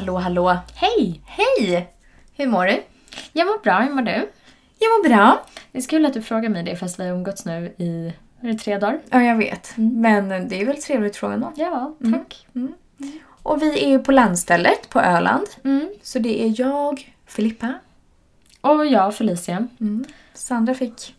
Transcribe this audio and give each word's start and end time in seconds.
Hallå, 0.00 0.16
hallå. 0.16 0.56
Hej! 0.74 1.20
Hej! 1.26 1.88
Hur 2.36 2.46
mår 2.46 2.66
du? 2.66 2.82
Jag 3.32 3.46
mår 3.46 3.62
bra, 3.62 3.78
hur 3.78 3.94
mår 3.94 4.02
du? 4.02 4.30
Jag 4.78 4.90
mår 4.90 5.08
bra. 5.08 5.44
Det 5.72 5.78
är 5.78 5.82
kul 5.82 6.06
att 6.06 6.14
du 6.14 6.22
frågar 6.22 6.48
mig 6.48 6.62
det 6.62 6.76
fast 6.76 7.00
vi 7.00 7.04
har 7.04 7.14
umgåtts 7.14 7.44
nu 7.44 7.74
i 7.78 8.12
är 8.42 8.54
tre 8.54 8.78
dagar. 8.78 9.00
Ja, 9.10 9.22
jag 9.22 9.36
vet. 9.36 9.72
Men 9.76 10.48
det 10.48 10.60
är 10.60 10.66
väl 10.66 10.82
trevligt 10.82 11.16
fråga 11.16 11.34
ändå. 11.34 11.52
Ja, 11.56 11.94
tack. 12.12 12.46
Och 13.42 13.62
vi 13.62 13.84
är 13.84 13.88
ju 13.88 13.98
på 13.98 14.12
landstället 14.12 14.88
på 14.88 15.00
Öland. 15.00 15.46
Mm. 15.64 15.90
Så 16.02 16.18
det 16.18 16.42
är 16.42 16.60
jag, 16.60 17.14
Filippa. 17.26 17.74
Och 18.60 18.86
jag, 18.86 19.16
Felicia. 19.16 19.68
Sandra 20.34 20.74
fick 20.74 21.14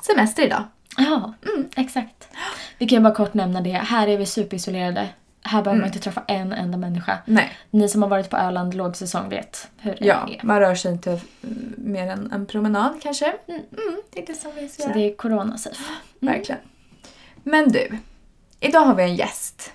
semester 0.00 0.42
idag. 0.42 0.64
Ja, 0.96 1.34
mm, 1.54 1.68
exakt. 1.76 2.28
Vi 2.78 2.88
kan 2.88 2.98
ju 2.98 3.02
bara 3.02 3.14
kort 3.14 3.34
nämna 3.34 3.60
det. 3.60 3.70
Här 3.70 4.08
är 4.08 4.18
vi 4.18 4.26
superisolerade. 4.26 5.08
Här 5.42 5.62
behöver 5.62 5.80
man 5.80 5.86
inte 5.88 5.98
träffa 6.00 6.22
en 6.28 6.52
enda 6.52 6.78
människa. 6.78 7.18
Nej. 7.24 7.52
Ni 7.70 7.88
som 7.88 8.02
har 8.02 8.08
varit 8.08 8.30
på 8.30 8.36
Öland 8.36 8.74
lågsäsong 8.74 9.28
vet 9.28 9.68
hur 9.78 9.90
det 10.00 10.06
Ja, 10.06 10.28
är. 10.30 10.40
man 10.42 10.60
rör 10.60 10.74
sig 10.74 10.92
inte 10.92 11.10
mm, 11.42 11.74
mer 11.76 12.06
än 12.06 12.32
en 12.32 12.46
promenad 12.46 13.02
kanske. 13.02 13.26
Mm, 13.48 13.62
det 14.10 14.22
är 14.22 14.26
det 14.26 14.34
som 14.34 14.50
vi 14.56 14.68
Så 14.68 14.88
det 14.88 15.00
är 15.00 15.14
corona-safe. 15.16 15.82
Verkligen. 16.20 16.60
Men 17.42 17.72
du, 17.72 17.98
idag 18.60 18.80
har 18.80 18.94
vi 18.94 19.02
en 19.02 19.16
gäst. 19.16 19.72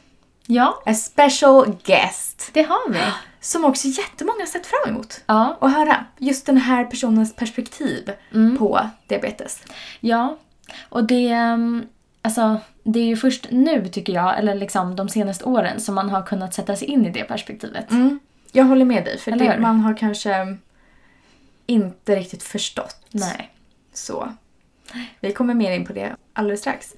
Ja, 0.47 0.83
A 0.85 0.93
special 0.93 1.75
guest. 1.83 2.49
det 2.53 2.61
har 2.63 2.89
vi. 2.89 2.99
Som 3.39 3.65
också 3.65 3.87
jättemånga 3.87 4.45
sett 4.45 4.65
fram 4.65 4.89
emot. 4.93 5.21
Ja, 5.25 5.57
Och 5.61 5.69
höra 5.71 6.05
just 6.17 6.45
den 6.45 6.57
här 6.57 6.85
personens 6.85 7.35
perspektiv 7.35 8.11
på 8.59 8.89
diabetes. 9.07 9.63
ja. 9.99 10.37
Och 10.89 11.03
det... 11.03 11.27
ehm, 11.29 11.85
Alltså, 12.25 12.59
det 12.83 12.99
är 12.99 13.05
ju 13.05 13.15
först 13.15 13.47
nu 13.51 13.87
tycker 13.87 14.13
jag, 14.13 14.39
eller 14.39 14.55
liksom 14.55 14.95
de 14.95 15.09
senaste 15.09 15.45
åren, 15.45 15.79
som 15.79 15.95
man 15.95 16.09
har 16.09 16.23
kunnat 16.23 16.53
sätta 16.53 16.75
sig 16.75 16.87
in 16.87 17.05
i 17.05 17.09
det 17.09 17.23
perspektivet. 17.23 17.85
Jag 18.51 18.65
håller 18.65 18.85
med 18.85 19.05
dig, 19.05 19.17
för 19.17 19.31
det, 19.31 19.59
man 19.59 19.79
har 19.79 19.97
kanske 19.97 20.57
inte 21.65 22.15
riktigt 22.15 22.43
förstått. 22.43 22.97
Nej. 23.11 23.51
Så. 23.93 24.33
Vi 25.19 25.31
kommer 25.31 25.53
mer 25.53 25.71
in 25.71 25.85
på 25.85 25.93
det 25.93 26.15
alldeles 26.33 26.59
strax. 26.59 26.93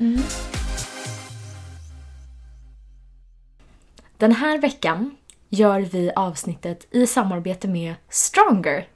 Den 4.18 4.32
här 4.32 4.58
veckan 4.58 5.18
gör 5.50 5.80
vi 5.80 6.12
avsnittet 6.16 6.88
i 6.92 7.08
samarbete 7.08 7.68
med 7.68 7.96
Stronger. 8.10 8.88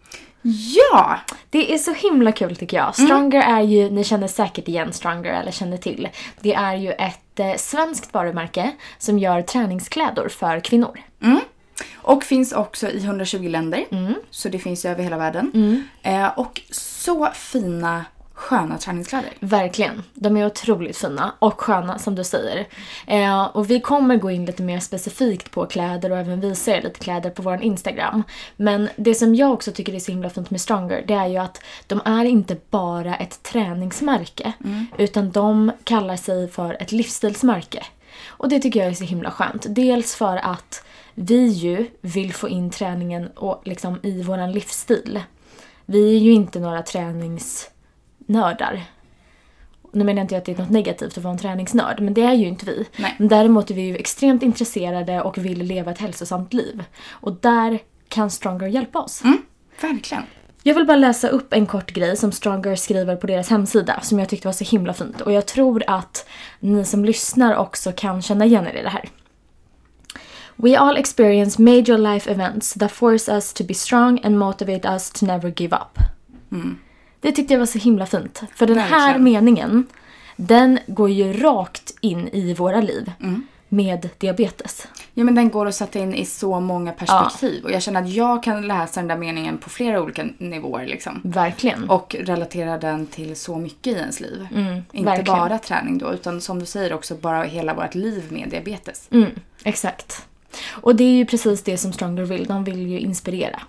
Ja! 0.44 1.20
Det 1.50 1.74
är 1.74 1.78
så 1.78 1.94
himla 1.94 2.32
kul 2.32 2.56
tycker 2.56 2.78
jag. 2.78 2.96
Stronger 2.96 3.42
är 3.42 3.62
ju, 3.62 3.90
ni 3.90 4.04
känner 4.04 4.28
säkert 4.28 4.68
igen 4.68 4.94
Stronger 4.94 5.34
eller 5.34 5.52
känner 5.52 5.78
till. 5.78 6.10
Det 6.42 6.54
är 6.54 6.76
ju 6.76 6.92
ett 6.92 7.40
eh, 7.40 7.56
svenskt 7.56 8.14
varumärke 8.14 8.72
som 8.98 9.20
gör 9.20 9.42
träningskläder 9.42 10.30
för 10.30 10.60
kvinnor. 10.60 11.00
Och 11.96 12.24
finns 12.24 12.54
också 12.54 12.90
i 12.90 13.04
120 13.04 13.48
länder. 13.50 13.86
Så 14.32 14.50
det 14.50 14.60
finns 14.60 14.86
ju 14.86 14.90
över 14.90 15.04
hela 15.04 15.18
världen. 15.18 15.52
Eh, 16.02 16.28
och 16.40 16.62
så 16.72 17.28
fina, 17.34 18.06
sköna 18.42 18.78
träningskläder. 18.78 19.30
Verkligen. 19.40 20.04
De 20.14 20.38
är 20.38 20.46
otroligt 20.46 20.98
fina 20.98 21.34
och 21.40 21.62
sköna 21.62 22.00
som 22.00 22.16
du 22.16 22.24
säger. 22.24 22.68
Eh, 23.08 23.44
och 23.44 23.70
vi 23.70 23.80
kommer 23.80 24.16
gå 24.16 24.32
in 24.32 24.46
lite 24.46 24.64
mer 24.64 24.80
specifikt 24.80 25.52
på 25.52 25.66
kläder 25.66 26.12
och 26.12 26.18
även 26.18 26.42
visa 26.42 26.72
er 26.72 26.82
lite 26.82 27.00
kläder 27.00 27.30
på 27.30 27.42
vår 27.42 27.62
Instagram. 27.62 28.24
Men 28.56 28.90
det 28.96 29.16
som 29.16 29.36
jag 29.36 29.52
också 29.52 29.72
tycker 29.72 29.96
är 29.96 30.00
så 30.00 30.12
himla 30.12 30.30
fint 30.30 30.50
med 30.50 30.62
Stronger 30.62 31.04
det 31.08 31.14
är 31.14 31.28
ju 31.28 31.38
att 31.38 31.64
de 31.88 32.02
är 32.06 32.26
inte 32.26 32.58
bara 32.70 33.16
ett 33.16 33.44
träningsmärke 33.44 34.54
utan 34.98 35.32
de 35.32 35.72
kallar 35.84 36.16
sig 36.16 36.48
för 36.48 36.82
ett 36.82 36.92
livsstilsmärke. 36.92 37.84
Och 38.28 38.50
det 38.50 38.60
tycker 38.60 38.80
jag 38.80 38.90
är 38.90 38.94
så 38.94 39.04
himla 39.04 39.32
skönt. 39.32 39.66
Dels 39.70 40.16
för 40.16 40.38
att 40.38 40.84
vi 41.14 41.48
ju 41.48 41.88
vill 42.02 42.34
få 42.34 42.50
in 42.50 42.70
träningen 42.70 43.28
och 43.36 43.62
liksom 43.66 44.00
i 44.04 44.24
våran 44.24 44.52
livsstil. 44.52 45.20
Vi 45.86 46.16
är 46.16 46.20
ju 46.20 46.32
inte 46.32 46.60
några 46.60 46.84
träningsnördar. 48.32 48.84
Nu 49.94 50.04
menar 50.04 50.20
jag 50.20 50.24
inte 50.24 50.38
att 50.38 50.46
det 50.46 50.52
är 50.52 50.58
något 50.58 50.70
negativt 50.70 51.18
att 51.18 51.24
vara 51.24 51.34
en 51.34 51.40
träningsnörd, 51.40 52.00
men 52.02 52.14
det 52.14 52.22
är 52.22 52.34
ju 52.34 52.48
inte 52.48 52.66
vi. 52.66 52.86
Nej. 52.98 53.16
Men 53.20 53.28
däremot 53.28 53.72
är 53.72 53.76
vi 53.76 53.82
ju 53.82 53.96
extremt 53.96 54.44
intresserade 54.44 55.22
och 55.22 55.38
vill 55.38 55.64
leva 55.64 55.92
ett 55.92 56.00
hälsosamt 56.00 56.54
liv. 56.54 56.84
Och 57.10 57.34
där 57.34 57.80
kan 58.10 58.30
Stronger 58.30 58.68
hjälpa 58.68 59.00
oss. 59.00 59.24
Mm, 59.24 59.42
verkligen. 59.82 60.24
Jag 60.64 60.76
vill 60.76 60.86
bara 60.86 60.98
läsa 60.98 61.28
upp 61.28 61.54
en 61.54 61.66
kort 61.66 61.92
grej 61.92 62.18
som 62.18 62.32
Stronger 62.32 62.76
skriver 62.76 63.16
på 63.16 63.28
deras 63.28 63.50
hemsida 63.50 64.02
som 64.02 64.20
jag 64.20 64.30
tyckte 64.30 64.48
var 64.48 64.54
så 64.54 64.64
himla 64.64 64.94
fint. 64.94 65.22
Och 65.22 65.32
jag 65.32 65.46
tror 65.46 65.84
att 65.88 66.26
ni 66.60 66.86
som 66.86 67.06
lyssnar 67.06 67.56
också 67.56 67.92
kan 67.92 68.22
känna 68.22 68.46
igen 68.46 68.68
er 68.68 68.80
i 68.80 68.84
det 68.84 68.90
här. 68.90 69.10
We 70.56 70.80
all 70.80 70.98
experience 70.98 71.62
major 71.62 71.98
life 71.98 72.32
events 72.32 72.74
that 72.74 72.92
force 72.92 73.32
us 73.32 73.54
to 73.54 73.64
be 73.64 73.74
strong 73.74 74.20
and 74.24 74.40
motivate 74.40 74.88
us 74.88 75.12
to 75.12 75.26
never 75.26 75.54
give 75.58 75.76
up. 75.76 75.98
Det 77.22 77.32
tyckte 77.32 77.54
jag 77.54 77.60
var 77.60 77.66
så 77.66 77.80
himla 77.80 78.06
fint. 78.06 78.42
För 78.56 78.68
den 78.68 78.78
här 78.78 78.90
Verkligen. 79.00 79.24
meningen, 79.24 79.88
den 80.36 80.80
går 80.88 81.10
ju 81.10 81.34
rakt 81.34 81.94
in 82.02 82.28
i 82.28 82.54
våra 82.54 82.82
liv 82.82 83.12
med 83.70 84.10
diabetes. 84.18 84.88
Ja 85.14 85.24
men 85.24 85.36
den 85.36 85.50
går 85.50 85.66
att 85.66 85.76
sätta 85.76 86.00
in 86.00 86.16
i 86.16 86.26
så 86.26 86.60
många 86.60 86.92
perspektiv. 86.92 87.64
Och 87.64 87.72
jag 87.72 87.82
känner 87.82 88.02
att 88.02 88.10
jag 88.10 88.44
kan 88.44 88.68
läsa 88.68 89.00
den 89.00 89.08
där 89.08 89.18
meningen 89.18 89.58
på 89.58 89.70
flera 89.70 90.02
olika 90.02 90.26
nivåer 90.38 90.86
liksom. 90.86 91.22
Verkligen. 91.24 91.90
Och 91.90 92.16
relatera 92.20 92.78
den 92.78 93.08
till 93.08 93.36
så 93.36 93.58
mycket 93.58 93.88
i 93.94 94.00
ens 94.00 94.20
liv. 94.20 94.42
Inte 94.42 94.56
Mm, 94.60 94.84
verkligen. 95.06 95.40
bara 95.40 95.58
träning 95.60 95.98
då, 95.98 96.14
utan 96.14 96.42
som 96.42 96.60
du 96.60 96.66
säger 96.66 96.94
också 96.94 97.16
bara 97.16 97.44
hela 97.44 97.74
vårt 97.74 97.96
liv 97.96 98.24
med 98.30 98.50
diabetes. 98.50 99.08
Mm, 99.12 99.30
exakt. 99.64 100.26
Och 100.72 100.96
det 100.96 101.04
är 101.04 101.14
ju 101.14 101.26
precis 101.26 101.64
det 101.64 101.78
som 101.78 101.94
Stronger 101.94 102.24
vill. 102.24 102.46
De 102.46 102.64
vill 102.64 102.88
ju 102.88 103.00
inspirera. 103.00 103.62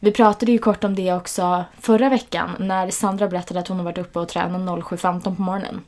Vi 0.00 0.12
pratade 0.12 0.52
ju 0.52 0.58
kort 0.58 0.84
om 0.84 0.94
det 0.94 1.12
också 1.12 1.64
förra 1.80 2.08
veckan 2.08 2.50
när 2.58 2.90
Sandra 2.90 3.28
berättade 3.28 3.60
att 3.60 3.68
hon 3.68 3.76
har 3.76 3.84
varit 3.84 3.98
uppe 3.98 4.18
och 4.18 4.28
tränat 4.28 4.60
07.15 4.60 5.36
på 5.36 5.42
morgonen. 5.42 5.80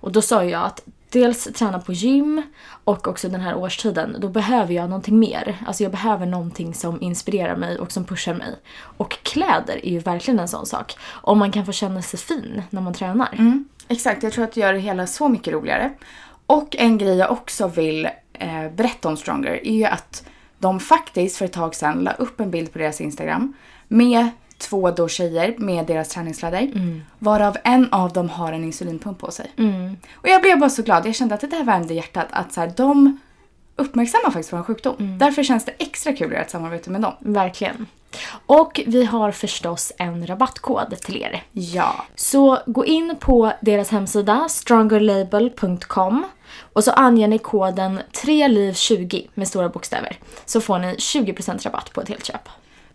Och 0.00 0.12
då 0.12 0.22
sa 0.22 0.44
jag 0.44 0.62
att 0.62 0.82
dels 1.08 1.44
träna 1.44 1.78
på 1.78 1.92
gym 1.92 2.42
och 2.84 3.08
också 3.08 3.28
den 3.28 3.40
här 3.40 3.54
årstiden, 3.54 4.16
då 4.18 4.28
behöver 4.28 4.74
jag 4.74 4.88
någonting 4.88 5.18
mer. 5.18 5.56
Alltså 5.66 5.82
jag 5.82 5.92
behöver 5.92 6.26
någonting 6.26 6.74
som 6.74 7.02
inspirerar 7.02 7.56
mig 7.56 7.78
och 7.78 7.92
som 7.92 8.04
pushar 8.04 8.34
mig. 8.34 8.56
Och 8.96 9.18
kläder 9.22 9.86
är 9.86 9.90
ju 9.90 9.98
verkligen 9.98 10.40
en 10.40 10.48
sån 10.48 10.66
sak. 10.66 10.96
Om 11.10 11.38
man 11.38 11.52
kan 11.52 11.66
få 11.66 11.72
känna 11.72 12.02
sig 12.02 12.18
fin 12.18 12.62
när 12.70 12.80
man 12.80 12.94
tränar. 12.94 13.28
Exakt, 13.88 14.22
jag 14.22 14.32
tror 14.32 14.44
att 14.44 14.52
det 14.52 14.60
gör 14.60 14.72
det 14.72 14.78
hela 14.78 15.06
så 15.06 15.28
mycket 15.28 15.52
roligare. 15.52 15.92
Och 16.46 16.76
en 16.76 16.98
grej 16.98 17.16
jag 17.16 17.30
också 17.30 17.68
vill 17.68 18.08
eh, 18.32 18.70
berätta 18.74 19.08
om 19.08 19.16
Stronger 19.16 19.66
är 19.66 19.72
ju 19.72 19.84
att 19.84 20.24
de 20.58 20.80
faktiskt 20.80 21.36
för 21.36 21.44
ett 21.44 21.52
tag 21.52 21.74
sedan 21.74 22.04
la 22.04 22.12
upp 22.12 22.40
en 22.40 22.50
bild 22.50 22.72
på 22.72 22.78
deras 22.78 23.00
Instagram 23.00 23.54
med 23.88 24.28
två 24.58 24.90
då 24.90 25.08
tjejer 25.08 25.54
med 25.58 25.86
deras 25.86 26.08
träningskläder. 26.08 26.70
Varav 27.18 27.56
en 27.64 27.92
av 27.92 28.12
dem 28.12 28.28
har 28.28 28.52
en 28.52 28.64
insulinpump 28.64 29.18
på 29.18 29.30
sig. 29.30 29.52
Och 30.14 30.28
jag 30.28 30.42
blev 30.42 30.58
bara 30.58 30.70
så 30.70 30.82
glad. 30.82 31.06
Jag 31.06 31.14
kände 31.14 31.34
att 31.34 31.40
det 31.40 31.46
där 31.46 31.64
värmde 31.64 31.94
hjärtat. 31.94 32.26
Att 32.30 32.52
så 32.52 32.60
här, 32.60 32.72
de 32.76 33.18
uppmärksammar 33.76 34.30
faktiskt 34.30 34.52
vår 34.52 34.62
sjukdom. 34.62 35.18
Därför 35.18 35.42
känns 35.42 35.64
det 35.64 35.72
extra 35.78 36.12
kul 36.12 36.26
att 36.26 36.32
göra 36.32 36.42
ett 36.42 36.50
samarbete 36.50 36.90
med 36.90 37.00
dem. 37.00 37.12
Verkligen. 37.20 37.86
Och 38.46 38.80
vi 38.86 39.04
har 39.04 39.30
förstås 39.30 39.92
en 39.98 40.26
rabattkod 40.26 40.96
till 41.00 41.22
er. 41.22 41.42
Ja. 41.52 42.04
Så 42.14 42.58
gå 42.66 42.86
in 42.86 43.16
på 43.20 43.52
deras 43.60 43.90
hemsida 43.90 44.48
strongerlabel.com 44.48 46.26
och 46.72 46.84
så 46.84 46.90
anger 46.90 47.28
ni 47.28 47.38
koden 47.38 48.00
3liv20 48.12 49.28
med 49.34 49.48
stora 49.48 49.68
bokstäver. 49.68 50.18
Så 50.44 50.60
får 50.60 50.78
ni 50.78 50.94
20% 50.94 51.64
rabatt 51.64 51.92
på 51.92 52.00
ett 52.00 52.08
helt 52.08 52.26
köp. 52.26 52.48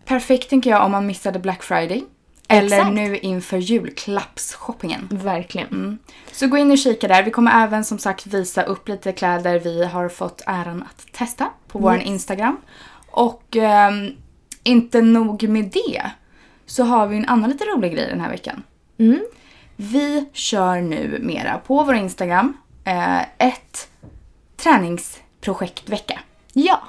Perfekt 0.06 0.50
tänker 0.50 0.70
jag 0.70 0.86
om 0.86 0.92
man 0.92 1.08
missade 1.08 1.40
Black 1.40 1.64
Friday. 1.64 2.04
Eller 2.48 2.78
Exakt. 2.78 2.94
nu 2.94 3.18
inför 3.18 3.58
julklappsshoppingen. 3.58 5.08
Verkligen. 5.12 6.00
Så 6.32 6.48
gå 6.48 6.58
in 6.58 6.72
och 6.72 6.78
kika 6.78 7.08
där. 7.08 7.24
Vi 7.24 7.32
kommer 7.32 7.64
även 7.64 7.84
som 7.86 8.00
sagt 8.00 8.28
visa 8.28 8.64
upp 8.64 8.88
lite 8.88 9.12
kläder 9.12 9.60
vi 9.60 9.86
har 9.86 10.10
fått 10.10 10.42
äran 10.46 10.84
att 10.84 11.14
testa 11.14 11.50
på 11.68 11.80
vår 11.80 11.98
Instagram. 11.98 12.58
Och 13.08 13.56
ehm, 13.56 14.12
inte 14.64 15.02
nog 15.02 15.50
med 15.50 15.66
det 15.66 16.12
så 16.66 16.84
har 16.84 17.08
vi 17.08 17.18
en 17.18 17.26
annan 17.26 17.50
lite 17.50 17.66
rolig 17.66 17.94
grej 17.94 18.08
den 18.10 18.22
här 18.22 18.30
veckan. 18.30 18.64
Vi 19.76 20.30
kör 20.34 20.82
nu 20.82 21.18
mera 21.22 21.58
på 21.58 21.84
vår 21.84 21.96
Instagram 21.96 22.58
eh, 22.84 23.22
ett 23.22 23.90
träningsprojektvecka. 24.58 26.20
Ja. 26.54 26.80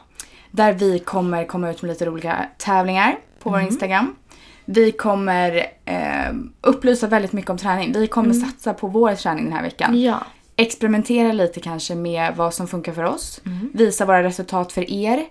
Där 0.51 0.73
vi 0.73 0.99
kommer 0.99 1.45
komma 1.45 1.71
ut 1.71 1.83
med 1.83 1.89
lite 1.89 2.07
roliga 2.07 2.49
tävlingar 2.59 3.19
på 3.43 3.51
vår 3.51 3.61
Instagram. 3.61 4.17
Vi 4.71 4.93
kommer 4.93 5.67
eh, 5.85 6.27
eh, 6.29 6.35
upplysa 6.61 7.07
väldigt 7.07 7.33
mycket 7.33 7.51
om 7.51 7.59
träning. 7.59 7.93
Vi 7.93 8.07
kommer 8.07 8.35
Mm. 8.35 8.49
satsa 8.49 8.75
på 8.75 8.87
vår 8.87 9.15
träning 9.15 9.45
den 9.45 9.53
här 9.53 9.63
veckan. 9.63 10.01
Ja. 10.01 10.19
Experimentera 10.57 11.33
lite 11.33 11.61
kanske 11.61 11.95
med 11.95 12.37
vad 12.37 12.55
som 12.55 12.69
funkar 12.69 12.93
för 12.93 13.05
oss. 13.05 13.41
Mm. 13.47 13.71
Visa 13.75 14.05
våra 14.05 14.23
resultat 14.23 14.73
för 14.73 14.91
er. 14.91 15.25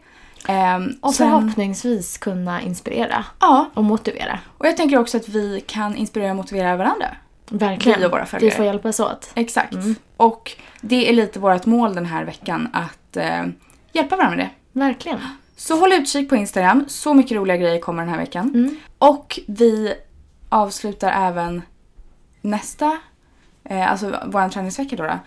Ehm, 0.47 0.89
Och 1.01 1.13
sen- 1.13 1.29
förhoppningsvis 1.31 2.17
kunna 2.17 2.61
inspirera 2.61 3.25
Ja, 3.39 3.69
och 3.73 3.83
motivera. 3.83 4.39
och 4.57 4.65
jag 4.67 4.77
tänker 4.77 4.97
också 4.97 5.17
att 5.17 5.29
vi 5.29 5.63
kan 5.67 5.95
inspirera 5.95 6.29
och 6.29 6.35
motivera 6.37 6.75
varandra. 6.77 7.07
Verkligen. 7.49 7.99
Vi 7.99 8.05
och 8.05 8.11
våra 8.11 8.25
följare. 8.25 8.49
Vi 8.49 8.55
får 8.55 8.65
hjälpas 8.65 8.99
åt. 8.99 9.31
Exakt. 9.35 9.73
Mm. 9.73 9.95
Och 10.17 10.51
det 10.81 11.09
är 11.09 11.13
lite 11.13 11.39
vårt 11.39 11.65
mål 11.65 11.95
den 11.95 12.05
här 12.05 12.23
veckan 12.25 12.69
att 12.73 13.17
eh, 13.17 13.43
hjälpa 13.93 14.15
varandra 14.15 14.37
med 14.37 14.45
det. 14.73 14.79
Verkligen. 14.79 15.19
Så 15.59 15.79
håll 15.79 15.93
utkik 15.93 16.29
på 16.29 16.35
Instagram. 16.35 16.85
Så 16.87 17.13
mycket 17.13 17.37
roliga 17.37 17.57
grejer 17.57 17.79
kommer 17.79 18.03
den 18.03 18.09
här 18.13 18.19
veckan. 18.19 18.51
Mm. 18.55 18.75
Och 18.97 19.39
vi 19.47 19.93
avslutar 20.49 21.27
även 21.27 21.61
nästa, 22.41 22.97
eh, 23.63 23.91
alltså 23.91 24.19
vår 24.25 24.49
träningsvecka 24.49 24.95
då, 24.95 25.03
då, 25.03 25.19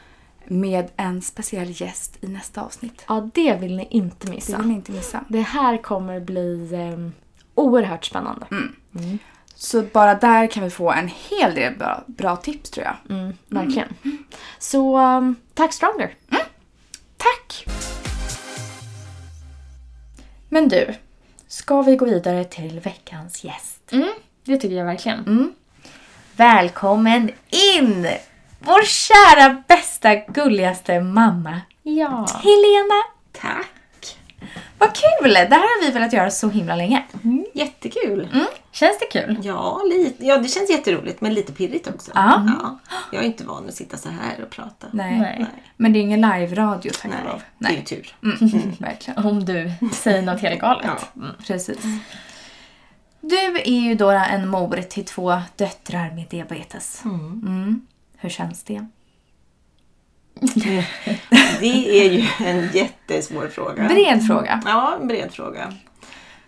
med 0.47 0.91
en 0.97 1.23
speciell 1.23 1.81
gäst 1.81 2.17
i 2.21 2.27
nästa 2.29 2.63
avsnitt. 2.63 3.05
Ja, 3.09 3.29
det 3.35 3.55
vill 3.55 3.77
ni 3.77 3.89
inte 3.91 4.27
Det 4.27 4.33
missa. 4.33 4.57
vill 4.57 4.67
ni 4.67 4.75
inte 4.75 4.93
missa. 4.93 5.25
Det 5.29 5.41
här 5.41 5.77
kommer 5.77 6.21
bli 6.21 6.71
eh, 6.75 7.11
oerhört 7.55 8.05
spännande. 8.05 8.47
Så 9.55 9.83
bara 9.83 10.15
där 10.15 10.47
kan 10.47 10.63
vi 10.65 10.71
få 10.71 10.93
en 10.93 11.09
hel 11.29 11.55
del 11.55 11.79
bra, 11.79 12.05
bra 12.07 12.37
tips 12.37 12.71
tror 12.71 12.87
jag. 12.87 13.17
Mm, 13.19 13.33
verkligen. 13.49 13.89
Så 14.59 14.99
um, 14.99 15.37
tack 15.55 15.73
Stronger. 15.73 16.15
Tack! 17.17 17.67
Men 20.53 20.69
du, 20.69 20.95
ska 21.49 21.83
vi 21.83 21.97
gå 21.97 22.05
vidare 22.05 22.45
till 22.45 22.81
veckans 22.81 23.45
gäst? 23.45 23.93
Mm, 23.93 24.09
det 24.45 24.57
tycker 24.57 24.77
jag 24.77 24.85
verkligen. 24.85 25.19
Mm. 25.19 25.53
Välkommen 26.37 27.31
in! 27.77 28.07
Vår 28.59 28.85
kära, 28.85 29.63
bästa, 29.69 30.15
gulligaste 30.15 31.01
mamma, 31.01 31.61
Ja. 31.83 32.27
Helena. 32.43 33.03
Tack! 33.33 33.67
Vad 34.79 34.89
kul! 34.95 35.33
Det 35.35 35.39
här 35.39 35.51
har 35.51 35.87
vi 35.87 35.93
velat 35.93 36.13
göra 36.13 36.31
så 36.31 36.49
himla 36.49 36.77
länge. 36.77 37.05
Jättekul! 37.55 38.29
Känns 38.73 38.99
det 38.99 39.07
kul? 39.21 39.39
Ja, 39.43 39.83
lite, 39.91 40.27
ja, 40.27 40.39
det 40.39 40.49
känns 40.49 40.71
jätteroligt 40.71 41.21
men 41.21 41.35
lite 41.35 41.53
pirrigt 41.53 41.89
också. 41.89 42.11
Ja. 42.15 42.47
Ja, 42.63 42.79
jag 43.13 43.23
är 43.23 43.27
inte 43.27 43.45
van 43.45 43.69
att 43.69 43.75
sitta 43.75 43.97
så 43.97 44.09
här 44.09 44.45
och 44.45 44.51
prata. 44.51 44.87
Nej. 44.93 45.19
Nej. 45.19 45.47
Men 45.77 45.93
det 45.93 45.99
är 45.99 46.01
ingen 46.01 46.21
live-radio 46.21 46.91
tack 46.91 47.05
och 47.05 47.11
Nej, 47.11 47.19
lov. 47.25 47.43
det 47.59 47.79
är 47.79 47.83
tur. 47.83 48.15
Mm, 48.23 48.73
verkligen. 48.79 49.27
Om 49.27 49.45
du 49.45 49.73
säger 49.93 50.23
något 50.23 50.41
helt 50.41 50.61
galet. 50.61 50.87
Ja. 50.87 51.23
Mm, 51.23 51.35
precis. 51.47 51.79
Du 53.21 53.37
är 53.65 53.81
ju 53.81 53.95
då 53.95 54.11
en 54.11 54.49
mor 54.49 54.83
till 54.89 55.05
två 55.05 55.41
döttrar 55.57 56.11
med 56.15 56.27
diabetes. 56.31 57.03
Mm. 57.05 57.87
Hur 58.17 58.29
känns 58.29 58.63
det? 58.63 58.87
Det 61.61 62.01
är 62.01 62.13
ju 62.13 62.47
en 62.47 62.71
jättesvår 62.73 63.49
fråga. 63.49 63.89
Bred 63.89 64.27
fråga. 64.27 64.63
Ja, 64.65 64.97
en 65.01 65.09
bred 65.09 65.33
fråga. 65.33 65.73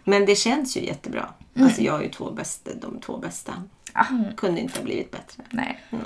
Men 0.05 0.27
det 0.27 0.35
känns 0.35 0.77
ju 0.77 0.87
jättebra. 0.87 1.29
Alltså 1.61 1.83
jag 1.83 1.93
har 1.93 2.03
ju 2.03 2.09
två 2.09 2.31
bästa, 2.31 2.71
de 2.81 3.01
två 3.01 3.17
bästa. 3.17 3.53
Ja. 3.95 4.07
Kunde 4.37 4.61
inte 4.61 4.79
ha 4.79 4.85
blivit 4.85 5.11
bättre. 5.11 5.43
Nej. 5.51 5.81
Nej. 5.91 6.01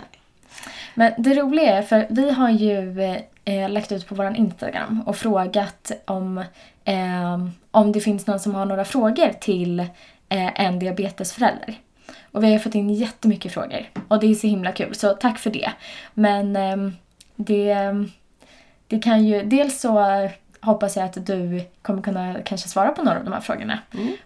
Men 0.94 1.12
det 1.18 1.34
roliga 1.34 1.78
är, 1.78 1.82
för 1.82 2.06
vi 2.10 2.30
har 2.30 2.50
ju 2.50 3.00
eh, 3.44 3.70
lagt 3.70 3.92
ut 3.92 4.08
på 4.08 4.14
vår 4.14 4.36
Instagram 4.36 5.02
och 5.06 5.16
frågat 5.16 5.92
om, 6.04 6.38
eh, 6.84 7.46
om 7.70 7.92
det 7.92 8.00
finns 8.00 8.26
någon 8.26 8.40
som 8.40 8.54
har 8.54 8.66
några 8.66 8.84
frågor 8.84 9.32
till 9.40 9.80
eh, 10.28 10.60
en 10.60 10.78
diabetesförälder. 10.78 11.80
Och 12.32 12.44
vi 12.44 12.52
har 12.52 12.58
fått 12.58 12.74
in 12.74 12.90
jättemycket 12.90 13.52
frågor 13.52 13.90
och 14.08 14.20
det 14.20 14.26
är 14.26 14.34
så 14.34 14.46
himla 14.46 14.72
kul, 14.72 14.94
så 14.94 15.14
tack 15.14 15.38
för 15.38 15.50
det. 15.50 15.72
Men 16.14 16.56
eh, 16.56 16.76
det, 17.36 17.76
det 18.86 18.98
kan 18.98 19.24
ju, 19.24 19.42
dels 19.42 19.80
så 19.80 20.28
hoppas 20.60 20.96
jag 20.96 21.04
att 21.04 21.26
du 21.26 21.64
kommer 21.82 22.02
kunna 22.02 22.34
kanske 22.44 22.68
svara 22.68 22.92
på 22.92 23.02
några 23.02 23.18
av 23.18 23.24
de 23.24 23.32
här 23.32 23.40
frågorna. 23.40 23.78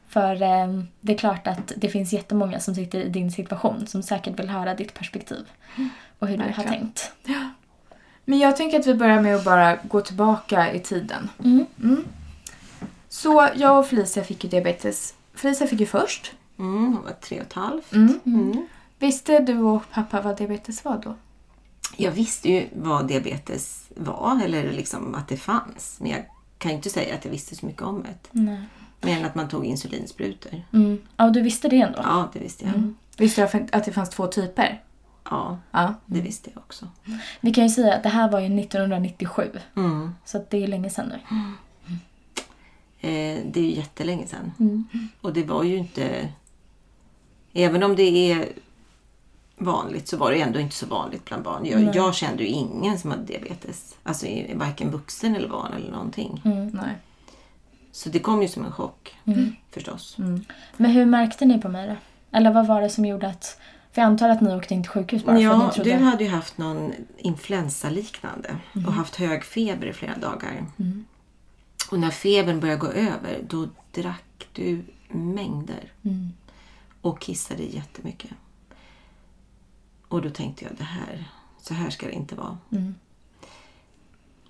För 0.08 0.42
eh, 0.42 0.82
det 1.00 1.12
är 1.12 1.18
klart 1.18 1.46
att 1.46 1.72
det 1.76 1.88
finns 1.88 2.12
jättemånga 2.12 2.60
som 2.60 2.74
sitter 2.74 3.00
i 3.00 3.08
din 3.08 3.32
situation 3.32 3.86
som 3.86 4.02
säkert 4.02 4.38
vill 4.38 4.48
höra 4.48 4.74
ditt 4.74 4.94
perspektiv 4.94 5.46
och 6.18 6.28
hur 6.28 6.36
du 6.36 6.42
har 6.42 6.48
Verkligen. 6.48 6.72
tänkt. 6.72 7.12
Men 8.24 8.38
jag 8.38 8.56
tänker 8.56 8.80
att 8.80 8.86
vi 8.86 8.94
börjar 8.94 9.20
med 9.20 9.36
att 9.36 9.44
bara 9.44 9.76
gå 9.76 10.00
tillbaka 10.00 10.72
i 10.72 10.80
tiden. 10.80 11.28
Mm. 11.44 12.04
Så 13.08 13.48
jag 13.54 13.78
och 13.78 13.86
Felicia 13.86 14.24
fick 14.24 14.44
ju 14.44 14.50
diabetes. 14.50 15.14
Felicia 15.34 15.66
fick 15.66 15.80
ju 15.80 15.86
först. 15.86 16.32
Mm, 16.58 16.84
hon 16.94 17.04
var 17.04 17.12
tre 17.12 17.36
och 17.40 17.46
ett 17.46 17.52
halvt. 17.52 17.92
Mm. 17.92 18.20
Mm. 18.26 18.66
Visste 18.98 19.38
du 19.38 19.58
och 19.58 19.90
pappa 19.90 20.20
vad 20.20 20.36
diabetes 20.36 20.84
var 20.84 20.98
då? 21.04 21.14
Jag 21.96 22.10
visste 22.12 22.50
ju 22.52 22.68
vad 22.76 23.08
diabetes 23.08 23.88
var, 23.96 24.40
eller 24.44 24.72
liksom 24.72 25.14
att 25.14 25.28
det 25.28 25.36
fanns. 25.36 25.96
Men 26.00 26.10
jag 26.10 26.24
kan 26.58 26.70
ju 26.70 26.76
inte 26.76 26.90
säga 26.90 27.14
att 27.14 27.24
jag 27.24 27.32
visste 27.32 27.56
så 27.56 27.66
mycket 27.66 27.82
om 27.82 28.02
det. 28.02 28.14
Nej. 28.30 28.62
Mer 29.00 29.18
än 29.18 29.24
att 29.24 29.34
man 29.34 29.48
tog 29.48 29.64
insulinsprutor. 29.66 30.62
Mm. 30.72 30.98
Ja, 31.16 31.30
du 31.30 31.42
visste 31.42 31.68
det 31.68 31.80
ändå? 31.80 31.98
Ja, 32.02 32.30
det 32.32 32.38
visste 32.38 32.64
jag. 32.64 32.94
Visste 33.16 33.48
du 33.52 33.66
att 33.72 33.84
det 33.84 33.92
fanns 33.92 34.10
två 34.10 34.26
typer? 34.26 34.82
Ja, 35.30 35.58
Ja. 35.70 35.94
det 36.06 36.20
visste 36.20 36.50
jag 36.54 36.58
också. 36.62 36.88
Vi 37.40 37.52
kan 37.54 37.64
ju 37.64 37.70
säga 37.70 37.94
att 37.96 38.02
det 38.02 38.08
här 38.08 38.30
var 38.30 38.40
ju 38.40 38.46
1997, 38.60 39.50
Mm. 39.76 40.14
så 40.24 40.38
att 40.38 40.50
det 40.50 40.62
är 40.62 40.66
länge 40.66 40.90
sedan 40.90 41.12
nu. 41.12 41.20
Eh, 43.00 43.38
det 43.50 43.60
är 43.60 43.64
ju 43.64 43.74
jättelänge 43.76 44.26
sedan. 44.26 44.52
Mm. 44.60 44.88
Och 45.20 45.32
det 45.32 45.42
var 45.44 45.62
ju 45.64 45.76
inte... 45.76 46.28
Även 47.52 47.82
om 47.82 47.96
det 47.96 48.32
är 48.32 48.48
vanligt 49.60 50.08
så 50.08 50.16
var 50.16 50.30
det 50.30 50.40
ändå 50.40 50.58
inte 50.58 50.74
så 50.74 50.86
vanligt 50.86 51.24
bland 51.24 51.42
barn. 51.42 51.66
Jag, 51.66 51.96
jag 51.96 52.14
kände 52.14 52.42
ju 52.42 52.48
ingen 52.48 52.98
som 52.98 53.10
hade 53.10 53.22
diabetes. 53.22 53.96
Alltså 54.02 54.26
varken 54.54 54.90
vuxen 54.90 55.36
eller 55.36 55.48
barn 55.48 55.72
eller 55.72 55.90
någonting. 55.90 56.40
Nej. 56.72 56.96
Så 57.92 58.08
det 58.08 58.18
kom 58.18 58.42
ju 58.42 58.48
som 58.48 58.64
en 58.64 58.72
chock 58.72 59.16
förstås. 59.70 60.16
Men 60.76 60.90
hur 60.90 61.06
märkte 61.06 61.44
ni 61.44 61.60
på 61.60 61.68
mig 61.68 61.88
då? 61.88 61.96
Eller 62.38 62.52
vad 62.52 62.66
var 62.66 62.80
det 62.80 62.90
som 62.90 63.04
gjorde 63.04 63.28
att... 63.28 63.60
För 63.92 64.02
jag 64.02 64.06
antar 64.06 64.28
att 64.28 64.40
ni 64.40 64.54
åkte 64.54 64.74
in 64.74 64.82
till 64.82 64.90
sjukhus 64.90 65.24
bara 65.24 65.36
för 65.36 65.42
Ja, 65.42 65.52
att 65.56 65.68
ni 65.68 65.74
trodde... 65.84 65.98
du 65.98 66.04
hade 66.04 66.24
ju 66.24 66.30
haft 66.30 66.58
någon 66.58 66.92
influensaliknande 67.18 68.56
och 68.86 68.92
haft 68.92 69.16
hög 69.16 69.44
feber 69.44 69.86
i 69.86 69.92
flera 69.92 70.16
dagar. 70.16 70.66
Och 71.90 71.98
när 71.98 72.10
febern 72.10 72.60
började 72.60 72.80
gå 72.80 72.86
över, 72.86 73.38
då 73.48 73.68
drack 73.92 74.48
du 74.52 74.84
mängder. 75.08 75.92
Och 77.00 77.20
kissade 77.20 77.62
jättemycket. 77.62 78.30
Och 80.10 80.22
då 80.22 80.30
tänkte 80.30 80.64
jag, 80.64 80.74
det 80.78 80.84
här, 80.84 81.24
så 81.62 81.74
här 81.74 81.90
ska 81.90 82.06
det 82.06 82.12
inte 82.12 82.34
vara. 82.34 82.58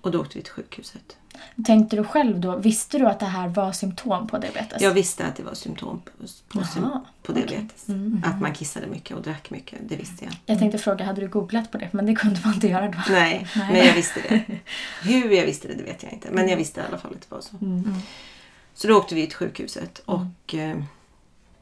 Och 0.01 0.11
då 0.11 0.19
åkte 0.19 0.37
vi 0.37 0.43
till 0.43 0.53
sjukhuset. 0.53 1.17
Tänkte 1.65 1.95
du 1.95 2.03
själv 2.03 2.39
då, 2.39 2.55
visste 2.55 2.97
du 2.97 3.05
att 3.05 3.19
det 3.19 3.25
här 3.25 3.47
var 3.47 3.71
symptom 3.71 4.27
på 4.27 4.37
diabetes? 4.37 4.81
Jag 4.81 4.93
visste 4.93 5.25
att 5.25 5.35
det 5.35 5.43
var 5.43 5.53
symptom 5.53 6.01
på, 6.01 6.11
på, 6.47 6.65
Jaha, 6.75 7.01
på 7.23 7.31
diabetes. 7.31 7.87
Att 8.23 8.41
man 8.41 8.53
kissade 8.53 8.87
mycket 8.87 9.17
och 9.17 9.23
drack 9.23 9.49
mycket, 9.49 9.79
det 9.89 9.95
visste 9.95 10.25
jag. 10.25 10.33
Jag 10.45 10.59
tänkte 10.59 10.77
fråga, 10.77 11.05
hade 11.05 11.21
du 11.21 11.27
googlat 11.27 11.71
på 11.71 11.77
det? 11.77 11.89
Men 11.91 12.05
det 12.05 12.15
kunde 12.15 12.39
man 12.43 12.53
inte 12.53 12.67
göra 12.67 12.87
då. 12.87 12.99
Nej, 13.09 13.47
men 13.55 13.75
jag 13.75 13.93
visste 13.93 14.21
det. 14.29 14.59
Hur 15.01 15.31
jag 15.31 15.45
visste 15.45 15.67
det, 15.67 15.73
det 15.73 15.83
vet 15.83 16.03
jag 16.03 16.11
inte. 16.11 16.31
Men 16.31 16.49
jag 16.49 16.57
visste 16.57 16.81
i 16.81 16.83
alla 16.83 16.97
fall 16.97 17.11
att 17.13 17.21
det 17.21 17.35
var 17.35 17.41
så. 17.41 17.55
Så 18.73 18.87
då 18.87 18.97
åkte 18.97 19.15
vi 19.15 19.27
till 19.27 19.37
sjukhuset 19.37 20.01
och 20.05 20.55
eh, 20.55 20.83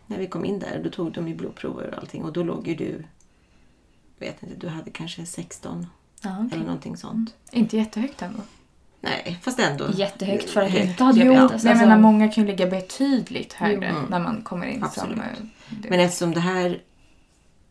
när 0.08 0.18
vi 0.18 0.28
kom 0.28 0.46
in 0.46 0.60
där 0.60 0.82
då 0.84 0.90
tog 0.90 1.12
de 1.12 1.28
ju 1.28 1.36
blodprover 1.36 1.88
och 1.94 1.98
allting 1.98 2.24
och 2.24 2.34
då 2.34 2.44
låg 2.44 2.68
ju 2.68 2.76
du, 2.76 3.04
vet 4.20 4.44
inte, 4.44 4.56
du 4.56 4.68
hade 4.68 4.92
kanske 4.92 5.26
16 5.26 5.88
Ja, 6.22 6.36
okej. 6.40 6.50
eller 6.56 6.66
någonting 6.66 6.98
sånt. 6.98 7.34
Inte 7.52 7.78
jättehögt 7.78 8.22
ändå. 8.22 8.40
Nej, 9.02 9.40
fast 9.42 9.60
ändå. 9.60 9.88
Jättehögt 9.94 10.50
för 10.50 10.62
att 10.62 10.72
högt. 10.72 10.86
inte 10.86 11.04
ha 11.04 11.12
Jo, 11.16 11.24
diabetes. 11.34 11.34
men 11.64 11.70
jag 11.70 11.72
alltså- 11.72 11.86
menar 11.88 11.98
många 12.00 12.28
kan 12.32 12.44
ju 12.44 12.50
ligga 12.50 12.68
betydligt 12.68 13.54
högre 13.54 13.92
Jo. 13.96 14.02
när 14.10 14.20
man 14.20 14.42
kommer 14.42 14.68
in 14.68 14.84
Absolut. 14.84 15.18
som... 15.18 15.22
eh, 15.22 15.90
Men 15.90 16.00
eftersom 16.00 16.34
det 16.34 16.40
här 16.40 16.82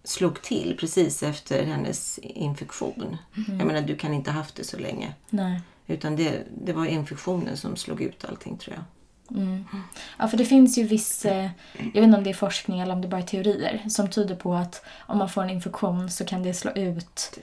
slog 0.05 0.43
till 0.43 0.77
precis 0.81 1.23
efter 1.23 1.65
hennes 1.67 2.19
infektion. 2.19 3.17
Jag 3.35 3.67
menar, 3.67 3.81
du 3.81 3.97
kan 3.97 4.15
inte 4.15 4.31
ha 4.31 4.39
haft 4.39 4.55
det 4.55 4.65
så 4.65 4.79
länge. 4.79 5.13
Nej. 5.31 5.61
Utan 5.87 6.17
det, 6.17 6.43
det 6.65 6.73
var 6.73 6.87
infektionen 6.87 7.57
som 7.57 7.77
slog 7.77 8.01
ut 8.03 8.25
allting 8.25 8.59
tror 8.59 8.77
jag. 8.77 8.85
Ja, 10.19 10.29
för 10.29 10.37
det 10.37 10.45
finns 10.45 10.79
ju 10.79 10.83
viss, 10.85 11.25
eh, 11.25 11.51
jag 11.79 11.85
vet 11.85 11.97
inte 12.05 12.19
om 12.19 12.25
det 12.25 12.31
är 12.31 12.35
forskning 12.35 12.81
eller 12.81 12.93
om 12.95 13.01
det 13.01 13.09
bara 13.09 13.21
är 13.21 13.27
teorier, 13.27 13.85
som 13.89 14.11
tyder 14.11 14.35
på 14.35 14.55
att 14.55 14.83
om 15.07 15.19
man 15.19 15.29
får 15.29 15.43
en 15.43 15.51
infektion 15.51 16.11
så 16.11 16.25
kan 16.25 16.43
det 16.43 16.55
slå 16.55 16.71
ut 16.71 17.39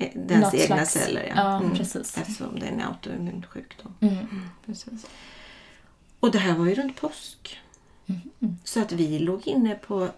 Eh, 0.00 0.08
Dens 0.14 0.54
egna 0.54 0.66
slags- 0.76 0.90
celler, 0.92 1.24
ja. 1.28 1.32
ja, 1.36 1.56
Mm. 1.56 1.74
precis. 1.76 2.18
Eftersom 2.18 2.58
det 2.60 2.66
är 2.66 2.70
en 2.72 2.82
autoimmun 2.82 3.46
sjukdom. 3.50 3.94
Precis. 4.66 5.06
Och 6.20 6.30
det 6.32 6.38
här 6.38 6.54
var 6.54 6.66
ju 6.66 6.74
runt 6.74 6.96
påsk. 7.00 7.58
Mm. 8.06 8.20
Så 8.64 8.80
att 8.82 8.92
vi 8.92 9.18
låg 9.18 9.46
inne 9.46 9.74
på 9.74 10.08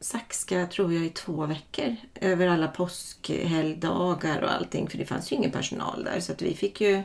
Saxka, 0.00 0.66
tror 0.66 0.92
jag, 0.94 1.04
i 1.04 1.10
två 1.10 1.46
veckor. 1.46 1.96
Över 2.14 2.46
alla 2.48 2.68
påskhelgdagar 2.68 4.40
och 4.42 4.52
allting. 4.54 4.88
För 4.88 4.98
det 4.98 5.04
fanns 5.06 5.32
ju 5.32 5.36
ingen 5.36 5.50
personal 5.50 6.04
där. 6.04 6.20
Så 6.20 6.32
att 6.32 6.42
vi 6.42 6.54
fick 6.54 6.80
ju 6.80 7.02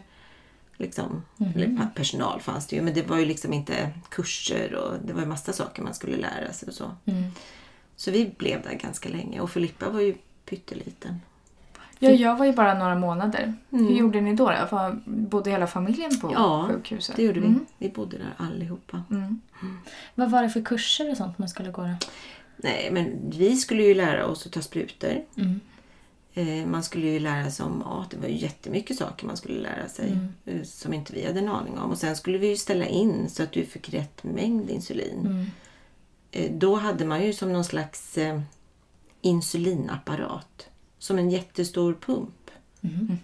liksom... 0.78 1.24
Mm. 1.40 1.54
Eller 1.56 1.90
personal 1.96 2.42
fanns 2.42 2.68
det 2.68 2.76
ju. 2.76 2.82
Men 2.82 2.94
det 2.94 3.08
var 3.08 3.18
ju 3.18 3.26
liksom 3.26 3.54
inte 3.54 3.92
kurser 4.10 4.76
och 4.76 4.94
det 5.06 5.14
var 5.14 5.22
ju 5.22 5.28
massa 5.28 5.54
saker 5.54 5.84
man 5.84 5.94
skulle 5.94 6.18
lära 6.18 6.54
sig 6.54 6.68
och 6.68 6.74
så. 6.74 6.92
Mm. 7.06 7.24
Så 7.96 8.12
vi 8.12 8.34
blev 8.38 8.62
där 8.62 8.74
ganska 8.74 9.10
länge 9.10 9.40
och 9.40 9.50
Filippa 9.50 9.90
var 9.90 10.02
ju 10.02 10.16
pytteliten. 10.46 11.22
Ja, 12.00 12.10
jag 12.10 12.36
var 12.36 12.46
ju 12.46 12.54
bara 12.54 12.74
några 12.74 12.96
månader. 12.96 13.54
Hur 13.70 13.92
gjorde 13.92 14.22
ni 14.22 14.36
då? 14.36 14.52
då? 14.72 14.96
Bodde 15.06 15.50
hela 15.50 15.68
familjen 15.68 16.20
på 16.20 16.28
Mm. 16.28 16.42
Ja, 16.42 16.68
sjukhuset? 16.68 17.16
Det 17.16 17.24
gjorde 17.24 17.40
vi. 17.40 17.48
Mm. 17.48 17.66
Vi 17.78 17.90
bodde 17.90 18.18
där 18.18 18.34
allihopa. 18.38 19.04
Mm. 19.12 19.42
Vad 20.16 20.32
var 20.32 20.44
det 20.44 20.50
för 20.50 20.62
kurser 20.62 21.12
och 21.12 21.18
sånt 21.18 21.38
man 21.38 21.50
skulle 21.50 21.72
gå 21.72 21.82
då? 21.82 21.96
Nej, 22.58 22.90
men 22.92 23.30
vi 23.30 23.56
skulle 23.56 23.84
ju 23.84 23.94
lära 23.94 24.26
oss 24.26 24.46
att 24.46 24.52
ta 24.52 24.62
sprutor. 24.62 25.24
Eh, 26.38 26.66
man 26.68 26.84
skulle 26.84 27.08
ju 27.08 27.20
lära 27.20 27.52
sig 27.52 27.66
om 27.66 27.80
mat. 27.80 28.12
Det 28.12 28.18
var 28.18 28.28
ju 28.28 28.36
jättemycket 28.38 28.98
saker 28.98 29.28
man 29.28 29.38
skulle 29.38 29.60
lära 29.62 29.88
sig 29.90 30.08
Mm. 30.12 30.28
eh, 30.46 30.64
som 30.64 30.94
inte 30.94 31.14
vi 31.14 31.26
hade 31.26 31.40
en 31.40 31.50
aning 31.50 31.78
om. 31.78 31.92
Och 31.92 31.98
sen 31.98 32.16
skulle 32.16 32.38
vi 32.38 32.48
ju 32.48 32.58
ställa 32.58 32.86
in 32.86 33.30
så 33.30 33.44
att 33.44 33.52
du 33.52 33.66
fick 33.66 33.90
rätt 33.94 34.24
mängd 34.24 34.70
insulin. 34.70 35.20
Mm. 35.26 35.46
Eh, 36.32 36.52
då 36.58 36.76
hade 36.76 37.06
man 37.06 37.24
ju 37.26 37.34
som 37.34 37.54
någon 37.54 37.66
slags 37.66 38.18
insulinapparat. 39.22 40.68
Som 41.00 41.18
en 41.18 41.30
jättestor 41.30 41.94
pump. 42.06 42.52
Mm. 42.82 43.18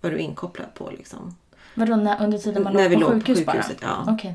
Var 0.00 0.10
du 0.10 0.18
inkopplad 0.18 0.74
på 0.74 0.90
liksom. 0.90 1.36
Vadå, 1.74 1.96
när, 1.96 2.24
under 2.24 2.38
tiden 2.38 2.62
man 2.62 2.72
När 2.72 2.82
låg 2.82 2.90
vi 2.90 2.94
på 2.96 3.00
låg 3.00 3.10
på 3.10 3.14
sjukhus 3.26 3.46
bara? 3.46 3.52
sjukhuset, 3.62 3.78
ja. 3.82 4.04
Okej. 4.08 4.34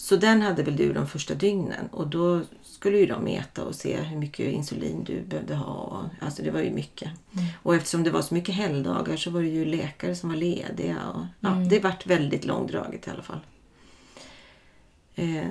Så 0.00 0.16
den 0.16 0.42
hade 0.42 0.62
väl 0.62 0.76
du 0.76 0.92
de 0.92 1.06
första 1.06 1.34
dygnen 1.34 1.88
och 1.92 2.06
då 2.06 2.40
skulle 2.62 2.98
ju 2.98 3.06
de 3.06 3.24
mäta 3.24 3.64
och 3.64 3.74
se 3.74 3.96
hur 4.00 4.16
mycket 4.16 4.52
insulin 4.52 5.04
du 5.04 5.20
behövde 5.20 5.54
ha. 5.54 6.10
Alltså 6.20 6.42
det 6.42 6.50
var 6.50 6.60
ju 6.60 6.70
mycket. 6.70 7.10
Och 7.62 7.74
eftersom 7.74 8.02
det 8.02 8.10
var 8.10 8.22
så 8.22 8.34
mycket 8.34 8.54
helgdagar 8.54 9.16
så 9.16 9.30
var 9.30 9.40
det 9.42 9.48
ju 9.48 9.64
läkare 9.64 10.14
som 10.14 10.28
var 10.28 10.36
lediga. 10.36 10.96
Och, 11.08 11.24
ja, 11.40 11.50
Det 11.50 11.80
vart 11.80 12.06
väldigt 12.06 12.44
långdraget 12.44 13.06
i 13.06 13.10
alla 13.10 13.22
fall. 13.22 13.40
Eh, 15.14 15.46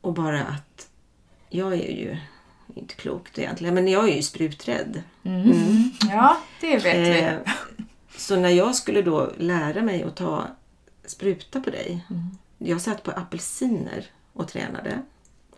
och 0.00 0.12
bara 0.12 0.42
att 0.44 0.88
jag 1.48 1.72
är 1.72 1.92
ju 1.96 2.16
inte 2.74 2.94
klokt 2.94 3.38
egentligen, 3.38 3.74
men 3.74 3.88
jag 3.88 4.08
är 4.08 4.16
ju 4.16 4.22
spruträdd. 4.22 5.02
Ja, 6.10 6.36
det 6.60 6.76
vet 6.78 6.96
vi. 6.96 7.20
Eh, 7.20 7.34
så 8.16 8.36
när 8.36 8.50
jag 8.50 8.74
skulle 8.76 9.02
då 9.02 9.32
lära 9.38 9.82
mig 9.82 10.02
att 10.02 10.16
ta 10.16 10.46
spruta 11.06 11.60
på 11.60 11.70
dig. 11.70 12.04
Jag 12.62 12.80
satt 12.80 13.02
på 13.02 13.10
apelsiner 13.10 14.06
och 14.32 14.48
tränade. 14.48 15.02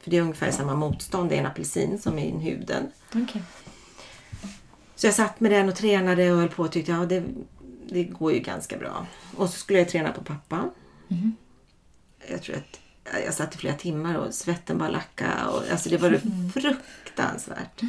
För 0.00 0.10
det 0.10 0.16
är 0.16 0.22
ungefär 0.22 0.50
samma 0.50 0.74
motstånd. 0.74 1.30
Det 1.30 1.34
är 1.34 1.40
en 1.40 1.46
apelsin 1.46 1.98
som 1.98 2.18
är 2.18 2.26
i 2.26 2.30
huden. 2.30 2.92
Okej. 3.14 3.42
Så 4.94 5.06
jag 5.06 5.14
satt 5.14 5.40
med 5.40 5.50
den 5.50 5.68
och 5.68 5.76
tränade 5.76 6.32
och 6.32 6.38
höll 6.38 6.48
på 6.48 6.62
och 6.62 6.72
tyckte 6.72 6.92
ja 6.92 7.06
det, 7.06 7.24
det 7.88 8.04
går 8.04 8.32
ju 8.32 8.38
ganska 8.38 8.76
bra. 8.78 9.06
Och 9.36 9.48
så 9.48 9.58
skulle 9.58 9.78
jag 9.78 9.88
träna 9.88 10.12
på 10.12 10.24
pappa. 10.24 10.70
Jag 12.30 12.42
tror 12.42 12.56
att 12.56 12.80
jag 13.24 13.34
satt 13.34 13.54
i 13.54 13.58
flera 13.58 13.74
timmar 13.74 14.14
och 14.14 14.34
svetten 14.34 14.78
bara 14.78 14.88
lackade. 14.88 15.46
Och, 15.46 15.62
alltså 15.70 15.90
det 15.90 15.96
var 15.96 16.10
det 16.10 16.20
fruktansvärt. 16.54 17.80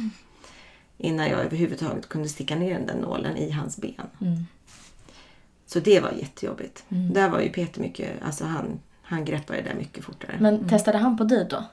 Innan 0.98 1.28
jag 1.28 1.40
överhuvudtaget 1.40 2.08
kunde 2.08 2.28
sticka 2.28 2.56
ner 2.56 2.74
den 2.74 2.86
där 2.86 2.96
nålen 2.96 3.36
i 3.36 3.50
hans 3.50 3.76
ben. 3.76 4.06
Mm. 4.20 4.46
Så 5.66 5.80
det 5.80 6.00
var 6.00 6.12
jättejobbigt. 6.12 6.84
Där 6.88 7.28
var 7.28 7.40
ju 7.40 7.48
Peter 7.48 7.80
mycket, 7.80 8.22
alltså 8.22 8.44
han, 8.44 8.80
han 9.14 9.24
greppade 9.24 9.62
det 9.62 9.68
där 9.68 9.74
mycket 9.74 10.04
fortare. 10.04 10.36
Men 10.40 10.68
testade 10.68 10.98
han 10.98 11.16
på 11.16 11.24
dig 11.24 11.46
då? 11.50 11.64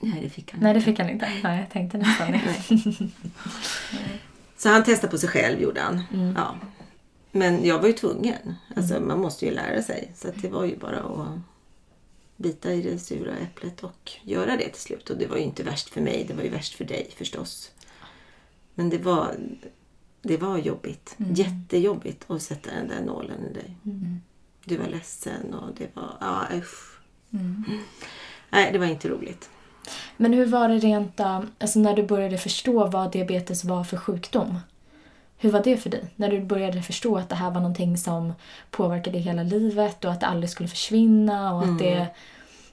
Nej, 0.00 0.20
det 0.22 0.30
fick 0.30 0.52
han 0.52 0.60
Nej, 0.60 0.74
det 0.74 0.80
fick 0.80 0.98
han 0.98 1.10
inte. 1.10 1.32
Nej, 1.42 1.58
jag 1.58 1.70
tänkte 1.70 1.98
nästan 1.98 2.32
det. 2.32 2.54
Så 4.56 4.68
han 4.68 4.84
testade 4.84 5.10
på 5.10 5.18
sig 5.18 5.28
själv 5.28 5.60
gjorde 5.60 5.80
han. 5.80 6.02
Ja. 6.36 6.56
Men 7.32 7.64
jag 7.64 7.78
var 7.78 7.86
ju 7.86 7.92
tvungen. 7.92 8.54
Alltså 8.76 9.00
man 9.00 9.20
måste 9.20 9.46
ju 9.46 9.52
lära 9.52 9.82
sig. 9.82 10.12
Så 10.14 10.28
att 10.28 10.42
det 10.42 10.48
var 10.48 10.64
ju 10.64 10.76
bara 10.76 10.98
att 10.98 11.38
bita 12.36 12.72
i 12.72 12.82
det 12.82 12.98
sura 12.98 13.36
äpplet 13.36 13.84
och 13.84 14.12
göra 14.22 14.56
det 14.56 14.68
till 14.68 14.82
slut. 14.82 15.10
Och 15.10 15.16
det 15.16 15.26
var 15.26 15.36
ju 15.36 15.42
inte 15.42 15.62
värst 15.62 15.88
för 15.88 16.00
mig, 16.00 16.24
det 16.28 16.34
var 16.34 16.42
ju 16.42 16.48
värst 16.48 16.74
för 16.74 16.84
dig 16.84 17.10
förstås. 17.16 17.70
Men 18.74 18.90
det 18.90 18.98
var, 18.98 19.36
det 20.22 20.36
var 20.36 20.58
jobbigt. 20.58 21.14
Jättejobbigt 21.16 22.30
att 22.30 22.42
sätta 22.42 22.70
den 22.70 22.88
där 22.88 23.00
nålen 23.00 23.46
i 23.50 23.52
dig. 23.52 23.76
Du 24.70 24.76
var 24.76 24.86
ledsen 24.86 25.54
och 25.54 25.74
det 25.78 25.96
var, 25.96 26.16
ja 26.20 26.46
usch. 26.52 26.98
Nej, 28.50 28.72
det 28.72 28.78
var 28.78 28.86
inte 28.86 29.08
roligt. 29.08 29.50
Men 30.16 30.32
hur 30.32 30.46
var 30.46 30.68
det 30.68 30.78
rent 30.78 31.20
äh, 31.20 31.40
alltså 31.58 31.78
när 31.78 31.96
du 31.96 32.02
började 32.02 32.38
förstå 32.38 32.86
vad 32.86 33.12
diabetes 33.12 33.64
var 33.64 33.84
för 33.84 33.96
sjukdom? 33.96 34.58
Hur 35.38 35.50
var 35.50 35.62
det 35.62 35.76
för 35.76 35.90
dig? 35.90 36.04
När 36.16 36.30
du 36.30 36.40
började 36.40 36.82
förstå 36.82 37.16
att 37.16 37.28
det 37.28 37.34
här 37.34 37.50
var 37.50 37.60
någonting 37.60 37.96
som 37.96 38.32
påverkade 38.70 39.18
hela 39.18 39.42
livet 39.42 40.04
och 40.04 40.12
att 40.12 40.20
det 40.20 40.26
aldrig 40.26 40.50
skulle 40.50 40.68
försvinna 40.68 41.54
och 41.54 41.62
att 41.62 41.78
det... 41.78 42.06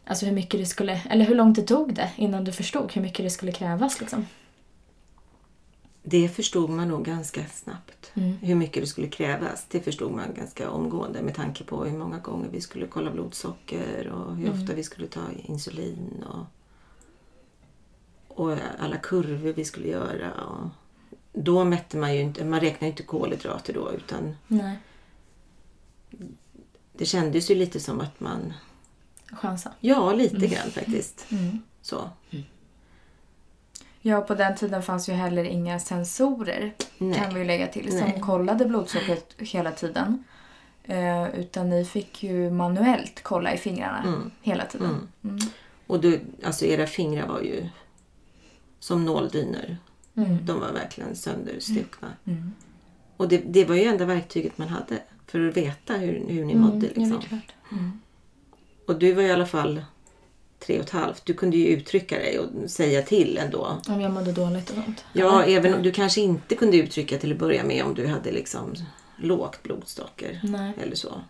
Alltså 0.05 0.25
hur 0.25 0.33
mycket 0.33 0.59
det 0.59 0.65
skulle... 0.65 1.01
Eller 1.09 1.25
hur 1.25 1.35
långt 1.35 1.55
det 1.55 1.61
tog 1.61 1.93
det 1.93 2.09
innan 2.15 2.43
du 2.43 2.51
förstod 2.51 2.91
hur 2.93 3.01
mycket 3.01 3.25
det 3.25 3.29
skulle 3.29 3.51
krävas 3.51 3.99
liksom? 3.99 4.27
Det 6.09 6.29
förstod 6.29 6.69
man 6.69 6.87
nog 6.87 7.05
ganska 7.05 7.45
snabbt. 7.45 8.11
Mm. 8.13 8.37
Hur 8.37 8.55
mycket 8.55 8.83
det 8.83 8.87
skulle 8.87 9.07
krävas. 9.07 9.65
Det 9.69 9.79
förstod 9.81 10.11
man 10.11 10.33
ganska 10.33 10.69
omgående 10.69 11.21
med 11.21 11.35
tanke 11.35 11.63
på 11.63 11.85
hur 11.85 11.97
många 11.97 12.17
gånger 12.19 12.49
vi 12.51 12.61
skulle 12.61 12.87
kolla 12.87 13.11
blodsocker 13.11 14.07
och 14.07 14.35
hur 14.35 14.47
Mm. 14.47 14.61
ofta 14.61 14.73
vi 14.75 14.83
skulle 14.83 15.07
ta 15.07 15.21
insulin 15.45 16.23
och, 16.27 16.45
och 18.41 18.57
alla 18.79 18.97
kurvor 18.97 19.53
vi 19.53 19.65
skulle 19.65 19.87
göra. 19.87 20.31
Och 20.33 20.69
då 21.33 21.63
mätte 21.63 21.97
man 21.97 22.15
ju 22.15 22.21
inte, 22.21 22.45
man 22.45 22.59
räknade 22.59 22.89
inte 22.91 23.03
kolhydrater 23.03 23.73
då 23.73 23.91
utan 23.93 24.35
Nej. 24.47 24.77
det 26.93 27.05
kändes 27.05 27.51
ju 27.51 27.55
lite 27.55 27.79
som 27.79 27.99
att 28.01 28.19
man, 28.19 28.53
Chansa. 29.31 29.73
ja 29.79 30.13
lite 30.13 30.47
grann 30.47 30.71
faktiskt. 30.71 31.25
Mm. 31.31 31.61
Så. 31.81 32.09
Ja, 34.07 34.21
på 34.21 34.35
den 34.35 34.55
tiden 34.55 34.83
fanns 34.83 35.09
ju 35.09 35.13
heller 35.13 35.43
inga 35.43 35.79
sensorer, 35.79 36.73
Nej. 36.97 37.19
kan 37.19 37.35
vi 37.35 37.45
lägga 37.45 37.67
till, 37.67 37.89
som 37.91 37.99
Nej. 38.07 38.21
kollade 38.21 38.65
blodsockret 38.65 39.35
hela 39.37 39.71
tiden. 39.71 40.23
Eh, 40.83 41.35
utan 41.39 41.69
ni 41.69 41.85
fick 41.85 42.23
ju 42.23 42.49
manuellt 42.51 43.23
kolla 43.23 43.53
i 43.53 43.57
fingrarna 43.57 44.03
Mm. 44.03 44.31
hela 44.41 44.65
tiden. 44.65 45.07
Mm. 45.23 45.37
Och 45.87 45.99
du, 45.99 46.21
alltså 46.43 46.65
era 46.65 46.87
fingrar 46.87 47.27
var 47.27 47.41
ju 47.41 47.69
som 48.79 49.05
nåldynor. 49.05 49.77
Mm. 50.17 50.45
De 50.45 50.59
var 50.59 50.71
verkligen 50.71 51.15
sönderstuckna. 51.15 52.07
Mm. 52.25 52.53
Och 53.17 53.27
det, 53.27 53.37
det 53.37 53.65
var 53.65 53.75
ju 53.75 53.83
enda 53.83 54.05
verktyget 54.05 54.57
man 54.57 54.67
hade 54.67 54.99
för 55.27 55.47
att 55.47 55.57
veta 55.57 55.93
hur, 55.93 56.25
hur 56.27 56.45
ni 56.45 56.55
mådde. 56.55 56.87
Mm, 56.87 56.89
Liksom. 56.95 57.09
det 57.09 57.25
är 57.25 57.27
klart. 57.29 57.53
Och 58.87 58.99
du 58.99 59.13
var 59.13 59.23
i 59.23 59.31
alla 59.31 59.45
fall 59.45 59.81
tre 60.59 60.79
och 60.79 60.83
ett 60.83 60.89
halvt. 60.89 61.25
Du 61.25 61.33
kunde 61.33 61.57
ju 61.57 61.67
uttrycka 61.67 62.17
dig 62.17 62.39
och 62.39 62.69
säga 62.69 63.01
till 63.01 63.37
ändå. 63.37 63.81
Om 63.87 64.01
jag 64.01 64.11
mådde 64.11 64.31
dåligt 64.31 64.69
och 64.69 64.75
sånt. 64.75 65.05
Ja, 65.13 65.43
även 65.43 65.73
om 65.73 65.83
du 65.83 65.91
kanske 65.91 66.21
inte 66.21 66.55
kunde 66.55 66.77
uttrycka 66.77 67.17
till 67.17 67.31
att 67.31 67.39
börja 67.39 67.63
med 67.63 67.83
om 67.83 67.93
du 67.93 68.07
hade 68.07 68.31
liksom 68.31 68.73
lågt 69.17 69.63
blodsocker 69.63 70.39
Nej. 70.43 70.73
eller 70.81 70.95
så. 70.95 71.21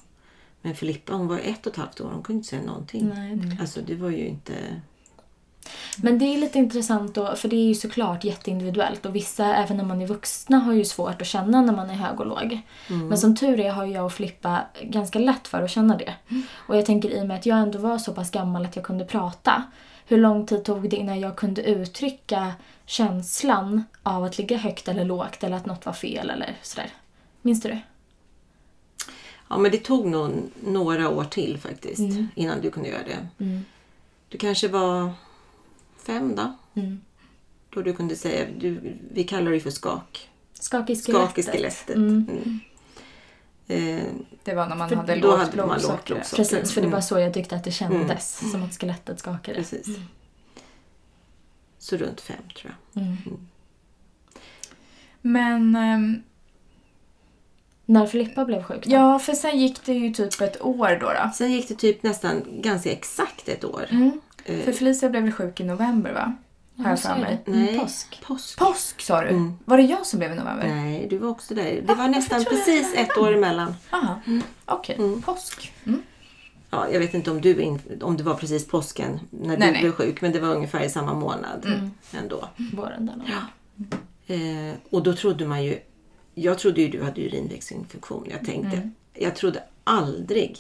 Men 0.62 0.76
Filippa 0.76 1.14
hon 1.14 1.28
var 1.28 1.40
ett 1.40 1.66
och 1.66 1.72
ett 1.72 1.78
halvt 1.78 2.02
år, 2.02 2.10
hon 2.14 2.24
kunde 2.24 2.38
inte 2.38 2.50
säga 2.50 2.62
någonting. 2.62 3.12
Nej, 3.16 3.40
klart. 3.48 3.62
Alltså 3.62 3.80
det 3.88 3.96
var 3.96 4.10
ju 4.10 4.28
inte... 4.28 4.54
Men 5.98 6.20
det 6.20 6.26
är 6.26 6.38
lite 6.38 6.58
intressant 6.58 7.16
då, 7.16 7.36
för 7.36 7.50
det 7.50 7.56
är 7.56 7.68
ju 7.68 7.76
såklart 7.76 8.24
jätteindividuellt 8.24 9.06
och 9.06 9.16
vissa, 9.16 9.56
även 9.56 9.78
när 9.78 9.84
man 9.84 10.02
är 10.02 10.08
vuxna, 10.08 10.58
har 10.60 10.74
ju 10.74 10.86
svårt 10.86 11.22
att 11.22 11.28
känna 11.28 11.62
när 11.62 11.76
man 11.76 11.90
är 11.90 11.94
hög 11.94 12.20
och 12.20 12.26
låg. 12.28 12.62
Men 12.88 13.18
som 13.18 13.36
tur 13.36 13.60
är 13.60 13.72
har 13.72 13.86
jag 13.86 14.06
och 14.06 14.14
Filippa 14.14 14.62
ganska 14.82 15.20
lätt 15.20 15.48
för 15.48 15.62
att 15.64 15.72
känna 15.72 15.98
det. 15.98 16.14
Och 16.54 16.78
jag 16.78 16.86
tänker 16.86 17.10
i 17.10 17.22
och 17.22 17.26
med 17.28 17.38
att 17.38 17.46
jag 17.46 17.58
ändå 17.58 17.80
var 17.80 17.98
så 17.98 18.14
pass 18.14 18.32
gammal 18.32 18.66
att 18.66 18.76
jag 18.76 18.86
kunde 18.86 19.06
prata. 19.06 19.64
Hur 20.06 20.18
lång 20.18 20.46
tid 20.46 20.64
tog 20.64 20.90
det 20.90 20.96
innan 20.96 21.20
jag 21.20 21.36
kunde 21.36 21.62
uttrycka 21.64 22.54
känslan 22.86 23.84
av 24.04 24.24
att 24.24 24.38
ligga 24.38 24.58
högt 24.58 24.88
eller 24.88 25.06
lågt 25.06 25.44
eller 25.44 25.58
att 25.58 25.66
något 25.66 25.86
var 25.86 25.94
fel 25.94 26.30
eller 26.30 26.58
sådär? 26.62 26.90
Minns 27.42 27.62
du 27.62 27.70
det? 27.70 27.82
Ja, 29.50 29.58
men 29.58 29.72
det 29.72 29.78
tog 29.78 30.06
nog 30.06 30.32
några 30.64 31.10
år 31.10 31.24
till 31.24 31.58
faktiskt 31.58 32.00
Mm. 32.00 32.28
innan 32.36 32.62
du 32.62 32.72
kunde 32.72 32.90
göra 32.90 33.04
det. 33.08 33.48
Du 34.30 34.38
kanske 34.38 34.68
var 34.68 35.12
fem 36.08 36.36
då? 36.36 36.54
Mm. 36.82 37.02
Då 37.70 37.82
du 37.82 37.94
kunde 37.94 38.16
säga, 38.16 38.46
du, 38.58 38.94
vi 39.12 39.24
kallar 39.24 39.52
det 39.52 39.60
för 39.60 39.70
skak. 39.72 40.30
Skak 40.54 40.90
i 40.90 40.96
skelettet. 40.96 41.30
Skak 41.32 41.38
i 41.38 41.44
skelettet. 41.44 41.96
Mm. 41.96 42.28
Mm. 42.30 42.60
Eh, 43.68 44.04
Det 44.44 44.54
var 44.54 44.68
när 44.68 44.76
man 44.76 44.90
För 44.90 44.96
hade 44.96 45.16
då 45.16 45.28
lågt 45.32 45.40
hade 45.40 45.58
man 45.58 45.82
lågt 45.82 46.06
blodsocker. 46.06 46.36
Precis, 46.36 46.74
för 46.74 46.82
det 46.82 46.88
var 46.88 46.92
Mm. 46.94 47.02
så 47.02 47.20
jag 47.20 47.34
tyckte 47.34 47.56
att 47.56 47.64
det 47.64 47.72
kändes. 47.72 48.52
Som 48.52 48.64
att 48.64 48.80
skelettet 48.80 49.20
skakade. 49.20 49.58
Precis. 49.58 49.88
Så 51.80 51.98
runt 51.98 52.22
fem 52.22 52.38
tror 52.62 52.76
jag. 52.94 53.04
Mm. 53.04 53.18
Men 55.22 55.76
ehm, 55.76 56.24
När 57.86 58.08
Filippa 58.08 58.46
blev 58.46 58.64
sjuk 58.64 58.86
då? 58.86 58.92
ja, 58.92 59.20
för 59.20 59.34
sen 59.34 59.60
gick 59.60 59.86
det 59.86 59.94
ju 59.94 60.14
typ 60.14 60.42
ett 60.42 60.62
år 60.62 60.98
då. 61.02 61.08
då. 61.08 61.32
Sen 61.36 61.52
gick 61.52 61.68
det 61.68 61.76
typ 61.76 62.04
nästan 62.04 62.44
ganska 62.62 62.92
exakt 62.92 63.50
ett 63.50 63.64
år. 63.66 63.86
Mm. 63.90 64.22
Eh, 64.48 64.60
För 64.66 64.72
Felicia 64.72 65.10
blev 65.10 65.24
väl 65.24 65.32
sjuk 65.32 65.60
i 65.60 65.64
november 65.64 66.14
va? 66.14 66.36
Har 66.84 66.90
jag 66.90 67.00
för 67.00 67.16
mig. 67.16 67.42
nej, 67.46 67.70
Mm, 67.70 67.80
påsk. 67.80 68.22
Påsk. 68.28 68.60
Påsk 68.60 69.02
sa 69.02 69.22
du? 69.22 69.28
Mm. 69.30 69.54
Var 69.66 69.78
det 69.78 69.84
jag 69.84 70.06
som 70.06 70.20
blev 70.20 70.32
i 70.32 70.36
november? 70.36 70.68
Nej, 70.68 71.08
du 71.10 71.18
var 71.18 71.30
också 71.30 71.56
där. 71.56 71.82
Det 71.88 71.94
var 71.96 72.08
nästan 72.08 72.44
precis 72.46 72.94
ett 72.96 73.18
år 73.18 73.34
emellan. 73.34 73.76
Aha. 73.90 74.20
Okej, 74.66 74.96
Mm. 75.00 75.22
påsk. 75.22 75.74
Mm. 75.86 76.02
ja, 76.70 76.90
jag 76.92 77.00
vet 77.00 77.14
inte 77.14 77.32
om, 77.32 77.42
du, 77.42 77.62
in, 77.62 77.80
om 78.02 78.18
det 78.18 78.24
var 78.24 78.34
precis 78.34 78.68
påsken 78.68 79.20
när 79.30 79.48
Nej, 79.58 79.68
du 79.68 79.72
nej. 79.74 79.82
blev 79.82 79.92
sjuk, 79.92 80.22
men 80.22 80.32
det 80.32 80.40
var 80.40 80.56
ungefär 80.56 80.84
i 80.84 80.90
samma 80.90 81.14
månad 81.14 81.66
Mm. 81.66 81.92
ändå. 82.14 82.50
Våren 82.74 83.06
där. 83.06 83.22
Ja. 83.28 83.42
Eh, 84.36 84.74
och 84.90 85.04
då 85.04 85.14
trodde 85.14 85.46
man 85.48 85.64
ju, 85.64 85.80
jag 86.34 86.60
trodde 86.60 86.82
ju 86.82 86.88
du 86.88 87.04
hade 87.04 87.22
urinvägsinfektion. 87.22 88.28
Jag 88.32 88.46
tänkte, 88.46 88.78
Mm. 88.78 88.94
jag 89.14 89.36
trodde 89.36 89.64
aldrig 89.84 90.58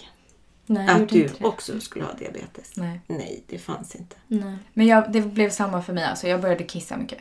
Nej, 0.70 0.88
att 0.90 1.10
du 1.10 1.30
också 1.42 1.80
skulle 1.80 2.06
ha 2.06 2.14
diabetes. 2.14 2.72
Nej. 2.78 3.02
Nej, 3.08 3.44
det 3.48 3.58
fanns 3.58 3.96
inte. 3.96 4.16
Nej. 4.28 4.58
Men 4.74 4.88
jag, 4.88 5.12
det 5.12 5.22
blev 5.22 5.50
samma 5.50 5.82
för 5.82 5.94
mig. 5.94 6.04
Alltså, 6.04 6.28
jag 6.28 6.42
började 6.42 6.64
kissa 6.64 6.98
mycket. 6.98 7.20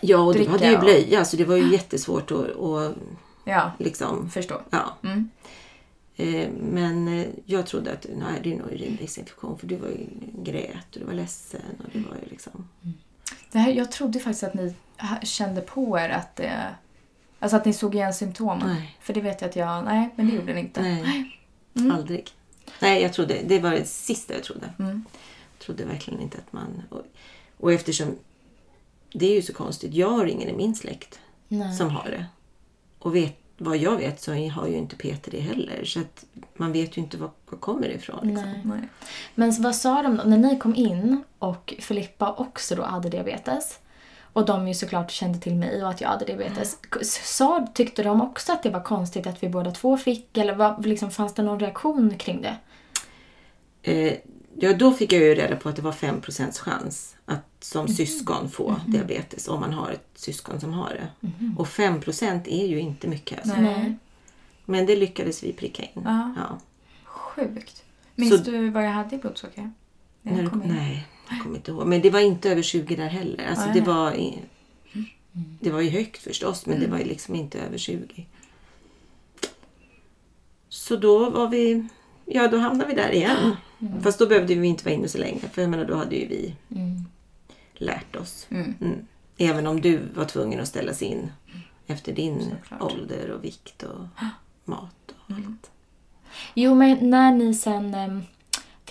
Ja, 0.00 0.18
och 0.18 0.32
du 0.32 0.38
Dricka 0.38 0.52
hade 0.52 0.66
ju 0.68 0.74
och- 0.74 0.80
blöja 0.80 1.24
så 1.24 1.36
det 1.36 1.44
var 1.44 1.56
ju 1.56 1.72
jättesvårt 1.72 2.30
att, 2.30 2.56
att 2.56 2.94
Ja, 3.44 3.72
liksom, 3.78 4.30
förstå. 4.30 4.60
ja. 4.70 4.96
Mm. 5.04 5.30
Eh, 6.16 6.48
men 6.50 7.08
eh, 7.20 7.26
jag 7.44 7.66
trodde 7.66 7.92
att 7.92 8.06
nej, 8.16 8.40
det 8.42 8.52
är 8.54 8.58
nog 8.58 8.72
urinvägsinfektion 8.72 9.58
för 9.58 9.66
du 9.66 9.76
var 9.76 9.88
ju 9.88 10.06
grät 10.42 10.76
och 10.94 11.00
du 11.00 11.04
var 11.04 11.12
ledsen 11.12 11.60
och 11.84 11.90
det 11.92 11.98
var 11.98 12.16
ju 12.24 12.30
liksom... 12.30 12.68
Det 13.52 13.58
här, 13.58 13.72
jag 13.72 13.92
trodde 13.92 14.20
faktiskt 14.20 14.44
att 14.44 14.54
ni 14.54 14.74
kände 15.22 15.60
på 15.60 15.98
er 15.98 16.08
att 16.10 16.36
det... 16.36 16.68
Alltså 17.38 17.56
att 17.56 17.64
ni 17.64 17.72
såg 17.72 17.94
igen 17.94 18.14
symptomen. 18.14 18.68
Nej. 18.68 18.96
För 19.00 19.12
det 19.14 19.20
vet 19.20 19.40
jag 19.40 19.48
att 19.48 19.56
jag... 19.56 19.84
Nej, 19.84 20.08
men 20.16 20.28
det 20.28 20.34
gjorde 20.36 20.54
ni 20.54 20.60
inte. 20.60 20.82
Nej, 20.82 21.36
Mm. 21.76 21.90
aldrig. 21.92 22.30
Nej, 22.78 23.02
jag 23.02 23.12
trodde, 23.12 23.42
det 23.44 23.58
var 23.58 23.70
det 23.70 23.84
sista 23.84 24.34
jag 24.34 24.42
trodde. 24.42 24.72
Mm. 24.78 25.04
Jag 25.58 25.64
trodde 25.64 25.84
verkligen 25.84 26.20
inte 26.20 26.38
att 26.38 26.52
man... 26.52 26.82
Och, 26.88 27.02
och 27.56 27.72
eftersom 27.72 28.16
det 29.12 29.26
är 29.26 29.34
ju 29.34 29.42
så 29.42 29.52
konstigt, 29.52 29.94
jag 29.94 30.10
har 30.10 30.26
ingen 30.26 30.48
i 30.48 30.52
min 30.52 30.74
släkt 30.74 31.20
Nej. 31.48 31.76
som 31.76 31.90
har 31.90 32.04
det. 32.10 32.26
Och 32.98 33.16
vet, 33.16 33.38
vad 33.58 33.76
jag 33.76 33.96
vet 33.96 34.20
så 34.20 34.32
har 34.32 34.66
ju 34.66 34.76
inte 34.76 34.96
Peter 34.96 35.30
det 35.30 35.40
heller. 35.40 35.84
Så 35.84 36.00
att 36.00 36.24
man 36.56 36.72
vet 36.72 36.96
ju 36.96 37.00
inte 37.00 37.16
var 37.16 37.30
var 37.50 37.58
kommer 37.58 37.88
det 37.88 37.94
ifrån. 37.94 38.28
Liksom. 38.28 38.50
Nej. 38.50 38.60
Nej. 38.64 38.88
Men 39.34 39.62
vad 39.62 39.76
sa 39.76 40.02
de 40.02 40.16
då? 40.16 40.22
När 40.24 40.38
ni 40.38 40.58
kom 40.58 40.74
in 40.74 41.22
och 41.38 41.74
Filippa 41.78 42.32
också 42.32 42.74
då 42.74 42.82
hade 42.82 43.08
diabetes 43.08 43.78
och 44.32 44.46
de 44.46 44.68
ju 44.68 44.74
såklart 44.74 45.10
kände 45.10 45.38
till 45.38 45.54
mig 45.54 45.82
och 45.84 45.90
att 45.90 46.00
jag 46.00 46.08
hade 46.08 46.24
diabetes. 46.24 46.78
K- 46.90 47.00
Sa, 47.24 47.66
tyckte 47.74 48.02
de 48.02 48.20
också 48.22 48.52
att 48.52 48.62
det 48.62 48.70
var 48.70 48.80
konstigt 48.82 49.26
att 49.26 49.42
vi 49.42 49.48
båda 49.48 49.70
två 49.70 49.96
fick? 49.96 50.36
Eller 50.38 50.54
vad, 50.54 50.86
liksom, 50.86 51.10
fanns 51.10 51.34
det 51.34 51.42
någon 51.42 51.60
reaktion 51.60 52.14
kring 52.18 52.42
det? 52.42 52.56
Eh, 53.82 54.14
ja, 54.54 54.72
då 54.72 54.92
fick 54.92 55.12
jag 55.12 55.22
ju 55.22 55.34
reda 55.34 55.56
på 55.56 55.68
att 55.68 55.76
det 55.76 55.82
var 55.82 55.92
5 55.92 56.20
chans 56.52 57.16
att 57.26 57.44
som 57.60 57.84
Mhm. 57.84 57.94
syskon 57.94 58.50
få 58.50 58.76
diabetes 58.86 59.48
om 59.48 59.60
man 59.60 59.72
har 59.72 59.90
ett 59.90 60.08
syskon 60.14 60.60
som 60.60 60.72
har 60.72 60.88
det. 60.88 61.26
Mhm. 61.28 61.58
Och 61.58 61.68
5% 61.68 62.48
är 62.48 62.66
ju 62.66 62.80
inte 62.80 63.08
mycket. 63.08 63.38
Alltså. 63.38 63.60
Nej. 63.60 63.94
Men 64.64 64.86
det 64.86 64.96
lyckades 64.96 65.42
vi 65.44 65.52
pricka 65.52 65.82
in. 65.82 66.02
Ja. 66.04 66.58
Sjukt. 67.04 67.82
Minns 68.14 68.44
Så- 68.44 68.50
du 68.50 68.70
vad 68.70 68.84
jag 68.84 68.90
hade 68.90 69.16
i 69.16 69.18
blodsocker? 69.18 69.72
När 70.22 70.42
När 70.42 70.50
kom 70.50 70.62
in? 70.62 70.68
nej, 70.74 71.06
jag 71.30 71.40
kommer 71.42 71.56
inte 71.56 71.70
ihåg. 71.70 71.86
Men 71.86 72.00
det 72.02 72.10
var 72.10 72.20
inte 72.20 72.50
över 72.50 72.62
20 72.62 72.96
där 72.96 73.08
heller. 73.08 73.46
Alltså, 73.46 73.68
det, 73.74 73.80
var 73.80 74.12
i, 74.14 74.38
det 75.32 75.70
var 75.70 75.80
ju 75.80 75.88
högt 75.90 76.22
förstås, 76.22 76.66
men 76.66 76.80
det 76.80 76.86
var 76.86 76.98
ju 76.98 77.04
liksom 77.04 77.34
inte 77.34 77.58
över 77.60 77.78
20. 77.78 78.26
Så 80.68 80.96
då 80.96 81.30
var 81.30 81.48
vi... 81.48 81.88
Ja, 82.24 82.48
då 82.48 82.58
hamnade 82.58 82.88
vi 82.90 82.94
där 82.96 83.10
igen. 83.12 83.56
Fast 84.02 84.18
då 84.18 84.26
behövde 84.26 84.54
vi 84.54 84.66
inte 84.68 84.84
vara 84.84 84.94
inne 84.94 85.08
så 85.08 85.18
länge. 85.18 85.40
För 85.52 85.62
jag 85.62 85.70
menar, 85.70 85.84
då 85.84 85.94
hade 85.94 86.16
ju 86.16 86.26
vi 86.28 86.54
Mm. 86.70 87.04
lärt 87.74 88.16
oss. 88.16 88.46
Mm. 88.50 88.74
Mm. 88.80 89.06
Även 89.38 89.66
om 89.66 89.80
du 89.80 90.00
var 90.14 90.24
tvungen 90.24 90.60
att 90.60 90.68
ställas 90.68 91.02
in 91.02 91.32
efter 91.86 92.12
din 92.12 92.40
Såklart. 92.62 92.92
ålder 92.92 93.30
och 93.30 93.44
vikt 93.44 93.82
och 93.82 94.06
mat 94.64 95.14
och 95.26 95.34
allt. 95.34 95.70
Jo, 96.54 96.74
men 96.74 97.10
när 97.10 97.32
ni 97.32 97.54
sen 97.54 97.94
em, 97.94 98.22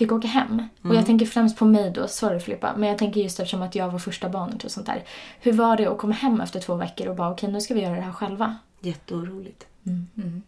fick 0.00 0.12
åka 0.12 0.28
hem. 0.28 0.62
Och 0.78 0.84
Mm. 0.84 0.96
jag 0.96 1.06
tänker 1.06 1.26
främst 1.26 1.56
på 1.58 1.64
mig 1.64 1.90
då, 1.90 2.08
sorry 2.08 2.40
Filippa. 2.40 2.74
Men 2.76 2.88
jag 2.88 2.98
tänker 2.98 3.20
just 3.20 3.40
eftersom 3.40 3.62
att 3.62 3.74
jag 3.74 3.88
var 3.90 3.98
första 3.98 4.28
barnet 4.28 4.64
och 4.64 4.70
sånt 4.70 4.86
där. 4.86 5.04
Hur 5.40 5.52
var 5.52 5.76
det 5.76 5.86
att 5.86 5.98
komma 5.98 6.14
hem 6.14 6.40
efter 6.40 6.60
två 6.60 6.74
veckor 6.74 7.06
och 7.08 7.16
bara 7.16 7.30
okej, 7.30 7.52
nu 7.52 7.60
ska 7.60 7.74
vi 7.74 7.80
göra 7.80 7.94
det 7.96 8.00
här 8.00 8.12
själva? 8.12 8.56
Jätteoroligt. 8.80 9.66
Mm. 9.86 10.42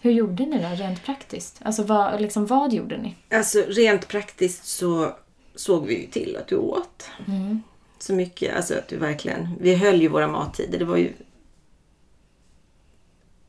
Hur 0.00 0.10
gjorde 0.10 0.46
ni 0.46 0.62
då 0.62 0.68
rent 0.68 1.04
praktiskt? 1.04 1.60
Alltså 1.64 1.82
vad, 1.82 2.20
liksom, 2.20 2.46
vad 2.46 2.72
gjorde 2.72 2.96
ni? 2.98 3.14
Alltså 3.30 3.58
rent 3.68 4.08
praktiskt 4.08 4.64
så 4.66 5.12
såg 5.54 5.86
vi 5.86 6.00
ju 6.00 6.06
till 6.06 6.36
att 6.40 6.48
du 6.48 6.56
åt. 6.56 7.10
Mm. 7.26 7.62
Så 7.98 8.12
mycket, 8.14 8.56
alltså 8.56 8.74
att 8.78 8.88
du 8.88 8.96
verkligen... 8.96 9.48
Vi 9.60 9.74
höll 9.74 10.00
ju 10.02 10.08
våra 10.08 10.28
mattider. 10.28 10.78
Det 10.78 10.84
var 10.84 10.96
ju... 10.96 11.12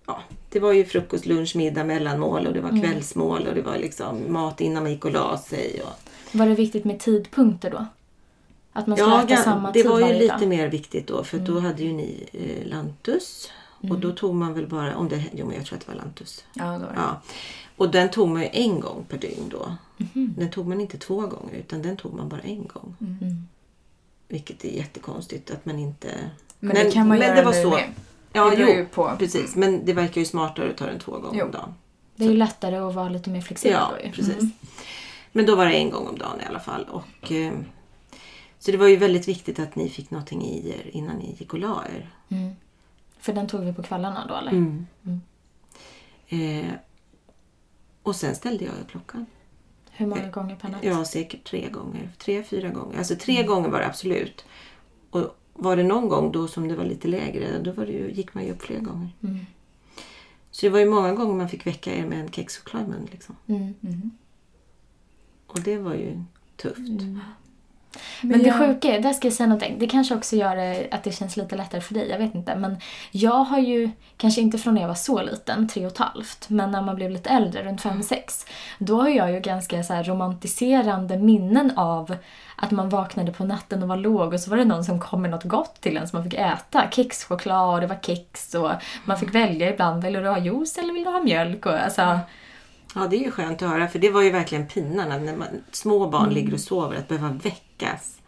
Ja, 0.08 0.22
det 0.50 0.60
var 0.60 0.72
ju 0.74 0.86
frukost, 0.86 1.26
lunch, 1.26 1.56
middag, 1.56 1.84
mellanmål 1.84 2.48
och 2.48 2.54
det 2.54 2.62
var 2.62 2.82
kvällsmål 2.82 3.48
och 3.48 3.56
det 3.56 3.62
var 3.62 3.78
liksom 3.78 4.34
mat 4.34 4.62
innan 4.62 4.84
man 4.84 4.92
gick 4.92 5.06
och 5.06 5.12
la 5.12 5.38
sig. 5.38 5.82
Och... 5.82 5.94
Var 6.40 6.46
det 6.46 6.56
viktigt 6.56 6.86
med 6.86 7.00
tidpunkter 7.00 7.72
då? 7.72 7.86
Att 8.74 8.88
man 8.88 8.98
skulle 8.98 9.12
Ja, 9.12 9.24
äta 9.24 9.44
samma 9.44 9.72
det 9.72 9.82
tid 9.82 9.90
var 9.92 10.00
ju 10.00 10.06
varje 10.06 10.20
lite 10.20 10.38
dag? 10.38 10.48
mer 10.48 10.68
viktigt 10.68 11.08
då 11.08 11.24
för 11.24 11.40
då 11.40 11.60
hade 11.60 11.84
ju 11.84 11.94
ni 11.94 12.30
eh, 12.32 12.68
Lantus. 12.70 13.52
Och 13.90 14.00
då 14.00 14.12
tog 14.12 14.36
man 14.36 14.54
väl 14.54 14.68
bara, 14.68 14.96
om 14.96 15.10
det, 15.10 15.24
jo 15.34 15.46
men 15.46 15.56
jag 15.56 15.66
tror 15.66 15.78
att 15.78 15.86
det 15.86 15.92
var 15.92 16.00
Lantus. 16.00 16.44
Ja, 16.54 16.64
då 16.64 16.70
var 16.86 16.94
det. 16.94 16.94
Ja. 16.96 17.22
Och 17.78 17.90
den 17.92 18.10
tog 18.10 18.30
man 18.30 18.42
ju 18.42 18.50
en 18.52 18.80
gång 18.80 19.06
per 19.10 19.18
dygn 19.18 19.50
då. 19.50 19.76
Mhm. 19.98 20.36
Den 20.38 20.50
tog 20.52 20.68
man 20.68 20.82
inte 20.82 20.98
två 20.98 21.16
gånger 21.16 21.54
utan 21.60 21.82
den 21.82 21.98
tog 21.98 22.14
man 22.14 22.30
bara 22.30 22.40
en 22.40 22.68
gång. 22.68 22.96
Mm. 23.02 23.48
Vilket 24.28 24.66
är 24.66 24.70
jättekonstigt 24.70 25.52
att 25.52 25.66
man 25.66 25.80
inte... 25.80 26.08
Men, 26.60 26.76
det 26.76 26.92
kan 26.92 27.08
man 27.08 27.18
men 27.20 27.28
göra 27.28 27.36
det 27.36 27.46
var 27.46 27.54
nu 27.54 27.64
så. 27.64 27.70
med. 27.70 27.90
Ja, 28.34 28.50
det 28.50 28.56
beror 28.58 28.70
ju 28.76 28.86
på. 28.86 29.16
precis. 29.20 29.56
Men 29.56 29.86
det 29.86 29.94
verkar 29.94 30.22
ju 30.22 30.26
smartare 30.26 30.70
att 30.70 30.78
ta 30.78 30.86
den 30.86 31.00
två 31.00 31.12
gånger 31.20 31.40
Jo. 31.40 31.46
om 31.46 31.52
dagen. 31.52 31.74
Det 32.16 32.26
är 32.26 32.30
ju 32.30 32.38
lättare 32.38 32.76
att 32.76 32.96
vara 32.96 33.10
lite 33.10 33.30
mer 33.30 33.42
flexibel 33.42 33.78
Ja, 33.82 33.94
då 34.00 34.06
ju. 34.08 34.12
precis. 34.12 34.34
Mm. 34.40 34.52
Men 35.32 35.46
då 35.46 35.56
var 35.56 35.66
det 35.66 35.74
en 35.74 35.90
gång 35.90 36.08
om 36.08 36.18
dagen 36.18 36.42
i 36.42 36.46
alla 36.46 36.60
fall. 36.60 36.84
Och, 36.84 37.32
eh, 37.32 37.54
så 38.60 38.72
det 38.72 38.78
var 38.78 38.88
ju 38.88 38.96
väldigt 38.96 39.28
viktigt 39.28 39.60
att 39.60 39.76
ni 39.76 39.90
fick 39.90 40.12
någonting 40.12 40.42
i 40.46 40.70
er 40.70 40.90
innan 40.94 41.16
ni 41.18 41.36
gick 41.40 41.54
och 41.54 41.60
la 41.60 41.84
er. 41.96 42.10
Mm. 42.30 42.56
För 43.20 43.34
den 43.34 43.48
tog 43.48 43.62
vi 43.62 43.74
på 43.74 43.84
kvällarna 43.84 44.26
då 44.28 44.36
eller? 44.36 44.52
Mm. 44.52 44.88
Mm. 45.06 45.22
Eh, 46.68 46.74
och 48.04 48.16
sen 48.16 48.36
ställde 48.36 48.66
jag 48.66 48.74
klockan. 48.90 49.26
Hur 49.92 50.08
många 50.08 50.30
gånger 50.30 50.56
per 50.56 50.70
natt? 50.70 50.84
Ja, 50.84 51.06
säkert 51.06 51.44
tre 51.44 51.70
gånger. 51.70 52.10
Tre, 52.18 52.44
fyra 52.44 52.70
gånger. 52.70 52.98
Alltså 52.98 53.16
tre 53.16 53.44
gånger 53.44 53.70
var 53.70 53.80
det 53.80 53.86
absolut. 53.88 54.46
Och 55.10 55.36
var 55.60 55.76
det 55.76 55.84
någon 55.84 56.10
gång 56.10 56.32
då 56.32 56.48
som 56.48 56.68
det 56.68 56.76
var 56.76 56.86
lite 56.86 57.08
lägre, 57.08 57.60
då 57.60 57.86
ju, 57.86 58.12
gick 58.12 58.34
man 58.34 58.46
ju 58.46 58.52
upp 58.52 58.62
fler 58.62 58.80
gånger. 58.80 59.10
Mm. 59.24 59.40
Så 60.52 60.66
det 60.66 60.70
var 60.70 60.80
ju 60.80 60.90
många 60.90 61.14
gånger 61.14 61.36
man 61.36 61.50
fick 61.50 61.68
väcka 61.68 61.96
er 61.96 62.06
med 62.06 62.20
en 62.20 62.32
kexchokladmun. 62.32 63.08
Liksom. 63.12 63.36
Mm. 63.48 63.74
Mm. 63.82 64.12
Och 65.48 65.62
det 65.62 65.78
var 65.78 65.94
ju 65.94 66.24
tufft. 66.56 67.02
Men 68.22 68.40
det 68.40 68.48
jag- 68.48 68.58
sjuka 68.58 68.88
är, 68.96 69.00
där 69.00 69.14
ska 69.14 69.28
jag 69.28 69.34
säga 69.34 69.48
någonting. 69.48 69.76
Det 69.80 69.88
kanske 69.88 70.16
också 70.16 70.36
gör 70.36 70.56
det, 70.56 70.88
att 70.92 71.04
det 71.04 71.12
känns 71.12 71.38
lite 71.38 71.56
lättare 71.56 71.82
för 71.82 71.94
dig, 71.94 72.10
jag 72.10 72.18
vet 72.20 72.36
inte. 72.36 72.56
Men 72.56 72.78
jag 73.12 73.44
har 73.44 73.60
ju, 73.60 73.90
kanske 74.18 74.42
inte 74.42 74.58
från 74.58 74.74
när 74.74 74.82
jag 74.82 74.88
var 74.88 74.96
så 74.96 75.22
liten, 75.22 75.68
tre 75.68 75.86
och 75.86 75.92
ett 75.92 75.98
halvt, 75.98 76.50
men 76.50 76.72
när 76.72 76.82
man 76.82 76.96
blev 76.96 77.12
lite 77.12 77.30
äldre, 77.30 77.64
runt 77.64 77.82
fem, 77.82 78.04
sex, 78.04 78.46
då 78.78 79.02
har 79.02 79.10
jag 79.10 79.32
ju 79.32 79.40
ganska 79.40 79.84
så 79.84 79.94
romantiserande 79.94 81.18
minnen 81.18 81.72
av 81.78 82.16
att 82.56 82.72
man 82.72 82.90
vaknade 82.90 83.32
på 83.32 83.44
natten 83.44 83.84
och 83.84 83.90
var 83.90 83.98
låg 83.98 84.34
och 84.34 84.40
så 84.40 84.50
var 84.50 84.58
det 84.58 84.66
någon 84.66 84.84
som 84.84 85.00
kom 85.00 85.22
med 85.22 85.32
något 85.32 85.44
gott 85.44 85.82
till 85.82 85.98
en 85.98 86.08
som 86.08 86.18
man 86.18 86.24
fick 86.30 86.40
äta. 86.40 86.84
Kexchoklad 86.92 87.74
och 87.74 87.82
det 87.82 87.88
var 87.88 88.00
kex 88.02 88.56
och 88.56 88.72
man 89.06 89.18
fick 89.18 89.36
välja 89.36 89.74
ibland, 89.74 90.04
vill 90.04 90.14
du 90.14 90.28
ha 90.28 90.40
juice 90.40 90.78
eller 90.78 90.94
vill 90.94 91.04
du 91.04 91.10
ha 91.10 91.20
mjölk? 91.24 91.66
Och, 91.66 91.74
alltså, 91.84 92.20
Ja, 92.96 93.08
det 93.10 93.16
är 93.16 93.20
ju 93.20 93.32
skönt 93.32 93.62
att 93.62 93.70
höra. 93.70 93.88
För 93.88 94.00
det 94.00 94.10
var 94.10 94.22
ju 94.22 94.32
verkligen 94.32 94.68
pinan 94.68 95.26
när 95.26 95.36
man, 95.36 95.48
små 95.72 96.08
barn 96.08 96.30
ligger 96.30 96.54
och 96.54 96.60
sover, 96.60 96.98
att 96.98 97.08
behöva 97.08 97.40
väckas. 97.80 98.22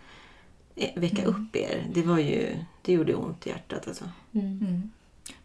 eh, 0.75 0.89
Väcka 0.95 1.25
upp 1.25 1.55
er. 1.55 1.87
Det 1.93 2.01
var 2.01 2.19
ju, 2.19 2.55
det 2.81 2.93
gjorde 2.93 3.15
ont 3.15 3.47
i 3.47 3.49
hjärtat 3.49 3.87
alltså. 3.87 4.05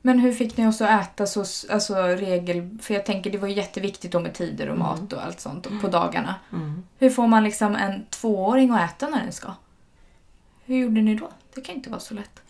Men 0.03 0.19
hur 0.19 0.33
fick 0.33 0.57
ni 0.57 0.67
oss 0.67 0.81
att 0.81 1.03
äta 1.03 1.27
så 1.27 1.41
alltså, 1.41 1.95
regel... 1.95 2.79
För 2.83 2.95
jag 2.95 3.07
tänker 3.07 3.31
det 3.31 3.39
var 3.39 3.49
ju 3.49 3.55
jätteviktigt 3.55 4.13
då 4.13 4.21
med 4.21 4.35
tider 4.35 4.69
och 4.69 4.79
mat 4.79 5.13
och 5.13 5.25
allt 5.25 5.41
sånt 5.41 5.81
på 5.83 5.89
dagarna. 5.89 6.35
Mm. 6.53 6.83
Hur 6.99 7.11
får 7.11 7.27
man 7.27 7.45
liksom 7.45 7.77
en 7.77 8.07
tvååring 8.11 8.71
att 8.71 8.91
äta 8.91 9.09
när 9.09 9.23
den 9.23 9.33
ska? 9.33 9.53
Hur 10.65 10.77
gjorde 10.77 11.01
ni 11.01 11.15
då? 11.15 11.31
Det 11.55 11.61
kan 11.61 11.75
inte 11.75 11.91
vara 11.91 12.01
så 12.01 12.15
lätt. 12.15 12.43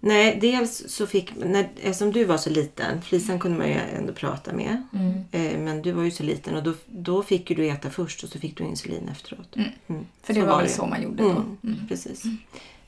Nej, 0.00 0.38
dels 0.40 0.84
så 0.88 1.06
fick, 1.06 1.32
när, 1.36 1.68
eftersom 1.82 2.12
du 2.12 2.24
var 2.24 2.36
så 2.38 2.50
liten, 2.50 3.02
Flisan 3.02 3.38
kunde 3.38 3.58
man 3.58 3.68
ju 3.68 3.74
ändå 3.74 4.12
prata 4.12 4.52
med. 4.52 4.82
mm. 4.92 5.24
Eh, 5.32 5.58
men 5.58 5.82
du 5.82 5.92
var 5.92 6.02
ju 6.02 6.10
så 6.10 6.22
liten 6.22 6.56
och 6.56 6.62
då, 6.62 6.74
då 6.86 7.22
fick 7.22 7.48
du 7.56 7.68
äta 7.68 7.90
först 7.90 8.22
och 8.24 8.28
så 8.30 8.38
fick 8.38 8.56
du 8.56 8.64
insulin 8.64 9.08
efteråt. 9.08 9.56
Mm. 9.56 9.68
Mm. 9.86 10.06
För 10.22 10.34
det 10.34 10.40
Så 10.40 10.46
var, 10.46 10.56
väl 10.56 10.66
det. 10.66 10.72
så 10.72 10.86
man 10.86 11.02
gjorde 11.02 11.22
då. 11.22 11.30
Mm, 11.30 11.56
Mm. 11.62 11.88
Precis. 11.88 12.22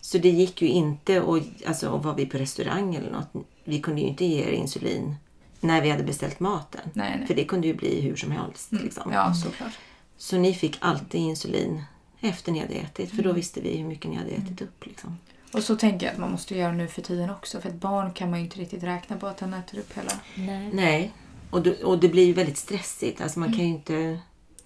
Så 0.01 0.19
det 0.19 0.29
gick 0.31 0.63
ju 0.63 0.69
inte 0.69 1.21
och 1.21 1.39
alltså, 1.67 1.89
och 1.89 2.03
var 2.03 2.15
vi 2.15 2.27
på 2.27 2.39
restaurang 2.39 2.95
eller 2.95 3.11
något. 3.11 3.47
Vi 3.65 3.81
kunde 3.81 4.01
ju 4.01 4.07
inte 4.07 4.25
ge 4.25 4.43
er 4.43 4.51
insulin 4.53 5.15
när 5.61 5.81
vi 5.83 5.91
hade 5.91 6.03
beställt 6.03 6.41
maten. 6.41 6.81
Nej, 6.93 7.15
nej. 7.19 7.27
För 7.27 7.35
det 7.35 7.45
kunde 7.45 7.67
ju 7.67 7.75
bli 7.75 8.01
hur 8.01 8.17
som 8.17 8.31
helst. 8.31 8.73
Mm. 8.73 8.85
Liksom. 8.85 9.13
Ja, 9.13 9.35
såklart. 9.35 9.73
Så 10.17 10.39
ni 10.39 10.55
fick 10.55 10.77
alltid 10.81 11.21
insulin 11.21 11.83
efter 12.21 12.53
ni 12.53 12.59
hade 12.59 12.75
ätit. 12.75 13.11
För 13.11 13.17
då 13.17 13.23
Mm. 13.29 13.37
visste 13.37 13.61
vi 13.61 13.77
hur 13.77 13.85
mycket 13.89 14.11
ni 14.11 14.17
hade 14.17 14.31
ätit 14.31 14.63
upp. 14.63 14.87
Liksom. 14.87 15.17
Och 15.53 15.63
så 15.63 15.77
tänker 15.77 16.07
jag 16.07 16.13
att 16.13 16.19
man 16.19 16.31
måste 16.31 16.57
göra 16.57 16.73
nu 16.73 16.89
för 16.89 17.03
tiden 17.03 17.31
också. 17.31 17.61
För 17.61 17.69
ett 17.69 17.75
barn 17.75 18.13
kan 18.13 18.31
man 18.31 18.39
ju 18.39 18.45
inte 18.45 18.61
riktigt 18.61 18.83
räkna 18.83 19.17
på 19.17 19.27
att 19.27 19.37
den 19.37 19.55
äter 19.55 19.79
upp 19.79 19.99
hela. 19.99 20.13
Nej. 20.35 20.71
Nej, 20.73 21.13
Och, 21.51 21.63
då, 21.63 21.73
och 21.85 21.99
det 21.99 22.09
blir 22.09 22.27
ju 22.27 22.33
väldigt 22.33 22.59
stressigt. 22.59 23.21
Alltså 23.21 23.39
man 23.39 23.49
kan 23.53 23.59
ju 23.59 23.71
inte... 23.71 24.19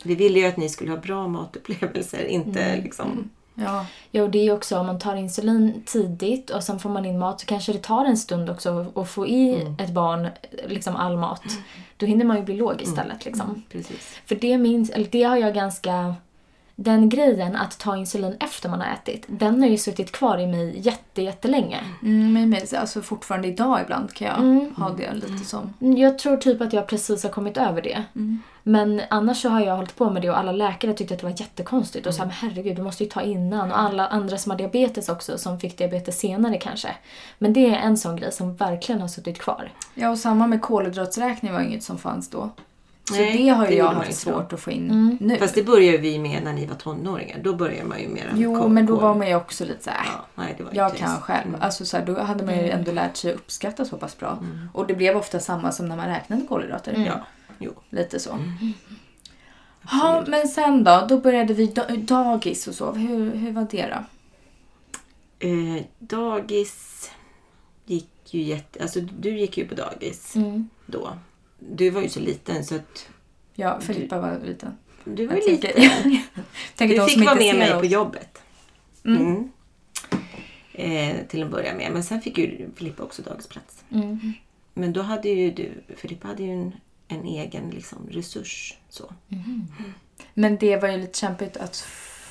Vi 0.04 0.14
ville 0.14 0.38
ju 0.38 0.46
att 0.46 0.56
ni 0.56 0.68
skulle 0.68 0.90
ha 0.90 0.98
bra 0.98 1.28
matupplevelser, 1.28 2.24
inte 2.24 2.76
liksom... 2.76 3.30
Ja. 3.54 3.86
Ja, 4.10 4.22
och 4.22 4.30
det 4.30 4.38
är 4.38 4.42
ju 4.42 4.52
också 4.52 4.78
om 4.78 4.86
man 4.86 4.98
tar 4.98 5.16
insulin 5.16 5.82
tidigt 5.86 6.50
och 6.50 6.64
sen 6.64 6.78
får 6.78 6.90
man 6.90 7.06
in 7.06 7.18
mat 7.18 7.40
så 7.40 7.46
kanske 7.46 7.72
det 7.72 7.78
tar 7.78 8.04
en 8.04 8.16
stund 8.16 8.50
också 8.50 8.92
att 8.94 9.10
få 9.10 9.26
i 9.26 9.74
ett 9.78 9.90
barn 9.90 10.28
liksom 10.68 10.96
all 10.96 11.16
mat. 11.16 11.42
Då 11.96 12.06
hinner 12.06 12.24
man 12.24 12.36
ju 12.36 12.42
bli 12.42 12.56
låg 12.56 12.82
istället 12.82 13.24
liksom. 13.24 13.62
Precis. 13.72 14.20
För 14.26 14.34
det 14.34 14.58
minns, 14.58 14.90
eller 14.90 15.08
det 15.10 15.22
har 15.22 15.36
jag 15.36 15.54
ganska... 15.54 16.14
Den 16.76 17.08
grejen 17.08 17.56
att 17.56 17.78
ta 17.78 17.96
insulin 17.96 18.36
efter 18.40 18.68
man 18.68 18.80
har 18.80 18.88
ätit, 18.88 19.24
den 19.26 19.62
har 19.62 19.68
ju 19.68 19.78
suttit 19.78 20.12
kvar 20.12 20.38
i 20.38 20.46
mig 20.46 20.80
jätte, 20.80 21.22
jättelänge. 21.22 21.80
Mm, 22.02 22.50
men 22.50 22.62
alltså 22.80 23.02
fortfarande 23.02 23.48
idag 23.48 23.80
ibland 23.82 24.12
kan 24.12 24.28
jag 24.28 24.70
ha 24.82 24.90
det 24.90 25.14
lite 25.14 25.44
som... 25.44 25.74
Jag 25.96 26.18
tror 26.18 26.36
typ 26.36 26.60
att 26.60 26.72
jag 26.72 26.86
precis 26.86 27.22
har 27.22 27.30
kommit 27.30 27.56
över 27.56 27.82
det. 27.82 28.04
Men 28.62 29.00
annars 29.10 29.42
så 29.42 29.48
har 29.48 29.60
jag 29.60 29.76
hållit 29.76 29.96
på 29.96 30.10
med 30.10 30.22
det 30.22 30.30
och 30.30 30.38
alla 30.38 30.52
läkare 30.52 30.94
tyckte 30.94 31.14
att 31.14 31.20
det 31.20 31.26
var 31.26 31.40
jättekonstigt. 31.40 32.06
Och 32.06 32.14
sa 32.14 32.22
men 32.22 32.30
herregud, 32.30 32.76
du 32.76 32.82
måste 32.82 33.04
ju 33.04 33.10
ta 33.10 33.22
innan. 33.22 33.72
Och 33.72 33.80
alla 33.80 34.06
andra 34.06 34.38
som 34.38 34.50
har 34.50 34.58
diabetes 34.58 35.08
också, 35.08 35.38
som 35.38 35.60
fick 35.60 35.78
diabetes 35.78 36.18
senare 36.18 36.58
kanske. 36.58 36.96
Men 37.38 37.52
det 37.52 37.66
är 37.66 37.78
en 37.78 37.96
sån 37.96 38.16
grej 38.16 38.32
som 38.32 38.56
verkligen 38.56 39.00
har 39.00 39.08
suttit 39.08 39.38
kvar. 39.38 39.70
Ja, 39.94 40.10
och 40.10 40.18
samma 40.18 40.46
med 40.46 40.62
kolhydratsräkning 40.62 41.52
var 41.52 41.60
inget 41.60 41.82
som 41.82 41.98
fanns 41.98 42.30
då. 42.30 42.50
Så 43.08 43.14
Nej, 43.14 43.36
det 43.38 43.48
har 43.48 43.64
ju 43.64 43.70
det 43.70 43.76
jag 43.76 43.84
haft 43.84 44.08
inte 44.10 44.30
då. 44.30 44.36
svårt 44.38 44.52
att 44.52 44.60
få 44.60 44.70
in 44.70 45.16
nu. 45.20 45.38
Fast 45.38 45.54
det 45.54 45.62
började 45.62 45.98
vi 45.98 46.18
med 46.18 46.42
när 46.44 46.52
ni 46.52 46.66
var 46.66 46.74
tonåringar. 46.74 47.38
Då 47.42 47.54
började 47.54 47.88
man 47.88 48.00
ju 48.00 48.08
mer 48.08 48.26
än 48.26 48.40
Jo, 48.40 48.68
men 48.68 48.86
då 48.86 48.96
var 48.96 49.14
man 49.14 49.28
ju 49.28 49.34
också 49.34 49.64
lite 49.64 49.84
såhär, 49.84 50.04
Ja, 50.06 50.24
nej, 50.34 50.54
det 50.58 50.64
var 50.64 50.70
jag 50.74 50.86
inte 50.88 50.98
kan 50.98 51.10
just- 51.10 51.22
själv. 51.22 51.48
Mm. 51.48 51.60
Alltså 51.62 51.84
så 51.84 51.96
här, 51.96 52.06
då 52.06 52.20
hade 52.20 52.44
man 52.44 52.54
ju 52.54 52.70
ändå 52.70 52.92
lärt 52.92 53.16
sig 53.16 53.30
att 53.30 53.36
uppskatta 53.36 53.84
så 53.84 53.96
pass 53.96 54.18
bra. 54.18 54.38
Och 54.72 54.86
det 54.86 54.94
blev 54.94 55.16
ofta 55.16 55.40
samma 55.40 55.72
som 55.72 55.88
när 55.88 55.96
man 55.96 56.06
räknade 56.06 56.42
kolhydrater. 56.48 57.04
Ja, 57.06 57.20
jo. 57.58 57.72
Lite 57.90 58.20
så. 58.20 58.38
Ja, 59.90 60.24
men 60.26 60.48
sen 60.48 60.84
då? 60.84 61.06
Då 61.08 61.18
började 61.18 61.54
vi 61.54 61.66
da- 61.66 61.96
dagis 61.96 62.66
och 62.68 62.74
så. 62.74 62.92
Hur, 62.92 63.34
hur 63.34 63.52
var 63.52 63.66
det 63.70 63.86
då? 63.86 64.04
Eh, 65.48 65.82
dagis 65.98 67.10
gick 67.86 68.10
ju 68.34 68.42
jätte... 68.42 68.82
Alltså 68.82 69.00
du 69.00 69.38
gick 69.38 69.58
ju 69.58 69.68
på 69.68 69.74
dagis 69.74 70.36
Mm. 70.36 70.68
då. 70.86 71.08
Du 71.70 71.90
var 71.90 72.02
ju 72.02 72.08
så 72.08 72.20
liten 72.20 72.64
så 72.64 72.74
att 72.74 73.08
Ja, 73.54 73.80
Filippa 73.80 74.20
var 74.20 74.40
liten. 74.44 74.76
du 75.04 75.26
var 75.26 75.34
Jag 75.36 75.50
liten. 75.50 75.70
tänker, 75.72 76.22
tänker 76.76 77.00
Du 77.00 77.06
fick 77.08 77.24
vara 77.24 77.34
med 77.34 77.56
mig 77.56 77.74
oss. 77.74 77.80
på 77.80 77.86
jobbet. 77.86 78.38
Mm. 79.04 79.22
Mm. 79.26 79.50
Eh, 80.72 81.16
till 81.28 81.42
att 81.42 81.50
börja 81.50 81.74
med. 81.74 81.92
Men 81.92 82.04
sen 82.04 82.20
fick 82.20 82.38
ju 82.38 82.70
Filippa 82.76 83.02
också 83.02 83.22
dagisplats. 83.22 83.84
Mm. 83.90 84.32
Men 84.74 84.92
då 84.92 85.02
hade 85.02 85.28
ju 85.28 85.50
du... 85.50 85.72
Filippa 85.96 86.28
hade 86.28 86.42
ju 86.42 86.50
en, 86.52 86.72
en 87.08 87.24
egen 87.24 87.70
liksom, 87.70 87.98
resurs. 88.10 88.74
Så. 88.88 89.12
Men 90.34 90.56
det 90.56 90.76
var 90.76 90.88
ju 90.88 90.96
lite 90.96 91.18
kämpigt 91.18 91.56
att 91.56 91.76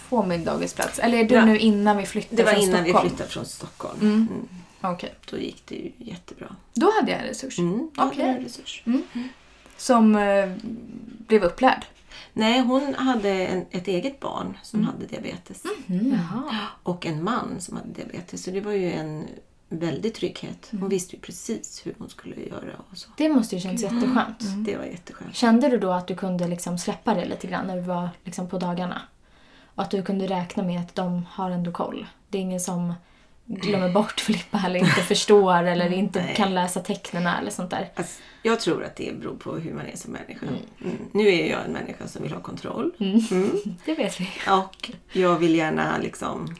få 0.09 0.25
min 0.25 0.43
dagisplats. 0.43 0.99
Eller 0.99 1.17
är 1.17 1.23
det 1.23 1.35
Ja. 1.35 1.45
nu 1.45 1.57
innan 1.59 1.97
vi 1.97 2.05
flyttade 2.05 2.35
Det 2.35 2.43
var 2.43 2.51
från 2.53 2.61
innan 2.63 2.83
Stockholm? 2.83 3.03
vi 3.03 3.09
flyttade 3.09 3.29
från 3.29 3.45
Stockholm. 3.45 4.27
Mm. 4.83 4.89
Mm. 4.91 4.95
Okej. 4.95 5.15
Då 5.29 5.37
gick 5.37 5.65
det 5.65 5.75
ju 5.75 5.91
jättebra. 5.97 6.55
Då 6.73 6.91
hade 6.99 7.11
jag 7.11 7.21
en 7.21 7.27
resurs. 7.27 7.59
Mm, 7.59 7.89
då 7.93 8.01
hade 8.01 8.13
Okej. 8.13 8.25
du 8.25 8.31
en 8.31 8.43
resurs. 8.43 8.83
Som 9.77 10.15
eh, 10.15 10.51
blev 11.27 11.43
upplärd. 11.43 11.85
Nej, 12.33 12.59
hon 12.59 12.93
hade 12.93 13.29
en, 13.29 13.65
ett 13.71 13.87
eget 13.87 14.19
barn 14.19 14.57
som 14.63 14.83
hade 14.83 15.05
diabetes. 15.05 15.63
Jaha. 15.87 16.67
Och 16.83 17.05
en 17.05 17.23
man 17.23 17.55
som 17.59 17.77
hade 17.77 17.89
diabetes. 17.93 18.43
Så 18.43 18.51
det 18.51 18.61
var 18.61 18.71
ju 18.71 18.91
en 18.91 19.27
väldig 19.69 20.13
trygghet. 20.13 20.67
Hon 20.71 20.89
visste 20.89 21.15
ju 21.15 21.21
precis 21.21 21.81
hur 21.85 21.95
hon 21.97 22.09
skulle 22.09 22.35
göra 22.35 22.75
och 22.91 22.97
så. 22.97 23.09
Det 23.17 23.29
måste 23.29 23.55
ju 23.55 23.61
känns 23.61 23.81
jätteskönt. 23.83 24.65
Det 24.65 24.77
var 24.77 24.85
jätteskönt. 24.85 25.35
Kände 25.35 25.69
du 25.69 25.77
då 25.77 25.91
att 25.91 26.07
du 26.07 26.15
kunde 26.15 26.47
liksom 26.47 26.77
släppa 26.77 27.13
det 27.13 27.25
lite 27.25 27.47
grann 27.47 27.67
när 27.67 27.75
du 27.75 27.81
var 27.81 28.09
liksom 28.23 28.49
på 28.49 28.57
dagarna? 28.57 29.01
Och 29.75 29.83
att 29.83 29.91
du 29.91 30.03
kunde 30.03 30.27
räkna 30.27 30.63
med 30.63 30.79
att 30.79 30.95
de 30.95 31.25
har 31.29 31.51
ändå 31.51 31.71
koll? 31.71 32.07
Det 32.29 32.37
är 32.37 32.41
ingen 32.41 32.59
som 32.59 32.93
glömmer 33.45 33.89
bort 33.89 34.19
Filippa 34.19 34.61
eller 34.65 34.79
inte 34.79 35.01
förstår 35.01 35.63
eller 35.63 35.93
inte 35.93 36.21
Nej. 36.21 36.35
kan 36.35 36.53
läsa 36.53 36.79
tecknen 36.79 37.27
eller 37.27 37.51
sånt 37.51 37.69
där. 37.69 37.91
Alltså, 37.95 38.21
jag 38.43 38.59
tror 38.59 38.83
att 38.83 38.95
det 38.95 39.19
beror 39.19 39.35
på 39.35 39.55
hur 39.55 39.73
man 39.73 39.85
är 39.85 39.95
som 39.95 40.11
människa. 40.11 40.45
Mm. 40.45 40.97
Nu 41.11 41.27
är 41.27 41.51
jag 41.51 41.65
en 41.65 41.71
människa 41.71 42.07
som 42.07 42.23
vill 42.23 42.31
ha 42.31 42.41
kontroll. 42.41 42.91
Mm. 42.99 43.21
Det 43.85 43.95
vet 43.95 44.19
vi. 44.19 44.29
Och 44.49 44.91
jag 45.11 45.39
vill 45.39 45.55
gärna 45.55 45.97
liksom... 45.97 46.55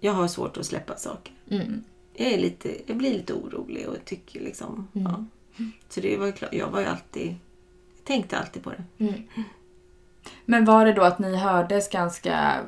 Jag 0.00 0.12
har 0.12 0.28
svårt 0.28 0.56
att 0.56 0.66
släppa 0.66 0.96
saker. 0.96 1.32
Mm. 1.50 1.84
Jag, 2.14 2.32
är 2.32 2.38
lite, 2.38 2.76
jag 2.86 2.96
blir 2.96 3.12
lite 3.12 3.32
orolig 3.32 3.88
och 3.88 3.96
tycker 4.04 4.40
liksom... 4.40 4.88
Ja. 4.92 5.24
Så 5.88 6.00
det 6.00 6.16
var 6.16 6.26
ju 6.26 6.32
klart, 6.32 6.54
jag 6.54 6.68
var 6.68 6.80
ju 6.80 6.86
alltid... 6.86 7.34
Jag 7.96 8.04
tänkte 8.04 8.38
alltid 8.38 8.62
på 8.62 8.70
det. 8.70 9.04
Mm. 9.04 9.22
Men 10.44 10.64
var 10.64 10.84
det 10.84 10.92
då 10.92 11.02
att 11.02 11.18
ni 11.18 11.36
hördes 11.36 11.90
ganska 11.90 12.60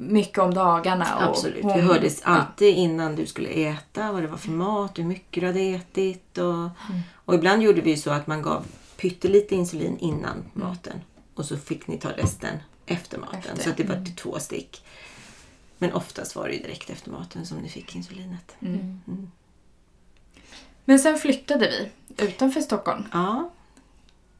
mycket 0.00 0.38
om 0.38 0.54
dagarna? 0.54 1.16
Och 1.16 1.22
Absolut. 1.22 1.62
hon- 1.64 1.74
Vi 1.74 1.80
hördes 1.80 2.20
alltid 2.22 2.74
innan 2.76 3.16
du 3.16 3.26
skulle 3.26 3.48
äta, 3.48 4.12
vad 4.12 4.22
det 4.22 4.28
var 4.28 4.36
för 4.36 4.50
mat, 4.50 4.98
hur 4.98 5.04
mycket 5.04 5.40
du 5.40 5.46
hade 5.46 5.60
ätit. 5.60 6.38
Och, 6.38 6.68
och 7.14 7.34
ibland 7.34 7.62
gjorde 7.62 7.80
vi 7.80 7.96
så 7.96 8.10
att 8.10 8.26
man 8.26 8.42
gav 8.42 8.66
pyttelite 8.96 9.54
insulin 9.54 9.98
innan 9.98 10.44
maten. 10.52 11.00
Och 11.34 11.44
så 11.44 11.56
fick 11.56 11.86
ni 11.86 11.98
ta 11.98 12.08
resten 12.10 12.56
efter 12.86 13.18
maten. 13.18 13.38
Efter. 13.38 13.62
Så 13.64 13.70
att 13.70 13.76
det 13.76 13.84
var 13.84 14.04
till 14.04 14.16
två 14.16 14.38
stick. 14.38 14.84
Men 15.78 15.92
oftast 15.92 16.36
var 16.36 16.48
det 16.48 16.54
ju 16.54 16.62
direkt 16.62 16.90
efter 16.90 17.10
maten 17.10 17.46
som 17.46 17.58
ni 17.58 17.68
fick 17.68 17.96
insulinet. 17.96 18.56
Men 20.84 20.98
sen 20.98 21.18
flyttade 21.18 21.68
vi 21.70 21.90
utanför 22.24 22.60
Stockholm. 22.60 23.04
Ja, 23.12 23.50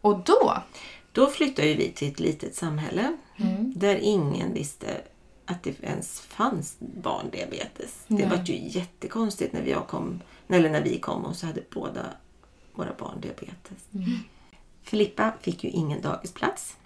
Och 0.01 0.19
då? 0.25 0.63
då 1.13 1.27
flyttade 1.27 1.75
vi 1.75 1.93
till 1.93 2.09
ett 2.09 2.21
litet 2.21 2.55
samhälle 2.55 3.17
där 3.75 3.97
ingen 3.97 4.55
visste 4.55 5.01
att 5.51 5.63
det 5.63 5.83
ens 5.83 6.21
fanns 6.21 6.77
barndiabetes. 6.79 8.05
Det 8.07 8.27
var 8.27 8.43
ju 8.45 8.69
jättekonstigt 8.69 9.53
när 9.53 9.63
vi 9.63 9.77
kom, 9.89 10.21
eller 10.49 10.71
när 10.71 10.83
vi 10.83 10.99
kom 10.99 11.25
och 11.25 11.37
så 11.37 11.47
hade 11.47 11.61
båda 11.71 12.07
våra 12.75 12.93
barn 12.99 13.21
diabetes. 13.21 13.89
Filippa 14.83 15.33
fick 15.41 15.65
ju 15.65 15.71
ingen 15.71 16.01
dagisplats. 16.01 16.77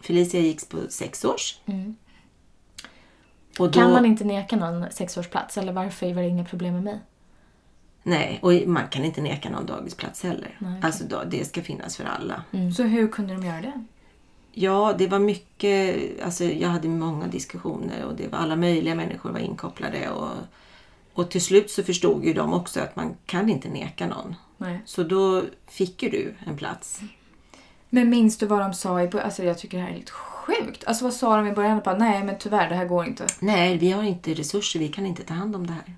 Felicia 0.00 0.40
gick 0.40 0.68
på 0.68 0.78
sex 0.88 1.24
års. 1.24 1.60
Och 3.58 3.70
då, 3.70 3.80
Kan 3.80 3.92
man 3.92 4.06
inte 4.06 4.24
neka 4.24 4.56
någon 4.56 4.90
sexårsplats 4.90 5.58
eller 5.58 5.72
varför 5.72 6.14
var 6.14 6.22
det 6.22 6.28
inga 6.28 6.44
problem 6.44 6.74
med 6.74 6.82
mig? 6.82 7.00
Nej, 8.02 8.38
och 8.42 8.52
man 8.66 8.88
kan 8.88 9.04
inte 9.04 9.20
neka 9.20 9.50
någon 9.50 9.66
dagisplats 9.66 10.22
heller. 10.22 10.56
Nej, 10.58 10.70
okej. 10.78 10.86
Alltså 10.86 11.24
det 11.30 11.44
ska 11.44 11.62
finnas 11.62 11.96
för 11.96 12.04
alla. 12.04 12.44
Så 12.76 12.82
hur 12.82 13.08
kunde 13.08 13.34
de 13.34 13.46
göra 13.46 13.60
det? 13.60 13.84
Ja, 14.52 14.94
det 14.98 15.06
var 15.06 15.18
mycket, 15.18 15.96
alltså 16.24 16.44
jag 16.44 16.68
hade 16.68 16.88
många 16.88 17.26
diskussioner 17.26 18.04
och 18.04 18.14
det 18.14 18.28
var 18.28 18.38
alla 18.38 18.56
möjliga 18.56 18.94
människor 18.94 19.30
var 19.30 19.38
inkopplade 19.38 20.10
och, 20.10 20.30
och 21.12 21.30
till 21.30 21.42
slut 21.42 21.70
så 21.70 21.82
förstod 21.82 22.24
ju 22.24 22.32
de 22.32 22.54
också 22.54 22.80
att 22.80 22.96
man 22.96 23.14
kan 23.26 23.48
inte 23.48 23.68
neka 23.68 24.06
någon. 24.06 24.34
Nej. 24.56 24.82
Så 24.84 25.02
då 25.02 25.42
fick 25.66 26.02
ju 26.02 26.08
du 26.08 26.34
en 26.46 26.56
plats. 26.56 27.00
Men 27.90 28.10
minns 28.10 28.38
du 28.38 28.46
vad 28.46 28.60
de 28.60 28.74
sa 28.74 29.02
i 29.02 29.08
början? 29.08 29.24
Alltså 29.24 29.44
jag 29.44 29.58
tycker 29.58 29.78
det 29.78 29.84
här 29.84 29.90
är 29.90 29.94
helt 29.94 30.10
sjukt. 30.10 30.84
Alltså 30.84 31.04
vad 31.04 31.12
sa 31.12 31.36
de 31.36 31.46
i 31.46 31.52
början? 31.52 31.80
Bara, 31.84 31.98
Nej 31.98 32.24
men 32.24 32.38
tyvärr, 32.38 32.68
det 32.68 32.74
här 32.74 32.86
går 32.86 33.06
inte. 33.06 33.26
Nej, 33.40 33.78
vi 33.78 33.90
har 33.90 34.02
inte 34.02 34.34
resurser, 34.34 34.80
vi 34.80 34.88
kan 34.88 35.06
inte 35.06 35.22
ta 35.22 35.34
hand 35.34 35.56
om 35.56 35.66
det 35.66 35.72
här. 35.72 35.94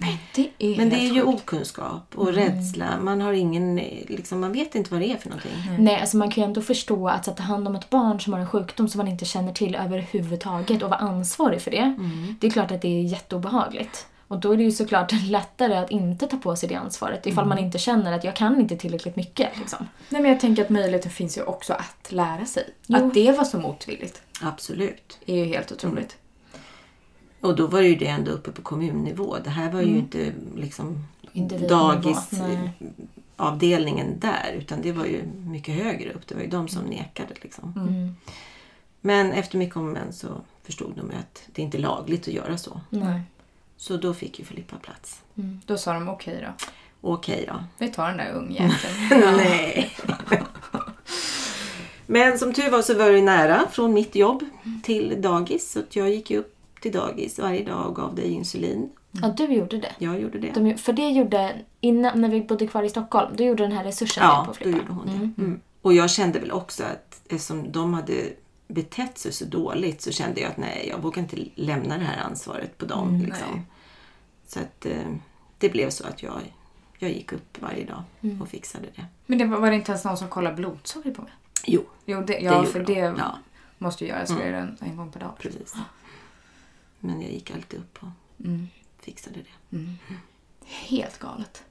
Men 0.00 0.18
det 0.34 0.50
är 0.58 0.76
Men 0.76 0.90
det 0.90 0.96
är 0.96 1.14
ju 1.14 1.22
sjukt. 1.26 1.42
okunskap 1.42 2.12
och 2.14 2.32
rädsla. 2.32 3.00
Man 3.00 3.20
har 3.20 3.32
ingen, 3.32 3.76
liksom, 4.08 4.40
man 4.40 4.52
vet 4.52 4.74
inte 4.74 4.90
vad 4.90 5.00
det 5.00 5.12
är 5.12 5.16
för 5.16 5.28
någonting. 5.28 5.52
Nej, 5.78 6.00
alltså 6.00 6.16
man 6.16 6.30
kan 6.30 6.42
ju 6.42 6.46
ändå 6.46 6.60
förstå 6.62 7.08
att 7.08 7.28
att 7.28 7.36
ta 7.36 7.42
hand 7.42 7.68
om 7.68 7.74
ett 7.76 7.90
barn 7.90 8.20
som 8.20 8.32
har 8.32 8.40
en 8.40 8.46
sjukdom 8.48 8.88
som 8.88 8.98
man 8.98 9.08
inte 9.08 9.24
känner 9.24 9.52
till 9.52 9.74
överhuvudtaget 9.74 10.82
och 10.82 10.90
vara 10.90 11.00
ansvarig 11.00 11.62
för 11.62 11.70
det. 11.70 11.94
Det 12.40 12.46
är 12.46 12.50
klart 12.50 12.70
att 12.72 12.82
det 12.82 12.88
är 12.88 13.02
jätteobehagligt. 13.02 14.06
Och 14.28 14.38
då 14.38 14.52
är 14.52 14.56
det 14.56 14.62
ju 14.62 14.72
såklart 14.72 15.12
lättare 15.28 15.76
att 15.76 15.90
inte 15.90 16.26
ta 16.26 16.36
på 16.36 16.56
sig 16.56 16.68
det 16.68 16.74
ansvaret 16.74 17.26
ifall 17.26 17.46
man 17.46 17.58
inte 17.58 17.78
känner 17.78 18.12
att 18.12 18.24
jag 18.24 18.36
kan 18.36 18.60
inte 18.60 18.76
tillräckligt 18.76 19.16
mycket. 19.16 19.58
Liksom. 19.58 19.88
Nej 20.08 20.22
men 20.22 20.30
jag 20.30 20.40
tänker 20.40 20.62
att 20.62 20.70
möjligheten 20.70 21.10
finns 21.10 21.38
ju 21.38 21.42
också 21.42 21.72
att 21.72 22.12
lära 22.12 22.44
sig. 22.46 22.64
Jo. 22.86 22.96
Att 22.96 23.14
det 23.14 23.32
var 23.32 23.44
så 23.44 23.58
motvilligt 23.58 24.22
Absolut. 24.42 25.18
är 25.26 25.36
ju 25.36 25.44
helt 25.44 25.72
otroligt. 25.72 26.16
Och 27.40 27.56
då 27.56 27.66
var 27.66 27.80
ju 27.80 27.96
det 27.96 28.06
ändå 28.06 28.30
uppe 28.30 28.52
på 28.52 28.62
kommunnivå. 28.62 29.36
Det 29.44 29.50
här 29.50 29.72
var 29.72 29.80
ju 29.80 29.98
inte 29.98 30.32
liksom 30.56 31.04
dagisavdelningen 31.68 34.20
där 34.20 34.54
utan 34.58 34.82
det 34.82 34.92
var 34.92 35.04
ju 35.04 35.22
mycket 35.46 35.74
högre 35.74 36.12
upp. 36.12 36.26
Det 36.26 36.34
var 36.34 36.42
ju 36.42 36.48
de 36.48 36.68
som 36.68 36.84
nekade. 36.84 37.34
Liksom. 37.42 37.72
Mm. 37.76 38.16
Men 39.00 39.32
efter 39.32 39.58
mycket 39.58 39.76
om 39.76 39.92
men 39.92 40.12
så 40.12 40.28
förstod 40.62 40.92
de 40.96 41.10
att 41.10 41.42
det 41.46 41.62
inte 41.62 41.78
är 41.78 41.80
lagligt 41.80 42.28
att 42.28 42.34
göra 42.34 42.58
så. 42.58 42.80
Nej. 42.90 43.22
Så 43.76 43.96
då 43.96 44.14
fick 44.14 44.38
ju 44.38 44.44
Filippa 44.44 44.76
plats. 44.76 45.22
Då 45.66 45.78
sa 45.78 45.92
de 45.92 46.08
okej 46.08 46.46
då. 46.46 46.52
Okej 47.00 47.44
då. 47.48 47.64
Vi 47.78 47.88
tar 47.88 48.08
den 48.08 48.16
där 48.16 48.32
ungjäkeln. 48.32 48.94
Nej. 49.36 49.96
Men 52.06 52.38
som 52.38 52.52
tur 52.52 52.70
var 52.70 52.82
så 52.82 52.94
var 52.94 53.10
det 53.10 53.22
nära 53.22 53.62
från 53.70 53.92
mitt 53.92 54.14
jobb 54.14 54.44
till 54.82 55.22
dagis. 55.22 55.72
Så 55.72 55.98
jag 55.98 56.10
gick 56.10 56.30
upp 56.30 56.56
till 56.80 56.92
dagis 56.92 57.38
varje 57.38 57.64
dag 57.64 57.86
och 57.86 57.96
gav 57.96 58.14
dig 58.14 58.30
insulin. 58.32 58.90
Ja, 59.10 59.28
du 59.36 59.44
gjorde 59.44 59.78
det. 59.78 59.92
Jag 59.98 60.20
gjorde 60.20 60.38
det. 60.38 60.50
De, 60.54 60.74
för 60.76 60.92
det 60.92 61.08
gjorde, 61.10 61.56
innan, 61.80 62.20
när 62.20 62.28
vi 62.28 62.40
bodde 62.42 62.66
kvar 62.66 62.82
i 62.82 62.88
Stockholm, 62.88 63.36
då 63.36 63.44
gjorde 63.44 63.62
den 63.62 63.72
här 63.72 63.84
resursen 63.84 64.22
det 64.22 64.26
ja, 64.28 64.42
på 64.46 64.52
då 64.52 64.54
Filippa. 64.54 64.78
gjorde 64.78 64.92
hon 64.92 65.06
det. 65.36 65.42
Mm. 65.42 65.60
Och 65.82 65.92
jag 65.94 66.10
kände 66.10 66.38
väl 66.38 66.52
också 66.52 66.84
att 66.84 67.20
eftersom 67.28 67.72
de 67.72 67.94
hade 67.94 68.14
betett 68.68 69.18
sig 69.18 69.32
så 69.32 69.44
dåligt 69.44 70.02
så 70.02 70.12
kände 70.12 70.40
jag 70.40 70.50
att 70.50 70.56
nej, 70.56 70.86
jag 70.88 70.98
vågar 71.02 71.22
inte 71.22 71.36
lämna 71.54 71.98
det 71.98 72.04
här 72.04 72.22
ansvaret 72.24 72.78
på 72.78 72.84
dem. 72.86 73.12
nej. 73.18 73.26
liksom. 73.26 73.66
Så 74.46 74.60
att 74.60 74.86
eh, 74.86 74.92
det 75.58 75.68
blev 75.68 75.90
så 75.90 76.06
att 76.06 76.22
jag, 76.22 76.40
jag 76.98 77.10
gick 77.10 77.32
upp 77.32 77.58
varje 77.62 77.84
dag 77.84 78.02
och 78.40 78.48
fixade 78.48 78.86
det. 78.96 79.04
Men 79.26 79.38
det 79.38 79.44
var, 79.44 79.58
var 79.60 79.70
det 79.70 79.76
inte 79.76 79.92
ens 79.92 80.04
någon 80.04 80.16
som 80.16 80.28
kollade 80.28 80.56
blodsocker 80.56 81.10
på 81.10 81.22
mig? 81.22 81.32
Jo, 81.66 81.82
Jo, 82.04 82.20
det, 82.20 82.26
det 82.26 82.40
ja, 82.40 82.56
gjorde 82.56 82.66
för 82.66 82.80
de. 82.84 82.94
det 82.94 83.00
Ja, 83.00 83.38
måste 83.78 84.04
ju 84.04 84.10
göras 84.10 84.32
fler 84.36 84.52
än 84.52 84.76
en 84.80 84.96
gång 84.96 85.12
per 85.12 85.20
dag. 85.20 85.32
precis. 85.38 85.74
Men 87.00 87.22
jag 87.22 87.30
gick 87.32 87.50
alltid 87.50 87.80
upp 87.80 87.98
och 88.02 88.08
Mm. 88.44 88.68
fixade 89.02 89.36
det. 89.38 89.78
Helt 90.66 91.18
galet. 91.18 91.62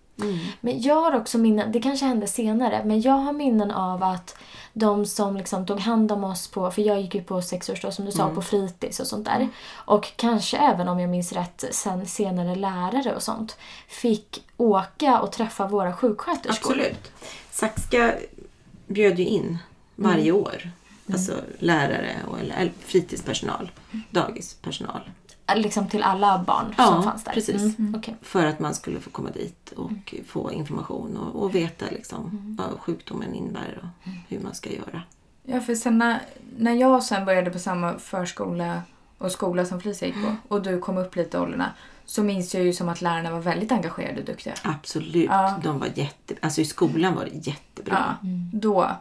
Men 0.61 0.81
jag 0.81 0.95
har 0.95 1.15
också 1.15 1.37
minnen, 1.37 1.71
det 1.71 1.81
kanske 1.81 2.05
hände 2.05 2.27
senare, 2.27 2.81
men 2.85 3.01
jag 3.01 3.13
har 3.13 3.33
minnen 3.33 3.71
av 3.71 4.03
att 4.03 4.35
de 4.73 5.05
som 5.05 5.37
liksom 5.37 5.65
tog 5.65 5.79
hand 5.79 6.11
om 6.11 6.23
oss 6.23 6.47
på, 6.47 6.71
för 6.71 6.81
jag 6.81 7.01
gick 7.01 7.15
ju 7.15 7.23
på 7.23 7.41
sexårsdag 7.41 7.91
som 7.91 8.05
du 8.05 8.11
sa, 8.11 8.29
på 8.29 8.41
fritids 8.41 8.99
och 8.99 9.07
sånt 9.07 9.25
där. 9.25 9.47
Och 9.71 10.11
kanske 10.15 10.57
även 10.57 10.87
om 10.87 10.99
jag 10.99 11.09
minns 11.09 11.31
rätt 11.33 11.65
sen 11.71 12.05
senare 12.05 12.55
lärare 12.55 13.15
och 13.15 13.23
sånt, 13.23 13.57
fick 13.87 14.43
åka 14.57 15.19
och 15.19 15.31
träffa 15.31 15.67
våra 15.67 15.93
sjuksköterskor. 15.93 16.71
Absolut. 16.71 17.11
Saxka 17.51 18.15
bjöd 18.87 19.19
ju 19.19 19.25
in 19.25 19.57
varje 19.95 20.31
år. 20.31 20.71
Alltså 21.13 21.41
lärare 21.59 22.15
och 22.27 22.39
eller, 22.39 22.71
fritidspersonal, 22.79 23.71
dagispersonal. 24.11 25.01
Liksom 25.55 25.87
till 25.87 26.03
alla 26.03 26.43
barn 26.47 26.75
Ja, 26.77 26.85
som 26.85 27.03
fanns 27.03 27.23
där. 27.23 27.31
precis. 27.31 27.79
Mm. 27.79 27.95
okej. 27.95 28.15
För 28.21 28.45
att 28.45 28.59
man 28.59 28.75
skulle 28.75 28.99
få 28.99 29.09
komma 29.09 29.29
dit 29.29 29.71
och 29.71 30.15
få 30.27 30.51
information 30.51 31.17
och, 31.17 31.43
och 31.43 31.55
veta 31.55 31.85
liksom 31.91 32.55
vad 32.59 32.79
sjukdomen 32.79 33.35
innebär 33.35 33.79
och 33.83 34.09
hur 34.27 34.39
man 34.39 34.53
ska 34.55 34.69
göra. 34.69 35.01
Ja, 35.43 35.59
för 35.61 35.75
sen 35.75 35.97
när, 35.97 36.21
när 36.57 36.73
jag 36.73 37.03
sen 37.03 37.25
började 37.25 37.51
på 37.51 37.59
samma 37.59 37.97
förskola 37.99 38.81
och 39.17 39.31
skola 39.31 39.65
som 39.65 39.81
Felicia 39.81 40.07
gick 40.07 40.17
på 40.25 40.35
och 40.47 40.61
du 40.61 40.79
kom 40.79 40.97
upp 40.97 41.15
lite 41.15 41.37
i 41.37 41.39
åldrarna 41.39 41.71
så 42.05 42.23
minns 42.23 42.55
jag 42.55 42.63
ju 42.63 42.73
som 42.73 42.89
att 42.89 43.01
lärarna 43.01 43.31
var 43.31 43.39
väldigt 43.39 43.71
engagerade 43.71 44.19
och 44.19 44.25
duktiga. 44.25 44.53
Absolut. 44.63 45.25
Ja. 45.29 45.59
De 45.63 45.79
var 45.79 45.87
jätte... 45.95 46.35
Alltså 46.41 46.61
i 46.61 46.65
skolan 46.65 47.15
var 47.15 47.25
det 47.25 47.47
jättebra. 47.47 48.17
Ja, 48.21 48.27
då. 48.53 48.91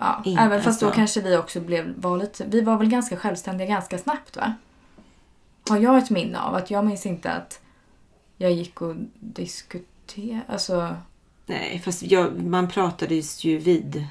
Ja, 0.00 0.22
Inte 0.24 0.42
även 0.42 0.62
fast 0.62 0.80
då 0.80 0.86
alltså. 0.86 0.96
kanske 0.98 1.20
vi 1.20 1.36
också 1.36 1.60
blev, 1.60 1.94
var 1.96 2.18
lite, 2.18 2.44
vi 2.46 2.60
var 2.60 2.78
väl 2.78 2.88
ganska 2.88 3.16
självständiga 3.16 3.68
ganska 3.68 3.98
snabbt 3.98 4.36
va? 4.36 4.54
Har 5.68 5.78
jag 5.78 5.98
ett 5.98 6.10
minne 6.10 6.40
av 6.40 6.54
att 6.54 6.70
jag 6.70 6.84
minns 6.84 7.06
inte 7.06 7.30
att 7.32 7.60
jag 8.36 8.52
gick 8.52 8.82
och 8.82 8.94
diskuterade, 9.20 10.42
alltså 10.48 10.96
Nej, 11.46 11.82
fast 11.84 12.02
jag, 12.02 12.44
man 12.44 12.68
pratades 12.68 13.44
ju 13.44 13.58
vid... 13.58 14.06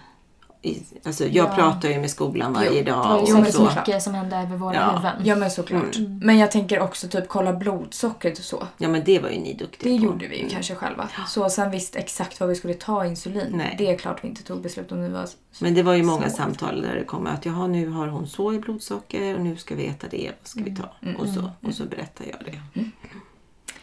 Alltså 1.06 1.24
jag 1.28 1.48
Ja. 1.50 1.56
pratar 1.56 1.90
ju 1.90 2.00
med 2.00 2.10
skolan 2.10 2.54
varje 2.54 2.70
Jo, 2.70 2.76
Det 2.84 2.92
dag. 2.92 3.22
och 3.22 3.28
Jo, 3.30 3.38
men 3.38 3.52
så. 3.52 3.64
mycket 3.66 4.04
som 4.04 4.14
hände 4.14 4.36
över 4.38 4.58
våra 4.58 4.76
Ja. 4.76 4.92
huvuden. 4.92 5.16
Ja 5.24 5.36
men 5.36 5.52
såklart. 5.52 5.96
Mm. 5.96 6.20
Men 6.24 6.38
jag 6.38 6.52
tänker 6.52 6.80
också 6.80 7.08
typ 7.08 7.28
kolla 7.28 7.54
blodsockret 7.54 8.38
och 8.40 8.44
så. 8.46 8.68
Ja, 8.78 8.88
men 8.90 9.04
det 9.06 9.20
var 9.20 9.30
ju 9.30 9.40
ni 9.40 9.54
duktiga 9.54 9.92
Det 9.94 10.00
på. 10.00 10.06
gjorde 10.06 10.28
vi 10.28 10.42
ju 10.44 10.50
kanske 10.50 10.76
själva. 10.76 11.10
Så 11.28 11.50
sen 11.50 11.72
visst 11.72 11.96
exakt 11.96 12.40
vad 12.40 12.50
vi 12.50 12.56
skulle 12.56 12.74
ta 12.74 13.06
insulin. 13.06 13.48
Nej. 13.54 13.76
Det 13.78 13.92
är 13.92 13.98
klart 13.98 14.24
vi 14.24 14.28
inte 14.28 14.44
tog 14.44 14.62
beslut 14.62 14.92
om 14.92 15.02
det 15.02 15.10
var 15.10 15.26
Men 15.60 15.74
det 15.74 15.84
var 15.84 15.94
ju 15.94 16.04
många 16.04 16.30
Så. 16.30 16.36
samtal 16.36 16.82
där 16.82 16.96
det 16.96 17.04
kom 17.06 17.28
att 17.28 17.46
jaha, 17.46 17.68
nu 17.68 17.90
har 17.90 18.08
hon 18.08 18.28
så 18.28 18.54
i 18.54 18.60
blodsocker 18.60 19.36
och 19.36 19.42
nu 19.42 19.58
ska 19.58 19.76
vi 19.76 19.86
äta 19.88 20.08
det. 20.12 20.32
Vad 20.42 20.48
ska 20.48 20.64
vi 20.64 20.76
ta? 20.76 20.90
Mm, 21.02 21.16
Och, 21.16 21.28
så, 21.30 21.52
och 21.68 21.74
så 21.74 21.84
berättar 21.86 22.26
jag 22.32 22.40
det. 22.46 22.84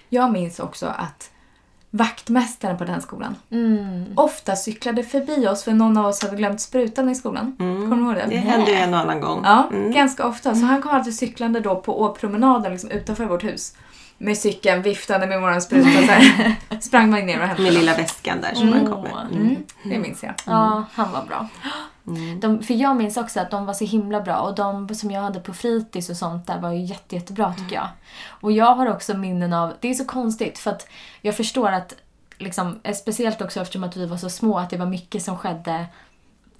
Jag 0.08 0.32
minns 0.32 0.60
också 0.60 0.86
att 0.86 1.30
vaktmästaren 1.90 2.79
på 2.79 2.85
den 2.85 3.00
skolan 3.03 3.37
Mm. 3.50 4.05
ofta 4.16 4.57
cyklade 4.57 5.03
förbi 5.03 5.48
oss 5.48 5.64
för 5.64 5.72
någon 5.72 5.96
av 5.96 6.07
oss 6.07 6.22
hade 6.22 6.37
glömt 6.37 6.61
sprutan 6.61 7.09
i 7.09 7.14
skolan. 7.14 7.55
Kommer 7.59 7.96
du 7.96 8.03
ihåg 8.03 8.14
det? 8.14 8.26
Det 8.35 8.37
hände 8.37 8.70
ju 8.70 8.76
en 8.76 8.94
och 8.94 9.00
annan 9.00 9.20
gång. 9.20 9.40
Ja, 9.44 9.68
Mm. 9.72 9.92
ganska 9.92 10.26
ofta. 10.26 10.55
Så 10.55 10.64
han 10.66 10.83
kom 10.83 10.90
alltid 10.92 11.14
cyklande 11.14 11.61
då 11.61 11.76
på 11.81 12.00
åpromenaden 12.03 12.72
liksom 12.72 12.90
utanför 12.90 13.24
vårt 13.24 13.44
hus. 13.44 13.74
Med 14.22 14.38
cykeln, 14.38 14.83
viftande 14.83 15.26
med 15.26 15.40
våran 15.40 15.62
spruta 15.62 15.90
så 15.90 16.12
här. 16.12 16.56
Sprang 16.80 17.11
man 17.11 17.26
ner 17.26 17.40
och 17.40 17.46
hämtade. 17.46 17.62
Med 17.62 17.72
lilla 17.72 17.96
väskan 17.96 18.40
där 18.40 18.54
som 18.54 18.70
man 18.70 18.87
kom 18.87 19.02
med. 19.02 19.12
Mm. 19.12 19.46
Mm, 19.46 19.64
det 19.83 19.98
minns 19.98 20.22
jag. 20.22 20.35
Ja, 20.46 20.85
han 20.92 21.12
var 21.12 21.24
bra. 21.24 21.48
Mm. 22.06 22.40
De, 22.40 22.62
för 22.62 22.74
jag 22.74 22.96
minns 22.96 23.16
också 23.16 23.40
att 23.40 23.50
de 23.50 23.66
var 23.66 23.74
så 23.74 23.85
himla 23.85 24.20
bra 24.20 24.37
och 24.37 24.54
de 24.54 24.94
som 24.94 25.11
jag 25.11 25.22
hade 25.22 25.40
på 25.40 25.54
fritids 25.54 26.11
och 26.11 26.16
sånt 26.16 26.46
där 26.46 26.61
var 26.61 26.72
ju 26.72 26.85
jätte, 26.85 27.14
jättebra 27.14 27.54
tycker 27.54 27.76
jag. 27.76 27.88
Och 28.28 28.52
jag 28.52 28.74
har 28.74 28.87
också 28.87 29.16
minnen 29.16 29.52
av, 29.52 29.74
det 29.80 29.90
är 29.90 29.94
så 29.94 30.04
konstigt 30.04 30.59
för 30.59 30.70
att 30.70 30.88
jag 31.20 31.37
förstår 31.37 31.72
att, 31.72 31.94
liksom, 32.38 32.80
speciellt 32.94 33.40
också 33.40 33.61
eftersom 33.61 33.85
att 33.85 33.96
vi 33.96 34.06
var 34.06 34.16
så 34.16 34.30
små, 34.30 34.59
att 34.59 34.70
det 34.70 34.76
var 34.76 34.87
mycket 34.87 35.22
som 35.22 35.38
skedde 35.38 35.87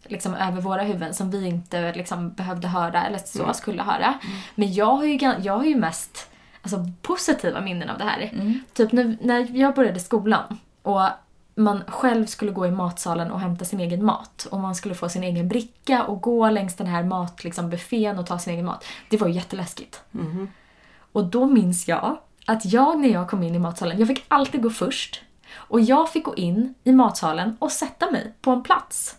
liksom 0.05 0.35
över 0.35 0.61
våra 0.61 0.83
huvuden 0.83 1.15
som 1.15 1.31
vi 1.31 1.47
inte 1.47 1.93
liksom, 1.93 2.33
behövde 2.33 2.69
höra 2.69 3.07
eller 3.07 3.19
så 3.19 3.55
skulle 3.55 3.83
höra. 3.83 4.15
Men 4.55 4.75
jag 4.75 4.97
har 4.97 5.05
ju, 5.05 5.35
jag 5.43 5.57
har 5.57 5.65
ju 5.65 5.77
mest 5.77 6.30
alltså, 6.63 6.87
positiva 7.03 7.61
minnen 7.61 7.91
av 7.91 7.99
det 7.99 8.05
här. 8.05 8.31
Typ 8.73 8.93
när, 8.93 9.17
när 9.21 9.57
jag 9.57 9.75
började 9.75 10.01
skolan 10.01 10.59
och 10.83 11.01
man 11.55 11.83
själv 11.87 12.27
skulle 12.27 12.53
gå 12.53 12.67
i 12.67 12.71
matsalen 12.71 13.31
och 13.31 13.41
hämta 13.41 13.65
sin 13.65 13.81
egen 13.81 14.05
mat. 14.05 14.47
Och 14.51 14.59
man 14.61 14.75
skulle 14.75 14.95
få 14.95 15.09
sin 15.09 15.25
egen 15.25 15.49
bricka 15.49 16.05
och 16.05 16.21
gå 16.21 16.51
längs 16.51 16.77
den 16.77 16.87
här 16.87 17.03
mat, 17.03 17.45
liksom, 17.45 17.71
buffén 17.71 18.19
och 18.19 18.27
ta 18.27 18.39
sin 18.39 18.53
egen 18.53 18.65
mat. 18.65 18.85
Det 19.11 19.17
var 19.17 19.29
ju 19.29 19.35
jätteläskigt. 19.35 20.03
Och 21.13 21.25
då 21.25 21.47
minns 21.47 21.89
jag 21.89 22.19
att 22.47 22.65
jag 22.65 23.01
när 23.01 23.09
jag 23.09 23.31
kom 23.31 23.43
in 23.43 23.55
i 23.55 23.59
matsalen, 23.59 23.99
jag 23.99 24.09
fick 24.09 24.25
alltid 24.29 24.63
gå 24.63 24.71
först. 24.71 25.23
Och 25.55 25.81
jag 25.81 26.13
fick 26.13 26.25
gå 26.25 26.35
in 26.35 26.75
i 26.85 26.93
matsalen 26.93 27.57
och 27.59 27.73
sätta 27.73 28.11
mig 28.11 28.35
på 28.41 28.51
en 28.51 28.63
plats. 28.63 29.17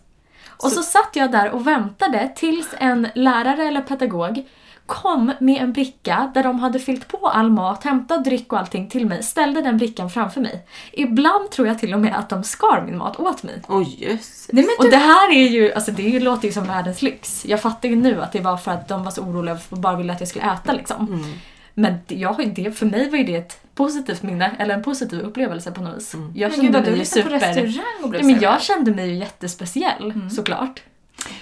Och 0.64 0.72
så 0.72 0.84
satt 0.84 1.10
jag 1.16 1.32
där 1.32 1.52
och 1.52 1.68
väntade 1.68 2.32
tills 2.36 2.70
en 2.78 3.08
lärare 3.16 3.64
eller 3.64 3.82
pedagog 3.82 4.48
kom 4.92 5.34
med 5.40 5.62
en 5.62 5.74
bricka 5.74 6.32
där 6.34 6.44
de 6.44 6.60
hade 6.60 6.80
fyllt 6.80 7.08
på 7.08 7.28
all 7.28 7.52
mat, 7.52 7.84
hämtat 7.84 8.24
dryck 8.24 8.54
och 8.54 8.60
allting 8.60 8.90
till 8.90 9.06
mig, 9.06 9.24
ställde 9.24 9.62
den 9.62 9.78
brickan 9.78 10.10
framför 10.10 10.42
mig. 10.42 10.66
Ibland 10.92 11.52
tror 11.52 11.68
jag 11.68 11.80
till 11.80 11.94
och 11.94 12.00
med 12.00 12.16
att 12.16 12.30
de 12.30 12.44
skar 12.44 12.84
min 12.86 12.98
mat 12.98 13.20
åt 13.20 13.44
mig. 13.44 13.62
Oj, 13.68 13.98
jösses. 14.00 14.50
Nej, 14.52 14.64
men 14.64 14.76
Och 14.78 14.84
du, 14.84 14.90
det 14.90 14.98
här 14.98 15.32
är 15.32 15.48
ju, 15.48 15.74
alltså 15.74 15.92
det 15.92 16.20
låter 16.20 16.48
ju 16.48 16.54
som 16.54 16.64
världens 16.64 17.02
lyx. 17.02 17.46
Jag 17.46 17.62
fattar 17.62 17.90
ju 17.90 17.96
nu 17.96 18.22
att 18.22 18.32
det 18.32 18.40
var 18.40 18.58
för 18.58 18.72
att 18.72 18.88
de 18.88 19.04
var 19.04 19.12
så 19.12 19.22
oroliga 19.22 19.58
och 19.70 19.78
bara 19.78 19.96
ville 19.96 20.14
att 20.14 20.20
jag 20.20 20.30
skulle 20.30 20.54
äta 20.54 20.74
liksom. 20.74 21.26
Men 21.74 21.98
det, 22.08 22.16
jag, 22.16 22.54
det, 22.56 22.72
för 22.72 22.86
mig 22.86 23.10
var 23.10 23.18
ju 23.18 23.24
det 23.24 23.36
ett 23.36 23.62
positivt 23.76 24.24
minne, 24.24 24.56
eller 24.60 24.76
en 24.76 24.84
positiv 24.84 25.20
upplevelse 25.20 25.72
på 25.72 25.82
något 25.82 25.98
vis. 25.98 26.16
Jag 26.36 26.52
men 26.52 26.62
gud 26.62 26.74
kände 26.74 26.80
du 26.80 26.82
mig 26.82 26.92
ju 26.92 26.98
lyssnade 26.98 27.30
på 27.30 27.40
super... 27.40 27.48
restaurang 27.48 28.04
och 28.04 28.10
blev 28.10 28.22
Ja, 28.22 28.28
men 28.28 28.42
jag 28.42 28.62
kände 28.62 28.92
mig 28.92 29.10
ju 29.10 29.16
jättespeciell, 29.16 30.14
såklart. 30.36 30.82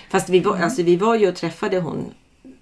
Fast 0.09 0.29
vi 0.29 0.39
var, 0.39 0.57
alltså, 0.57 0.83
vi 0.83 0.95
var 0.95 1.15
ju 1.15 1.29
och 1.29 1.35
träffade 1.35 1.79
hon, 1.79 2.13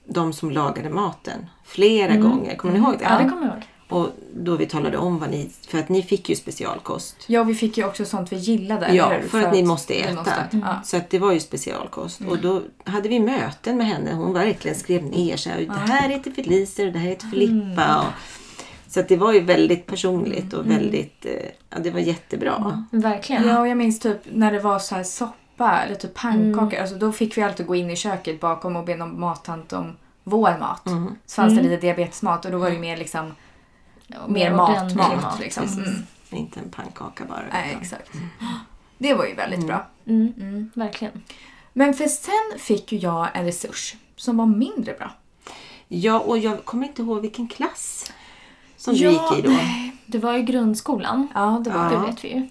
de 0.07 0.33
som 0.33 0.51
lagade 0.51 0.89
maten, 0.89 1.45
flera 1.65 2.15
gånger. 2.15 2.55
Kommer 2.55 2.73
ni 2.73 2.79
ihåg 2.79 2.95
det? 2.99 3.03
Ja, 3.03 3.17
det 3.17 3.29
kommer 3.29 3.41
jag 3.45 3.53
ihåg. 3.53 3.63
Och 3.89 4.09
då 4.35 4.55
vi 4.55 4.65
talade 4.65 4.97
om 4.97 5.19
vad 5.19 5.29
ni... 5.29 5.49
För 5.67 5.77
att 5.77 5.89
ni 5.89 6.03
fick 6.03 6.29
ju 6.29 6.35
specialkost. 6.35 7.15
Ja, 7.27 7.43
vi 7.43 7.55
fick 7.55 7.77
ju 7.77 7.85
också 7.85 8.05
sånt 8.05 8.31
vi 8.31 8.35
gillade. 8.35 8.95
Ja, 8.95 9.09
hur? 9.09 9.27
för 9.27 9.41
att 9.43 9.53
ni 9.53 9.63
måste 9.63 9.93
vi 9.93 9.99
äta. 9.99 10.33
Ja. 10.51 10.81
Så 10.83 10.97
att 10.97 11.09
det 11.09 11.19
var 11.19 11.31
ju 11.31 11.39
specialkost. 11.39 12.21
Och 12.29 12.37
då 12.37 12.61
hade 12.83 13.09
vi 13.09 13.19
möten 13.19 13.77
med 13.77 13.87
henne. 13.87 14.13
Hon 14.13 14.33
verkligen 14.33 14.77
skrev 14.77 15.03
ner 15.03 15.37
så 15.37 15.49
här, 15.49 15.59
det 15.59 15.93
här 15.93 16.09
heter 16.09 16.31
Felicia 16.31 16.87
och 16.87 16.93
det 16.93 16.99
här 16.99 17.07
heter 17.09 17.27
Filippa. 17.27 17.97
Och, 17.99 18.13
så 18.93 18.99
att 18.99 19.07
det 19.07 19.17
var 19.17 19.33
ju 19.33 19.39
väldigt 19.39 19.85
personligt 19.85 20.53
och 20.53 20.71
väldigt... 20.71 21.25
eh, 21.25 21.31
Ja, 21.69 21.79
det 21.79 21.91
var 21.91 21.99
jättebra. 21.99 22.85
Verkligen. 22.91 23.47
Ja, 23.47 23.59
och 23.59 23.67
jag 23.67 23.77
minns 23.77 23.99
typ 23.99 24.17
när 24.33 24.51
det 24.51 24.59
var 24.59 24.79
så 24.79 24.95
här 24.95 25.03
soppa 25.57 25.81
eller 25.83 25.95
typ 25.95 26.13
pannkakor. 26.13 26.79
Alltså, 26.79 26.95
då 26.95 27.11
fick 27.11 27.37
vi 27.37 27.41
alltid 27.43 27.65
gå 27.65 27.75
in 27.75 27.89
i 27.89 27.95
köket 27.95 28.39
bakom 28.39 28.75
och 28.75 28.85
be 28.85 28.95
någon 28.95 29.19
mattant 29.19 29.73
om 29.73 29.95
vår 30.23 30.57
mat. 30.59 30.81
Så 31.25 31.35
fanns 31.35 31.55
det 31.55 31.61
lite 31.61 31.77
diabetesmat 31.77 32.45
och 32.45 32.51
då 32.51 32.57
var 32.57 32.71
det 32.71 32.79
mer 32.79 32.97
liksom 32.97 33.35
mer 34.27 34.53
ordentlig 34.53 34.97
mat, 34.97 35.21
mat, 35.21 35.39
liksom. 35.39 35.63
Mm. 35.63 35.93
Inte 36.29 36.59
en 36.59 36.69
pannkaka 36.69 37.25
bara. 37.25 37.43
Nej, 37.53 37.77
exakt. 37.81 38.11
Det 38.97 39.13
var 39.13 39.25
ju 39.25 39.33
väldigt 39.35 39.67
bra. 39.67 39.85
Mm, 40.07 40.71
verkligen. 40.75 41.23
Men 41.73 41.93
för 41.93 42.07
sen 42.07 42.59
fick 42.59 42.91
ju 42.91 42.97
jag 42.97 43.27
en 43.33 43.45
resurs 43.45 43.95
som 44.15 44.37
var 44.37 44.45
mindre 44.45 44.93
bra. 44.93 45.11
Ja, 45.87 46.19
och 46.19 46.37
jag 46.37 46.65
kommer 46.65 46.87
inte 46.87 47.01
ihåg 47.01 47.21
vilken 47.21 47.47
klass 47.47 48.11
som 48.77 48.93
du 48.93 48.99
Ja, 48.99 49.09
gick 49.35 49.39
i 49.39 49.47
då. 49.47 49.49
nej. 49.53 49.95
Det 50.05 50.17
var 50.19 50.33
i 50.37 50.41
grundskolan. 50.43 51.27
Ja, 51.35 51.61
det 51.63 51.69
var 51.69 51.89
Det 51.89 51.95
Ja. 51.95 52.05
vet 52.05 52.23
vi 52.23 52.33
ju. 52.33 52.49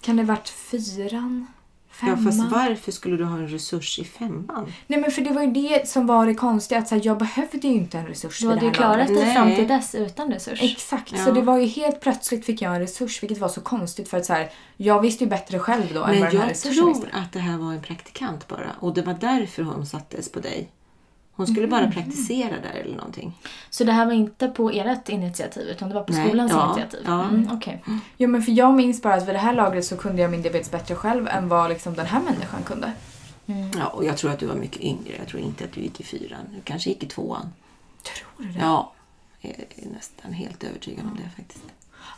Kan 0.00 0.16
det 0.16 0.22
varit 0.22 0.48
fyran? 0.48 1.46
Ja, 2.02 2.06
Femman? 2.16 2.24
fast 2.24 2.52
varför 2.52 2.92
skulle 2.92 3.16
du 3.16 3.24
ha 3.24 3.36
en 3.36 3.48
resurs 3.48 3.98
i 3.98 4.04
femman? 4.04 4.72
Nej 4.86 5.00
men 5.00 5.10
för 5.10 5.22
det 5.22 5.30
var 5.32 5.42
ju 5.42 5.50
det 5.50 5.88
som 5.88 6.06
var 6.06 6.26
det 6.26 6.34
konstiga. 6.34 6.78
Att 6.80 6.88
så 6.88 6.94
här, 6.94 7.02
jag 7.04 7.18
behövde 7.18 7.58
ju 7.68 7.74
inte 7.74 7.98
en 7.98 8.06
resurs 8.06 8.38
Du 8.40 8.48
hade 8.48 8.64
ju 8.66 8.70
klarat 8.72 9.08
dig 9.08 9.34
fram 9.34 9.54
till 9.54 9.68
dess 9.68 9.94
utan 9.94 10.30
resurs. 10.32 10.62
Exakt, 10.62 11.12
Ja. 11.16 11.24
så 11.24 11.30
det 11.30 11.42
var 11.42 11.58
ju 11.58 11.66
helt 11.66 12.00
plötsligt 12.00 12.44
fick 12.46 12.62
jag 12.62 12.74
en 12.74 12.80
resurs 12.80 13.22
vilket 13.22 13.38
var 13.38 13.48
så 13.48 13.60
konstigt 13.60 14.08
för 14.08 14.16
att 14.18 14.24
så 14.26 14.32
här, 14.32 14.50
jag 14.76 15.00
visste 15.00 15.24
ju 15.24 15.30
bättre 15.30 15.58
själv 15.58 15.84
då 15.94 16.02
än 16.04 16.10
Men 16.10 16.20
vad 16.20 16.28
den 16.30 16.36
här 16.40 16.46
jag 16.46 16.50
resursen 16.50 16.74
tror 16.74 16.88
visste. 16.94 17.08
att 17.12 17.32
det 17.32 17.38
här 17.38 17.58
var 17.58 17.72
en 17.72 17.82
praktikant 17.82 18.48
bara. 18.48 18.70
Och 18.80 18.94
det 18.94 19.02
var 19.02 19.14
därför 19.20 19.62
hon 19.62 19.86
sattes 19.86 20.32
på 20.32 20.40
dig. 20.40 20.68
Hon 21.40 21.46
skulle 21.46 21.66
bara 21.66 21.90
praktisera 21.90 22.54
där 22.62 22.80
eller 22.84 22.96
någonting. 22.96 23.32
Så 23.70 23.84
det 23.84 23.92
här 23.92 24.06
var 24.06 24.12
inte 24.12 24.48
på 24.48 24.70
ert 24.70 25.08
initiativ 25.08 25.68
utan 25.68 25.88
det 25.88 25.94
var 25.94 26.02
på 26.02 26.12
Nej, 26.12 26.28
skolans 26.28 26.52
ja, 26.52 26.66
initiativ? 26.66 27.00
ja. 27.06 27.24
Mm, 27.24 27.48
okej. 27.52 27.84
Jo 28.16 28.28
men 28.28 28.42
för 28.42 28.52
jag 28.52 28.74
minns 28.74 29.02
bara 29.02 29.14
att 29.14 29.28
vid 29.28 29.34
det 29.34 29.38
här 29.38 29.54
lagret 29.54 29.84
så 29.84 29.96
kunde 29.96 30.22
jag 30.22 30.30
min 30.30 30.42
diabetes 30.42 30.70
bättre 30.70 30.94
själv 30.94 31.28
än 31.28 31.48
vad 31.48 31.70
liksom 31.70 31.94
den 31.94 32.06
här 32.06 32.20
människan 32.20 32.62
kunde. 32.62 32.92
Ja, 33.78 33.86
och 33.86 34.04
jag 34.04 34.16
tror 34.16 34.30
att 34.30 34.38
du 34.38 34.46
var 34.46 34.54
mycket 34.54 34.82
yngre. 34.82 35.16
Jag 35.18 35.28
tror 35.28 35.42
inte 35.42 35.64
att 35.64 35.72
du 35.72 35.80
gick 35.80 36.00
i 36.00 36.04
fyran. 36.04 36.40
Du 36.54 36.60
kanske 36.64 36.90
gick 36.90 37.02
i 37.02 37.06
tvåan. 37.06 37.52
Tror 38.02 38.46
du 38.46 38.52
det? 38.52 38.58
Ja, 38.60 38.92
jag 39.40 39.50
är 39.76 39.88
nästan 39.92 40.32
helt 40.32 40.64
övertygad 40.64 41.04
om 41.04 41.16
det 41.16 41.30
faktiskt. 41.36 41.64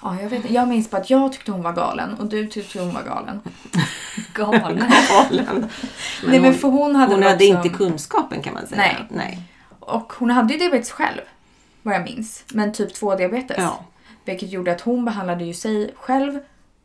Ja, 0.03 0.17
jag, 0.23 0.29
vet, 0.29 0.51
jag 0.51 0.69
minns 0.69 0.91
bara 0.91 1.01
att 1.01 1.11
jag 1.11 1.33
tyckte 1.33 1.53
hon 1.53 1.63
var 1.63 1.73
galen 1.73 2.15
och 2.15 2.27
du 2.27 2.47
tyckte 2.47 2.81
hon 2.81 2.95
var 2.95 3.03
galen. 3.03 3.41
Galen. 4.35 4.93
Galen. 5.31 5.69
Nej 6.27 6.41
men 6.41 6.55
för 6.55 6.69
hon 6.69 6.97
hade 6.97 7.15
hon 7.15 7.23
hade 7.23 7.35
också, 7.35 7.45
inte 7.45 7.69
kunskapen 7.69 8.43
kan 8.43 8.55
man 8.55 8.67
säga. 8.67 8.81
Nej. 8.81 9.07
Nej. 9.11 9.43
Och 9.81 10.13
hon 10.13 10.31
hade 10.31 10.53
ju 10.53 10.59
diabetes 10.59 10.91
själv. 10.91 11.21
Vad 11.83 11.95
jag 11.95 12.03
minns. 12.03 12.45
Men 12.53 12.73
typ 12.73 12.95
2 12.95 13.15
diabetes. 13.15 13.57
Ja. 13.59 13.85
Vilket 14.25 14.51
gjorde 14.51 14.73
att 14.73 14.81
hon 14.81 15.05
behandlade 15.05 15.45
ju 15.45 15.55
sig 15.55 15.95
själv 15.97 16.39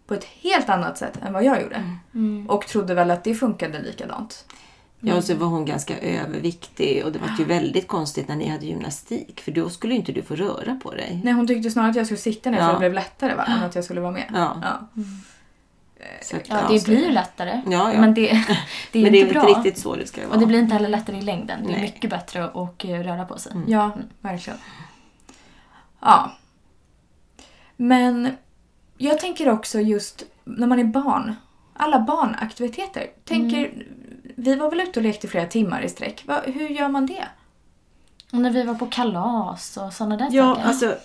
på 0.07 0.13
ett 0.13 0.23
helt 0.23 0.69
annat 0.69 0.97
sätt 0.97 1.19
än 1.25 1.33
vad 1.33 1.43
jag 1.43 1.61
gjorde. 1.61 1.83
Mm. 2.13 2.49
Och 2.49 2.67
trodde 2.67 2.93
väl 2.93 3.11
att 3.11 3.23
det 3.23 3.35
funkade 3.35 3.81
likadant. 3.81 4.45
Ja, 4.99 5.15
och 5.15 5.23
så 5.23 5.35
var 5.35 5.47
hon 5.47 5.65
ganska 5.65 5.99
överviktig 5.99 7.05
och 7.05 7.11
det 7.11 7.19
var 7.19 7.29
ju 7.39 7.45
väldigt 7.45 7.87
konstigt 7.87 8.27
när 8.27 8.35
ni 8.35 8.47
hade 8.47 8.65
gymnastik 8.65 9.41
för 9.41 9.51
då 9.51 9.69
skulle 9.69 9.95
inte 9.95 10.11
du 10.11 10.21
få 10.21 10.35
röra 10.35 10.79
på 10.83 10.91
dig. 10.91 11.21
Nej 11.23 11.33
hon 11.33 11.47
tyckte 11.47 11.71
snarare 11.71 11.89
att 11.89 11.95
jag 11.95 12.05
skulle 12.05 12.17
sitta 12.17 12.49
ner 12.49 12.57
Ja. 12.57 12.63
att 12.65 12.73
det 12.73 12.79
blev 12.79 12.93
lättare 12.93 13.35
va? 13.35 13.43
än 13.45 13.63
att 13.63 13.75
jag 13.75 13.83
skulle 13.83 14.01
vara 14.01 14.11
med. 14.11 14.25
Ja. 14.33 14.61
Ja. 14.63 15.03
Så 16.21 16.35
Ja, 16.45 16.67
det 16.69 16.79
så- 16.79 16.85
blir 16.91 17.05
ju 17.05 17.11
lättare. 17.11 17.61
Ja, 17.69 17.93
ja. 17.93 18.01
Men 18.01 18.13
det, 18.13 18.21
det 18.91 18.99
är 18.99 19.03
Men 19.03 19.11
det 19.11 19.17
är 19.19 19.23
inte 19.23 19.29
inte 19.29 19.33
bra. 19.33 19.43
riktigt 19.43 19.77
så 19.77 19.95
det 19.95 20.07
ska 20.07 20.21
vara. 20.21 20.33
Och 20.33 20.39
det 20.39 20.45
blir 20.45 20.59
inte 20.59 20.73
heller 20.73 20.89
lättare 20.89 21.17
i 21.17 21.21
längden. 21.21 21.59
Det 21.63 21.69
är 21.69 21.77
Nej. 21.77 21.81
mycket 21.81 22.09
bättre 22.09 22.43
att 22.45 22.83
röra 22.85 23.25
på 23.25 23.39
sig. 23.39 23.51
Ja, 23.67 23.91
verkligen. 24.21 24.59
Ja. 25.99 26.31
Men 27.77 28.29
jag 28.97 29.19
tänker 29.19 29.49
också 29.49 29.79
just 29.79 30.23
när 30.43 30.67
man 30.67 30.79
är 30.79 30.83
barn. 30.83 31.35
Alla 31.73 31.99
barnaktiviteter. 31.99 33.07
Tänker, 33.23 33.85
Vi 34.39 34.55
var 34.55 34.69
väl 34.69 34.79
ute 34.81 34.99
och 34.99 35.03
lekte 35.03 35.27
flera 35.27 35.45
timmar 35.45 35.81
i 35.81 35.89
sträck. 35.89 36.23
Va, 36.27 36.41
hur 36.45 36.69
gör 36.69 36.89
man 36.89 37.05
det? 37.05 37.27
Och 38.31 38.37
när 38.39 38.51
vi 38.51 38.63
var 38.63 38.73
på 38.75 38.85
kalas 38.85 39.77
och 39.77 39.93
sådana 39.93 40.17
där 40.17 40.27
Ja, 40.31 40.55
saker. 40.55 40.67
alltså, 40.67 40.95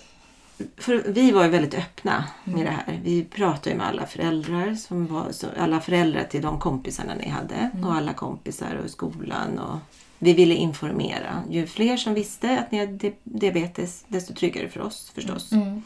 för 0.77 1.03
vi 1.07 1.31
var 1.31 1.43
ju 1.43 1.49
väldigt 1.49 1.73
öppna 1.73 2.23
med 2.43 2.65
det 2.65 2.71
här. 2.71 2.99
Vi 3.03 3.23
pratade 3.23 3.69
ju 3.69 3.75
med 3.75 3.87
alla 3.87 4.05
föräldrar, 4.05 4.75
som 4.75 5.07
var, 5.07 5.31
så, 5.31 5.47
alla 5.59 5.79
föräldrar 5.79 6.23
till 6.23 6.41
de 6.41 6.59
kompisarna 6.59 7.15
ni 7.15 7.29
hade 7.29 7.69
och 7.85 7.93
alla 7.95 8.13
kompisar 8.13 8.75
och 8.83 8.89
skolan. 8.89 9.59
Och 9.59 9.77
vi 10.19 10.33
ville 10.33 10.53
informera. 10.55 11.43
Ju 11.49 11.67
fler 11.67 11.97
som 11.97 12.13
visste 12.13 12.59
att 12.59 12.71
ni 12.71 12.79
hade 12.79 12.91
di- 12.93 13.15
diabetes, 13.23 14.05
desto 14.07 14.33
tryggare 14.33 14.69
för 14.69 14.81
oss 14.81 15.11
förstås. 15.15 15.51
Mm. 15.51 15.83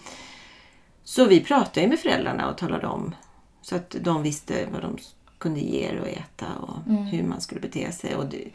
Så 1.03 1.25
vi 1.25 1.39
pratade 1.39 1.81
ju 1.81 1.87
med 1.87 1.99
föräldrarna 1.99 2.49
och 2.49 2.57
talade 2.57 2.87
om 2.87 3.15
så 3.61 3.75
att 3.75 3.95
de 4.01 4.23
visste 4.23 4.65
vad 4.71 4.81
de 4.81 4.97
kunde 5.37 5.59
ge 5.59 5.79
er 5.79 6.01
att 6.01 6.07
äta 6.07 6.45
och 6.61 6.93
hur 6.93 7.23
man 7.23 7.41
skulle 7.41 7.61
bete 7.61 7.91
sig. 7.91 8.15
Och 8.15 8.25
det, 8.25 8.49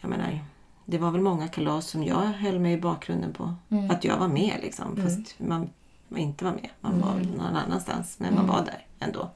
jag 0.00 0.10
menar, 0.10 0.40
det 0.84 0.98
var 0.98 1.10
väl 1.10 1.20
många 1.20 1.48
kalas 1.48 1.86
som 1.86 2.04
jag 2.04 2.16
höll 2.16 2.58
mig 2.58 2.72
i 2.72 2.80
bakgrunden 2.80 3.32
på. 3.32 3.54
Att 3.90 4.04
jag 4.04 4.16
var 4.16 4.28
med 4.28 4.58
liksom. 4.62 4.96
Fast 4.96 5.34
man 5.38 5.70
inte 6.16 6.44
var 6.44 6.52
med. 6.52 6.68
Man 6.80 7.00
var 7.00 7.14
väl 7.14 7.26
någon 7.36 7.56
annanstans. 7.56 8.16
Men 8.18 8.34
man 8.34 8.46
var 8.46 8.64
där 8.64 8.86
ändå. 8.98 9.30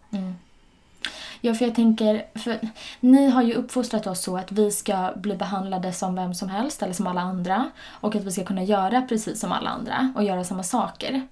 Ja, 1.40 1.54
för 1.54 1.64
jag 1.64 1.74
tänker, 1.74 2.26
för 2.34 2.58
ni 3.00 3.30
har 3.30 3.42
ju 3.42 3.54
uppfostrat 3.54 4.06
oss 4.06 4.22
så 4.22 4.36
att 4.36 4.52
vi 4.52 4.70
ska 4.70 5.12
bli 5.16 5.36
behandlade 5.36 5.92
som 5.92 6.14
vem 6.14 6.34
som 6.34 6.48
helst 6.48 6.82
eller 6.82 6.92
som 6.92 7.06
alla 7.06 7.20
andra. 7.20 7.70
Och 7.88 8.16
att 8.16 8.24
vi 8.24 8.32
ska 8.32 8.44
kunna 8.44 8.62
göra 8.62 9.02
precis 9.02 9.40
som 9.40 9.52
alla 9.52 9.70
andra 9.70 10.12
och 10.16 10.24
göra 10.24 10.44
samma 10.44 10.62
saker. 10.62 11.26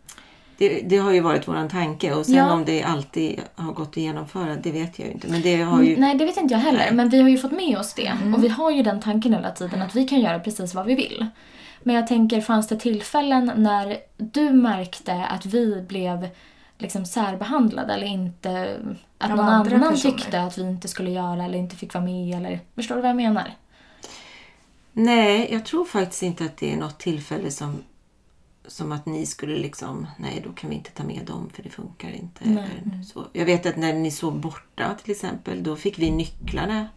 Det, 0.60 0.80
det 0.80 0.96
har 0.96 1.12
ju 1.12 1.20
varit 1.20 1.48
våran 1.48 1.68
tanke. 1.68 2.14
Och 2.14 2.26
sen 2.26 2.34
Ja. 2.34 2.52
om 2.52 2.64
det 2.64 2.82
alltid 2.82 3.40
har 3.54 3.72
gått 3.72 3.88
att 3.88 3.96
genomföra, 3.96 4.56
det 4.56 4.70
vet 4.70 4.98
jag 4.98 5.08
ju 5.08 5.14
inte. 5.14 5.28
Men 5.28 5.42
det 5.42 5.56
har 5.62 5.82
ju... 5.82 5.96
Nej, 5.96 6.14
det 6.18 6.24
vet 6.24 6.36
inte 6.36 6.54
jag 6.54 6.60
heller. 6.60 6.78
Nej. 6.78 6.92
Men 6.94 7.08
vi 7.08 7.20
har 7.22 7.28
ju 7.28 7.38
fått 7.38 7.52
med 7.52 7.78
oss 7.78 7.94
det. 7.94 8.12
Och 8.36 8.44
vi 8.44 8.48
har 8.48 8.70
ju 8.70 8.82
den 8.82 9.00
tanken 9.00 9.34
hela 9.34 9.50
tiden 9.50 9.82
att 9.82 9.94
vi 9.94 10.08
kan 10.08 10.20
göra 10.20 10.38
precis 10.40 10.74
vad 10.74 10.86
vi 10.86 10.94
vill. 10.94 11.26
Men 11.82 11.94
jag 11.96 12.06
tänker, 12.06 12.40
fanns 12.40 12.68
det 12.68 12.76
tillfällen 12.76 13.52
när 13.56 13.96
du 14.16 14.50
märkte 14.52 15.24
att 15.24 15.46
vi 15.46 15.82
blev 15.88 16.28
liksom 16.78 17.04
särbehandlade 17.06 17.94
eller 17.94 18.06
inte... 18.06 18.76
Att 19.18 19.30
Av 19.30 19.36
någon 19.36 19.46
annan 19.48 19.64
personer. 19.68 19.96
tyckte 19.96 20.40
att 20.42 20.58
vi 20.58 20.62
inte 20.62 20.88
skulle 20.88 21.10
göra 21.10 21.44
eller 21.44 21.58
inte 21.58 21.76
fick 21.76 21.94
vara 21.94 22.04
med 22.04 22.36
eller... 22.36 22.60
Förstår 22.74 22.94
du 22.94 23.00
vad 23.00 23.08
jag 23.08 23.16
menar? 23.16 23.54
Nej, 24.92 25.48
jag 25.52 25.64
tror 25.64 25.84
faktiskt 25.84 26.22
inte 26.22 26.44
att 26.44 26.56
det 26.56 26.72
är 26.72 26.76
något 26.76 26.98
tillfälle 26.98 27.50
som, 27.50 27.82
som 28.70 28.92
att 28.92 29.06
ni 29.06 29.26
skulle 29.26 29.58
liksom, 29.58 30.06
nej 30.18 30.42
då 30.44 30.52
kan 30.52 30.70
vi 30.70 30.76
inte 30.76 30.90
ta 30.90 31.04
med 31.04 31.26
dem 31.26 31.50
för 31.54 31.62
det 31.62 31.68
funkar 31.70 32.10
inte. 32.10 32.44
Eller 32.44 33.02
så. 33.02 33.26
Jag 33.32 33.44
vet 33.46 33.66
att 33.66 33.76
när 33.76 33.92
ni 33.92 34.10
sov 34.10 34.40
borta 34.40 34.94
till 35.02 35.10
exempel, 35.10 35.62
då 35.62 35.76
fick 35.76 35.98
vi 35.98 36.10
nycklarna 36.10 36.88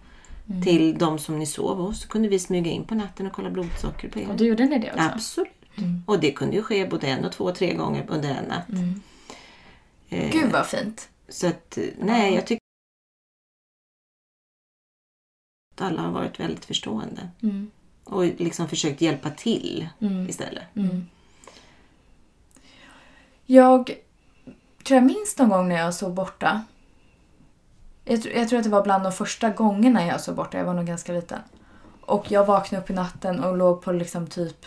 till 0.64 0.98
de 0.98 1.20
som 1.20 1.40
ni 1.40 1.46
sov 1.46 1.78
hos. 1.78 2.02
Så 2.02 2.08
kunde 2.08 2.30
vi 2.30 2.40
smyga 2.40 2.72
in 2.72 2.84
på 2.84 2.96
natten 2.96 3.28
och 3.28 3.34
kolla 3.34 3.50
blodsocker 3.50 4.10
på 4.10 4.20
er. 4.20 4.30
Och 4.30 4.38
då 4.38 4.46
gjorde 4.46 4.66
ni 4.66 4.80
det 4.80 4.92
också? 4.92 5.04
Absolut. 5.04 5.48
Och 6.06 6.20
det 6.20 6.32
kunde 6.32 6.56
ju 6.56 6.64
ske 6.64 6.88
både 6.88 7.08
en 7.08 7.26
och 7.26 7.32
två, 7.32 7.52
tre 7.52 7.74
gånger 7.74 8.06
under 8.10 8.30
en 8.30 8.46
natt. 8.46 8.70
Eh, 10.10 10.32
Gud 10.32 10.52
vad 10.52 10.66
fint. 10.68 11.10
Så 11.30 11.48
att, 11.48 11.78
nej, 12.00 12.34
jag 12.34 12.48
tycker 12.48 12.64
att 15.76 15.82
alla 15.82 16.02
har 16.02 16.12
varit 16.12 16.40
väldigt 16.40 16.66
förstående. 16.66 17.30
Mm. 17.44 17.72
Och 18.04 18.26
liksom 18.26 18.68
försökt 18.68 19.02
hjälpa 19.02 19.30
till 19.30 19.88
Mm. 20.02 20.30
istället. 20.30 20.64
Mm. 23.48 23.62
Jag 23.64 23.86
tror 24.84 24.96
jag 24.98 25.04
minns 25.06 25.38
någon 25.38 25.50
gång 25.50 25.70
när 25.70 25.76
jag 25.76 25.94
sov 25.94 26.14
borta. 26.14 26.62
Jag, 28.06 28.26
jag 28.36 28.50
tror 28.50 28.58
att 28.60 28.64
det 28.66 28.70
var 28.72 28.84
bland 28.84 29.04
de 29.04 29.12
första 29.12 29.50
gångerna 29.50 30.06
jag 30.06 30.22
sov 30.22 30.36
borta. 30.36 30.58
Jag 30.58 30.66
var 30.66 30.74
nog 30.74 30.86
ganska 30.86 31.12
liten. 31.14 31.40
Och 32.02 32.32
jag 32.32 32.46
vaknade 32.46 32.84
upp 32.84 32.90
i 32.90 32.94
natten 32.94 33.44
och 33.44 33.58
låg 33.58 33.82
på 33.82 33.92
liksom 33.92 34.28
typ 34.28 34.66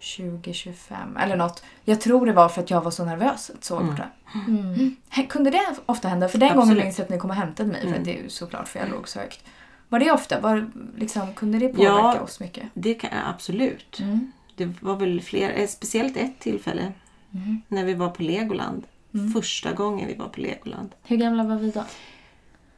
20-25 0.00 1.22
eller 1.22 1.36
något. 1.36 1.62
Jag 1.84 2.00
tror 2.00 2.26
det 2.26 2.32
var 2.32 2.48
för 2.48 2.62
att 2.62 2.70
jag 2.70 2.80
var 2.80 2.90
så 2.90 3.04
nervös 3.04 3.50
att 3.50 3.64
sova 3.64 3.82
borta. 3.82 4.08
Mm. 4.48 4.96
H- 5.16 5.22
Kunde 5.28 5.50
det 5.50 5.74
ofta 5.86 6.08
hända? 6.08 6.28
För 6.28 6.38
den 6.38 6.48
Absolut. 6.48 6.68
gången 6.68 6.84
minns 6.84 6.98
jag 6.98 7.04
att 7.04 7.10
ni 7.10 7.18
kom 7.18 7.30
och 7.30 7.36
hämtade 7.36 7.68
mig. 7.72 7.80
För 7.80 7.86
Mm. 7.88 7.98
att 7.98 8.04
det 8.04 8.18
är 8.18 8.22
ju 8.22 8.28
såklart 8.28 8.68
för 8.68 8.78
jag 8.78 8.88
låg 8.90 9.08
så 9.08 9.18
högt. 9.18 9.44
Var 9.88 9.98
det 9.98 10.12
ofta? 10.12 10.40
Var, 10.40 10.70
liksom, 10.96 11.34
kunde 11.34 11.58
det 11.58 11.68
påverka 11.68 11.92
Ja. 11.94 12.20
oss 12.20 12.40
mycket? 12.40 12.64
Det 12.74 12.94
kan 12.94 13.10
absolut. 13.26 14.00
Mm. 14.00 14.32
Det 14.56 14.82
var 14.82 14.96
väl 14.96 15.20
fler, 15.20 15.52
eh, 15.56 15.66
speciellt 15.66 16.16
ett 16.16 16.38
tillfälle 16.40 16.92
Mm. 17.34 17.62
när 17.68 17.84
vi 17.84 17.94
var 17.94 18.08
på 18.10 18.22
Legoland. 18.22 18.86
Första 19.34 19.72
gången 19.72 20.08
vi 20.08 20.14
var 20.14 20.28
på 20.28 20.40
Legoland. 20.40 20.94
Hur 21.02 21.16
gamla 21.16 21.44
var 21.44 21.56
vi 21.56 21.70
då? 21.70 21.84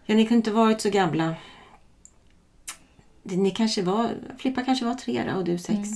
Ja, 0.04 0.14
ni 0.14 0.26
kunde 0.26 0.36
inte 0.36 0.50
varit 0.50 0.80
så 0.80 0.90
gamla. 0.90 1.34
Ni 3.22 3.50
kanske 3.50 3.82
var, 3.82 4.14
Flippa 4.38 4.62
kanske 4.62 4.84
var 4.84 4.94
tre 4.94 5.24
då 5.32 5.38
och 5.38 5.44
du 5.44 5.58
sex. 5.58 5.88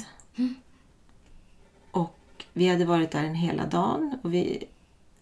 Och 1.91 2.45
vi 2.53 2.69
hade 2.69 2.85
varit 2.85 3.11
där 3.11 3.25
en 3.25 3.35
hela 3.35 3.67
dagen 3.67 4.19
och 4.23 4.35
vi 4.35 4.65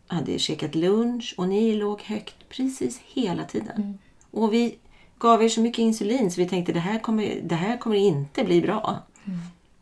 hade 0.06 0.38
käkat 0.38 0.74
lunch 0.74 1.34
och 1.38 1.48
ni 1.48 1.74
låg 1.74 2.02
högt 2.02 2.48
precis 2.48 3.00
hela 3.06 3.44
tiden. 3.44 3.98
Och 4.30 4.52
vi 4.54 4.78
gav 5.18 5.42
er 5.42 5.48
så 5.48 5.60
mycket 5.60 5.78
insulin 5.78 6.30
så 6.30 6.40
vi 6.40 6.48
tänkte 6.48 6.72
det 6.72 6.80
här 6.80 6.98
kommer, 6.98 7.40
det 7.42 7.54
här 7.54 7.76
kommer 7.76 7.96
inte 7.96 8.44
bli 8.44 8.60
bra. 8.60 9.02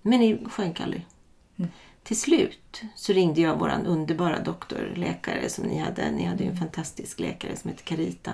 Men 0.02 0.20
ni 0.20 0.38
sjönk 0.46 0.80
aldrig. 0.80 1.06
Till 2.10 2.20
slut 2.20 2.82
så 2.94 3.12
ringde 3.12 3.40
jag 3.40 3.58
vår 3.58 3.72
underbara 3.86 4.40
doktor, 4.42 4.92
läkare 4.96 5.48
som 5.48 5.64
ni 5.64 5.78
hade. 5.78 6.10
Ni 6.10 6.24
hade 6.24 6.44
ju 6.44 6.50
en 6.50 6.56
fantastisk 6.56 7.20
läkare 7.20 7.56
som 7.56 7.70
hette 7.70 7.82
Carita. 7.82 8.32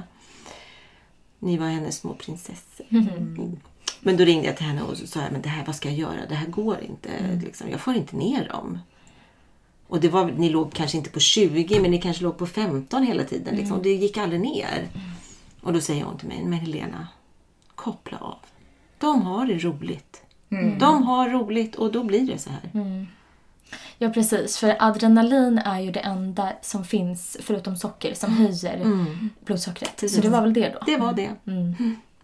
Ni 1.38 1.56
var 1.56 1.66
hennes 1.66 1.96
små 1.96 2.14
prinsessor. 2.14 2.86
Mm. 2.90 3.60
Men 4.00 4.16
då 4.16 4.24
ringde 4.24 4.46
jag 4.46 4.56
till 4.56 4.66
henne 4.66 4.82
och 4.82 4.96
sa 4.96 5.20
men 5.32 5.42
det 5.42 5.48
här, 5.48 5.66
vad 5.66 5.76
ska 5.76 5.88
jag 5.88 5.98
göra? 5.98 6.26
Det 6.28 6.34
här 6.34 6.46
går 6.46 6.80
inte. 6.80 7.08
Liksom, 7.44 7.70
jag 7.70 7.80
får 7.80 7.94
inte 7.94 8.16
ner 8.16 8.48
dem. 8.48 8.78
Och 9.86 10.00
det 10.00 10.08
var, 10.08 10.24
ni 10.24 10.48
låg 10.48 10.72
kanske 10.72 10.96
inte 10.96 11.10
på 11.10 11.20
20, 11.20 11.80
men 11.80 11.90
ni 11.90 12.00
kanske 12.00 12.22
låg 12.22 12.38
på 12.38 12.46
15 12.46 13.02
hela 13.02 13.24
tiden. 13.24 13.56
Liksom. 13.56 13.82
Det 13.82 13.94
gick 13.94 14.16
aldrig 14.16 14.40
ner. 14.40 14.88
Och 15.60 15.72
då 15.72 15.80
säger 15.80 16.04
hon 16.04 16.18
till 16.18 16.28
mig, 16.28 16.44
men 16.44 16.58
Helena, 16.58 17.08
koppla 17.74 18.18
av. 18.18 18.38
De 18.98 19.22
har 19.22 19.46
det 19.46 19.58
roligt. 19.58 20.22
De 20.78 21.02
har 21.02 21.28
roligt 21.28 21.74
och 21.74 21.92
då 21.92 22.04
blir 22.04 22.26
det 22.26 22.38
så 22.38 22.50
här. 22.50 23.06
Ja, 23.98 24.10
precis. 24.10 24.58
För 24.58 24.76
adrenalin 24.78 25.58
är 25.58 25.80
ju 25.80 25.90
det 25.90 26.00
enda 26.00 26.52
som 26.62 26.84
finns, 26.84 27.36
förutom 27.40 27.76
socker, 27.76 28.14
som 28.14 28.32
höjer 28.32 28.84
blodsockret. 29.44 30.10
Så 30.10 30.20
det 30.20 30.28
var 30.28 30.40
väl 30.42 30.52
det 30.52 30.68
då? 30.68 30.78
Det 30.86 30.96
var 30.96 31.12
det. 31.12 31.30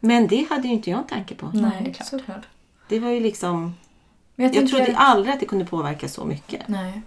Men 0.00 0.26
det 0.26 0.46
hade 0.50 0.68
ju 0.68 0.74
inte 0.74 0.90
jag 0.90 0.98
en 0.98 1.06
tanke 1.06 1.34
på. 1.34 1.50
Nej, 1.54 1.70
det 1.84 1.90
är 1.90 1.94
klart. 1.94 2.08
såklart. 2.08 2.42
Det 2.88 2.98
var 2.98 3.10
ju 3.10 3.20
liksom... 3.20 3.74
Men 4.34 4.46
jag, 4.46 4.62
Jag 4.62 4.70
trodde 4.70 4.96
aldrig 4.96 5.34
att 5.34 5.40
det 5.40 5.46
kunde 5.46 5.64
påverka 5.64 6.08
så 6.08 6.24
mycket. 6.24 6.68
Nej. 6.68 7.02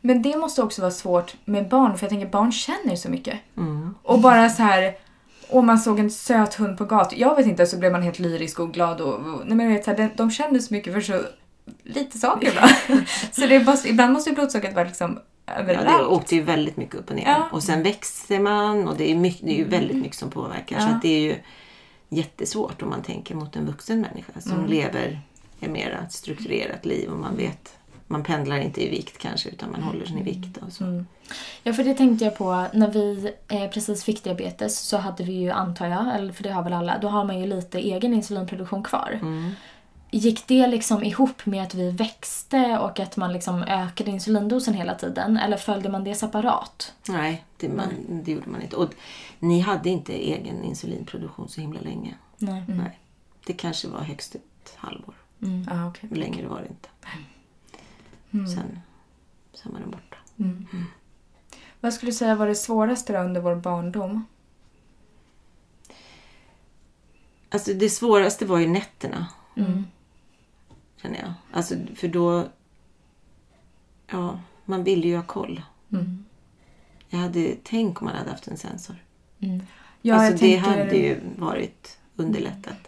Men 0.00 0.22
det 0.22 0.36
måste 0.36 0.62
också 0.62 0.80
vara 0.80 0.90
svårt 0.90 1.34
med 1.44 1.68
barn, 1.68 1.98
för 1.98 2.04
jag 2.04 2.10
tänker 2.10 2.26
barn 2.28 2.52
känner 2.52 2.96
så 2.96 3.10
mycket. 3.10 3.38
Mm. 3.56 3.94
Och 4.02 4.20
bara 4.20 4.50
så 4.50 4.62
här, 4.62 4.94
och 5.48 5.64
man 5.64 5.78
såg 5.78 5.98
en 5.98 6.10
söt 6.10 6.54
hund 6.54 6.78
på 6.78 6.84
gatan. 6.84 7.18
Jag 7.18 7.36
vet 7.36 7.46
inte, 7.46 7.66
så 7.66 7.78
blev 7.78 7.92
man 7.92 8.02
helt 8.02 8.18
lyrisk 8.18 8.60
och 8.60 8.72
glad. 8.72 9.00
Och, 9.00 9.14
och, 9.14 9.42
nej, 9.46 9.56
men 9.56 9.66
jag 9.66 9.72
vet, 9.72 9.84
så 9.84 9.90
här, 9.90 9.98
de, 9.98 10.10
de 10.16 10.30
kände 10.30 10.60
så 10.60 10.74
mycket 10.74 10.92
för 10.92 11.00
så 11.00 11.22
lite 11.82 12.18
saker 12.18 12.48
ibland. 12.48 13.06
så 13.32 13.40
det 13.46 13.60
bara, 13.60 13.76
ibland 13.86 14.12
måste 14.12 14.30
ju 14.30 14.36
blodsockret 14.36 14.74
vara 14.74 14.84
liksom 14.86 15.18
Ja, 15.46 15.54
överallt. 15.54 15.88
det 15.88 16.04
åkte 16.06 16.34
ju 16.34 16.42
väldigt 16.42 16.76
mycket 16.76 16.94
upp 16.94 17.10
och 17.10 17.16
ner. 17.16 17.24
Ja. 17.26 17.48
Och 17.52 17.62
sen 17.62 17.82
växer 17.82 18.40
man 18.40 18.88
och 18.88 18.96
det 18.96 19.10
är, 19.10 19.14
mycket, 19.14 19.46
det 19.46 19.52
är 19.52 19.56
ju 19.56 19.64
väldigt 19.64 19.96
mycket 19.96 20.16
som 20.18 20.30
påverkar. 20.30 20.80
Så 20.80 20.86
Ja. 20.88 20.94
att 20.94 21.02
det 21.02 21.08
är 21.08 21.20
ju 21.20 21.36
jättesvårt 22.08 22.82
om 22.82 22.90
man 22.90 23.02
tänker 23.02 23.34
mot 23.34 23.56
en 23.56 23.66
vuxen 23.66 24.00
människa 24.00 24.40
som 24.40 24.66
lever 24.66 25.20
ett 25.60 25.70
mer 25.70 26.06
strukturerat 26.10 26.86
liv 26.86 27.10
och 27.10 27.18
man 27.18 27.36
vet 27.36 27.74
man 28.06 28.22
pendlar 28.22 28.58
inte 28.58 28.84
i 28.86 28.88
vikt 28.90 29.18
kanske 29.18 29.48
utan 29.48 29.70
man 29.70 29.82
håller 29.82 30.06
sin 30.06 30.24
vikt 30.24 30.56
och 30.66 30.72
så. 30.72 31.04
Ja, 31.62 31.72
för 31.72 31.84
det 31.84 31.94
tänkte 31.94 32.24
jag 32.24 32.36
på 32.36 32.64
när 32.72 32.88
vi 32.90 33.32
eh, 33.48 33.70
precis 33.70 34.04
fick 34.04 34.24
diabetes 34.24 34.78
så 34.78 34.96
hade 34.96 35.24
vi 35.24 35.32
ju, 35.32 35.50
antar 35.50 35.86
jag, 35.86 36.14
eller 36.16 36.32
för 36.32 36.42
det 36.42 36.50
har 36.50 36.62
väl 36.62 36.72
alla, 36.72 36.98
då 36.98 37.08
har 37.08 37.24
man 37.24 37.38
ju 37.40 37.46
lite 37.46 37.78
egen 37.78 38.14
insulinproduktion 38.14 38.82
kvar. 38.82 39.20
Gick 40.10 40.46
det 40.46 40.66
liksom 40.66 41.02
ihop 41.04 41.46
med 41.46 41.62
att 41.62 41.74
vi 41.74 41.90
växte 41.90 42.78
och 42.78 43.00
att 43.00 43.16
man 43.16 43.32
liksom 43.32 43.62
ökade 43.62 44.10
insulindosen 44.10 44.74
hela 44.74 44.94
tiden? 44.94 45.36
Eller 45.36 45.56
följde 45.56 45.88
man 45.88 46.04
det 46.04 46.14
separat? 46.14 46.94
Nej, 47.08 47.44
det, 47.56 47.68
man, 47.68 47.88
det 48.08 48.32
gjorde 48.32 48.50
man 48.50 48.62
inte. 48.62 48.76
Och 48.76 48.94
ni 49.38 49.60
hade 49.60 49.90
inte 49.90 50.12
egen 50.12 50.64
insulinproduktion 50.64 51.48
så 51.48 51.60
himla 51.60 51.80
länge. 51.80 52.14
Nej. 52.38 52.64
Nej. 52.68 52.98
Det 53.46 53.52
kanske 53.52 53.88
var 53.88 54.00
högst 54.00 54.34
ett 54.34 54.76
halvår. 54.76 55.14
Ja, 55.70 55.88
okej. 55.88 56.08
Längre 56.12 56.48
var 56.48 56.60
det 56.60 56.68
inte. 56.68 56.88
Sen, 58.54 58.80
sen 59.54 59.72
var 59.72 59.80
den 59.80 59.90
borta. 59.90 60.16
Vad 61.80 61.94
skulle 61.94 62.12
du 62.12 62.16
säga 62.16 62.34
var 62.34 62.46
det 62.46 62.54
svåraste 62.54 63.12
då 63.12 63.18
under 63.18 63.40
vår 63.40 63.54
barndom? 63.54 64.26
Alltså 67.50 67.74
det 67.74 67.90
svåraste 67.90 68.46
var 68.46 68.58
ju 68.58 68.68
nätterna. 68.68 69.26
Mm. 69.56 69.84
Känner 71.02 71.18
jag. 71.18 71.32
Alltså 71.52 71.74
för 71.94 72.08
då... 72.08 72.48
Ja, 74.06 74.40
man 74.64 74.84
ville 74.84 75.08
ju 75.08 75.16
ha 75.16 75.22
koll. 75.22 75.62
Mm. 75.92 76.24
Jag 77.08 77.18
hade... 77.18 77.56
Tänk 77.62 78.02
om 78.02 78.06
man 78.06 78.16
hade 78.16 78.30
haft 78.30 78.48
en 78.48 78.56
sensor. 78.56 78.96
Ja, 80.02 80.14
alltså 80.14 80.32
det 80.32 80.38
tänker- 80.38 80.70
hade 80.70 80.96
ju 80.96 81.20
varit 81.36 81.98
underlättat. 82.16 82.87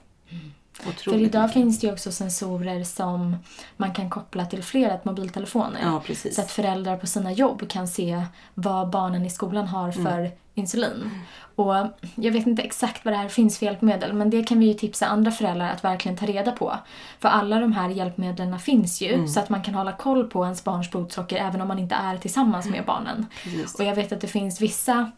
Otroligt 0.88 1.04
För 1.04 1.26
idag 1.26 1.42
mycket. 1.42 1.54
finns 1.54 1.80
det 1.80 1.86
ju 1.86 1.92
också 1.92 2.12
sensorer 2.12 2.84
som 2.84 3.36
man 3.76 3.92
kan 3.92 4.10
koppla 4.10 4.46
till 4.46 4.62
flera 4.62 4.98
mobiltelefoner. 5.02 5.80
Ja, 5.84 6.02
precis. 6.06 6.34
Så 6.36 6.40
att 6.42 6.50
föräldrar 6.50 6.96
på 6.96 7.06
sina 7.06 7.32
jobb 7.32 7.68
kan 7.68 7.88
se 7.88 8.22
vad 8.54 8.90
barnen 8.90 9.26
i 9.26 9.30
skolan 9.30 9.66
har 9.68 9.92
för 9.92 10.18
Mm. 10.18 10.32
insulin. 10.54 11.10
Och 11.54 11.74
jag 12.14 12.32
vet 12.32 12.46
inte 12.46 12.62
exakt 12.62 13.04
vad 13.04 13.14
det 13.14 13.18
här 13.18 13.28
finns 13.28 13.58
för 13.58 13.66
hjälpmedel 13.66 14.12
men 14.12 14.30
det 14.30 14.42
kan 14.42 14.58
vi 14.58 14.66
ju 14.66 14.74
tipsa 14.74 15.06
andra 15.06 15.30
föräldrar 15.30 15.70
att 15.70 15.84
verkligen 15.84 16.16
ta 16.18 16.26
reda 16.26 16.52
på. 16.52 16.78
För 17.18 17.28
alla 17.28 17.60
de 17.60 17.72
här 17.72 17.88
hjälpmedlen 17.88 18.58
finns 18.58 19.00
ju 19.00 19.14
Mm. 19.14 19.28
så 19.28 19.40
att 19.40 19.48
man 19.48 19.62
kan 19.62 19.74
hålla 19.74 19.92
koll 19.92 20.24
på 20.30 20.44
ens 20.44 20.64
barns 20.64 20.90
blodsocker 20.90 21.36
även 21.36 21.60
om 21.60 21.68
man 21.68 21.78
inte 21.78 21.94
är 21.94 22.16
tillsammans 22.16 22.66
med 22.66 22.84
barnen. 22.84 23.16
Mm. 23.16 23.26
Precis. 23.44 23.74
Och 23.74 23.84
jag 23.84 23.94
vet 23.94 24.12
att 24.12 24.20
det 24.20 24.26
finns 24.28 24.60
vissa 24.60 25.10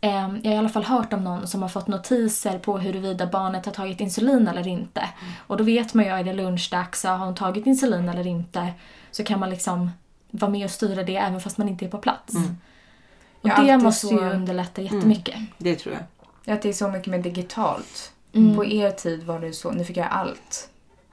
jag 0.00 0.10
har 0.12 0.40
i 0.44 0.56
alla 0.56 0.68
fall 0.68 0.84
hört 0.84 1.12
om 1.12 1.24
någon 1.24 1.46
som 1.46 1.62
har 1.62 1.68
fått 1.68 1.86
notiser 1.88 2.58
på 2.58 2.78
huruvida 2.78 3.26
barnet 3.26 3.66
har 3.66 3.72
tagit 3.72 4.00
insulin 4.00 4.48
eller 4.48 4.66
inte. 4.68 5.00
Mm. 5.00 5.32
Och 5.46 5.56
då 5.56 5.64
vet 5.64 5.94
man 5.94 6.04
ju, 6.04 6.10
är 6.10 6.24
det 6.24 6.32
lunchdags, 6.32 7.04
har 7.04 7.18
hon 7.18 7.34
tagit 7.34 7.66
insulin 7.66 8.08
eller 8.08 8.26
inte? 8.26 8.68
Så 9.10 9.24
kan 9.24 9.40
man 9.40 9.50
liksom 9.50 9.90
vara 10.30 10.50
med 10.50 10.64
och 10.64 10.70
styra 10.70 11.02
det 11.02 11.16
även 11.16 11.40
fast 11.40 11.58
man 11.58 11.68
inte 11.68 11.84
är 11.84 11.88
på 11.88 11.98
plats. 11.98 12.34
Och 13.40 13.48
Jag 13.48 13.54
har 13.54 13.64
det 13.64 13.78
måste 13.78 14.06
så- 14.06 14.12
ju 14.14 14.30
underlätta 14.30 14.82
jättemycket. 14.82 15.34
Det 15.58 15.76
tror 15.76 15.94
jag. 15.94 16.54
Att 16.54 16.62
det 16.62 16.68
är 16.68 16.72
så 16.72 16.88
mycket 16.88 17.06
mer 17.10 17.18
digitalt. 17.18 18.12
Mm. 18.32 18.56
På 18.56 18.64
er 18.66 18.90
tid 18.90 19.24
var 19.24 19.40
det 19.40 19.52
så, 19.52 19.70
nu 19.70 19.84
fick 19.84 19.96
jag 19.96 20.06
allt. 20.10 20.68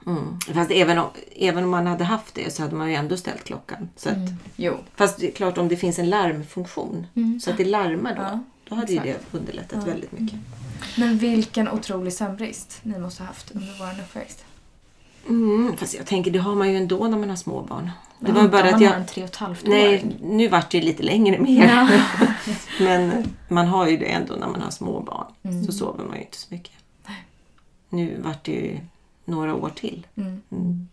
Mm. 0.06 0.38
Fast 0.54 0.70
även 0.70 0.98
om, 0.98 1.08
även 1.36 1.64
om 1.64 1.70
man 1.70 1.86
hade 1.86 2.04
haft 2.04 2.34
det 2.34 2.54
så 2.54 2.62
hade 2.62 2.74
man 2.74 2.88
ju 2.88 2.94
ändå 2.94 3.16
ställt 3.16 3.44
klockan. 3.44 3.88
Så 3.96 4.08
att, 4.08 4.16
Jo. 4.56 4.76
Fast 4.96 5.18
det 5.20 5.28
är 5.28 5.32
klart 5.32 5.58
om 5.58 5.68
det 5.68 5.76
finns 5.76 5.98
en 5.98 6.10
larmfunktion 6.10 7.06
så 7.42 7.50
att 7.50 7.56
det 7.56 7.64
larmar 7.64 8.14
då. 8.14 8.22
Ja, 8.22 8.38
då 8.68 8.74
hade 8.74 8.92
ju 8.92 9.00
det 9.00 9.16
underlättat 9.32 9.86
väldigt 9.86 10.12
mycket. 10.12 10.38
Men 10.96 11.18
vilken 11.18 11.68
otrolig 11.68 12.12
sömnbrist 12.12 12.80
ni 12.82 12.98
måste 12.98 13.22
ha 13.22 13.26
haft 13.28 13.50
under 13.50 13.74
vår 13.78 14.02
uppväxt. 14.02 14.44
Mm, 15.28 15.76
fast 15.76 15.94
jag 15.94 16.06
tänker 16.06 16.30
det 16.30 16.38
har 16.38 16.54
man 16.54 16.70
ju 16.70 16.76
ändå 16.76 17.08
när 17.08 17.18
man 17.18 17.28
har 17.28 17.36
små 17.36 17.62
barn. 17.62 17.90
Det 18.20 18.28
Ja, 18.28 18.34
var 18.34 18.48
bara 18.48 18.74
att 18.74 18.80
jag... 18.80 19.08
tre 19.08 19.22
och 19.22 19.28
ett 19.28 19.36
halvt 19.36 19.66
Nej, 19.66 19.94
år. 20.04 20.26
nu 20.26 20.48
vart 20.48 20.70
det 20.70 20.80
lite 20.82 21.02
längre 21.02 21.38
mer. 21.38 21.68
Ja. 21.68 21.90
Men 22.84 23.24
man 23.48 23.66
har 23.66 23.88
ju 23.88 23.96
det 23.96 24.04
ändå 24.06 24.34
när 24.34 24.48
man 24.48 24.60
har 24.62 24.70
små 24.70 25.00
barn. 25.00 25.26
Mm. 25.42 25.64
Så 25.64 25.72
sover 25.72 26.04
man 26.04 26.16
ju 26.16 26.22
inte 26.22 26.36
så 26.36 26.46
mycket. 26.54 26.72
Nu 27.88 28.20
vart 28.24 28.44
det 28.44 28.52
ju 28.52 28.78
några 29.24 29.54
år 29.54 29.70
till. 29.74 30.06
Mm. 30.16 30.88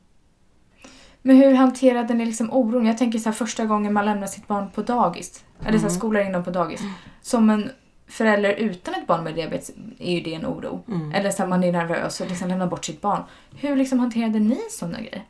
Men 1.22 1.36
hur 1.36 1.54
hanterade 1.54 2.14
ni 2.14 2.26
liksom 2.26 2.52
oron? 2.54 2.86
Jag 2.86 2.98
tänker 2.98 3.20
så 3.20 3.30
här 3.30 3.34
första 3.34 3.66
gången 3.66 3.94
man 3.94 4.06
lämnar 4.06 4.28
sitt 4.28 4.48
barn 4.48 4.70
på 4.72 4.82
dagis. 4.82 5.44
Eller 5.66 5.78
så 5.78 5.84
här 5.84 5.94
skolar 5.94 6.22
in 6.26 6.32
dem 6.32 6.44
på 6.44 6.52
dagis. 6.52 6.82
Som 7.22 7.50
en 7.50 7.72
förälder 8.08 8.54
utan 8.54 8.94
ett 8.94 9.08
barn 9.08 9.24
med 9.24 9.36
diabetes 9.36 9.72
är 10.00 10.12
ju 10.12 10.22
det 10.22 10.34
en 10.34 10.46
oro. 10.46 10.84
Eller 11.14 11.32
så 11.32 11.44
här, 11.44 11.50
man 11.50 11.64
är 11.64 11.72
nervös 11.72 12.22
och 12.22 12.28
liksom 12.28 12.48
lämnar 12.48 12.68
bort 12.68 12.86
sitt 12.86 13.02
barn. 13.02 13.24
Hur 13.56 13.76
liksom 13.76 14.00
hanterade 14.00 14.40
ni 14.40 14.60
sådana 14.70 14.98
grejer? 14.98 15.26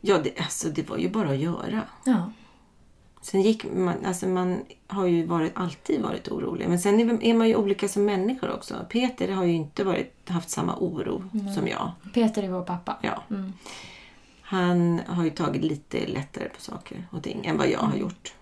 Ja, 0.00 0.18
det, 0.18 0.40
alltså, 0.40 0.68
det 0.68 0.88
var 0.88 0.96
ju 0.96 1.08
bara 1.08 1.28
att 1.30 1.36
göra. 1.36 1.82
Ja. 2.04 2.32
Sen 3.26 3.42
gick 3.42 3.64
man, 3.74 4.04
alltså 4.04 4.28
man 4.28 4.62
har 4.86 5.06
ju 5.06 5.26
varit, 5.26 5.52
alltid 5.54 6.02
varit 6.02 6.28
orolig. 6.28 6.68
Men 6.68 6.78
sen 6.78 7.20
är, 7.22 7.34
man 7.34 7.48
ju 7.48 7.56
olika 7.56 7.88
som 7.88 8.04
människor 8.04 8.50
också. 8.50 8.74
Peter 8.88 9.28
har 9.28 9.44
ju 9.44 9.52
inte 9.52 9.84
varit, 9.84 10.28
haft 10.28 10.50
samma 10.50 10.76
oro 10.76 11.22
som 11.54 11.68
jag. 11.68 11.92
Peter 12.14 12.42
är 12.42 12.48
vår 12.48 12.62
pappa. 12.62 12.96
Ja. 13.02 13.22
Han 14.40 15.00
har 15.06 15.24
ju 15.24 15.30
tagit 15.30 15.64
lite 15.64 16.06
lättare 16.06 16.48
på 16.48 16.60
saker 16.60 17.06
och 17.10 17.22
ting 17.22 17.46
än 17.46 17.58
vad 17.58 17.68
jag 17.68 17.78
har 17.78 17.96
gjort. 17.96 18.34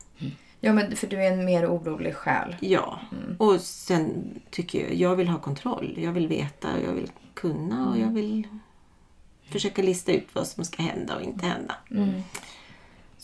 Ja, 0.60 0.72
men 0.72 0.96
för 0.96 1.06
du 1.06 1.22
är 1.24 1.32
en 1.32 1.44
mer 1.44 1.66
orolig 1.66 2.14
själ. 2.14 2.56
Ja, 2.60 3.00
och 3.38 3.60
sen 3.60 4.24
tycker 4.50 4.84
jag, 4.84 4.94
jag 4.94 5.16
vill 5.16 5.28
ha 5.28 5.38
kontroll. 5.38 5.94
Jag 5.96 6.12
vill 6.12 6.28
veta, 6.28 6.68
jag 6.86 6.92
vill 6.92 7.10
kunna 7.34 7.90
och 7.90 7.98
jag 7.98 8.08
vill 8.08 8.48
försöka 9.44 9.82
lista 9.82 10.12
ut 10.12 10.28
vad 10.32 10.46
som 10.46 10.64
ska 10.64 10.82
hända 10.82 11.16
och 11.16 11.22
inte 11.22 11.46
hända. 11.46 11.74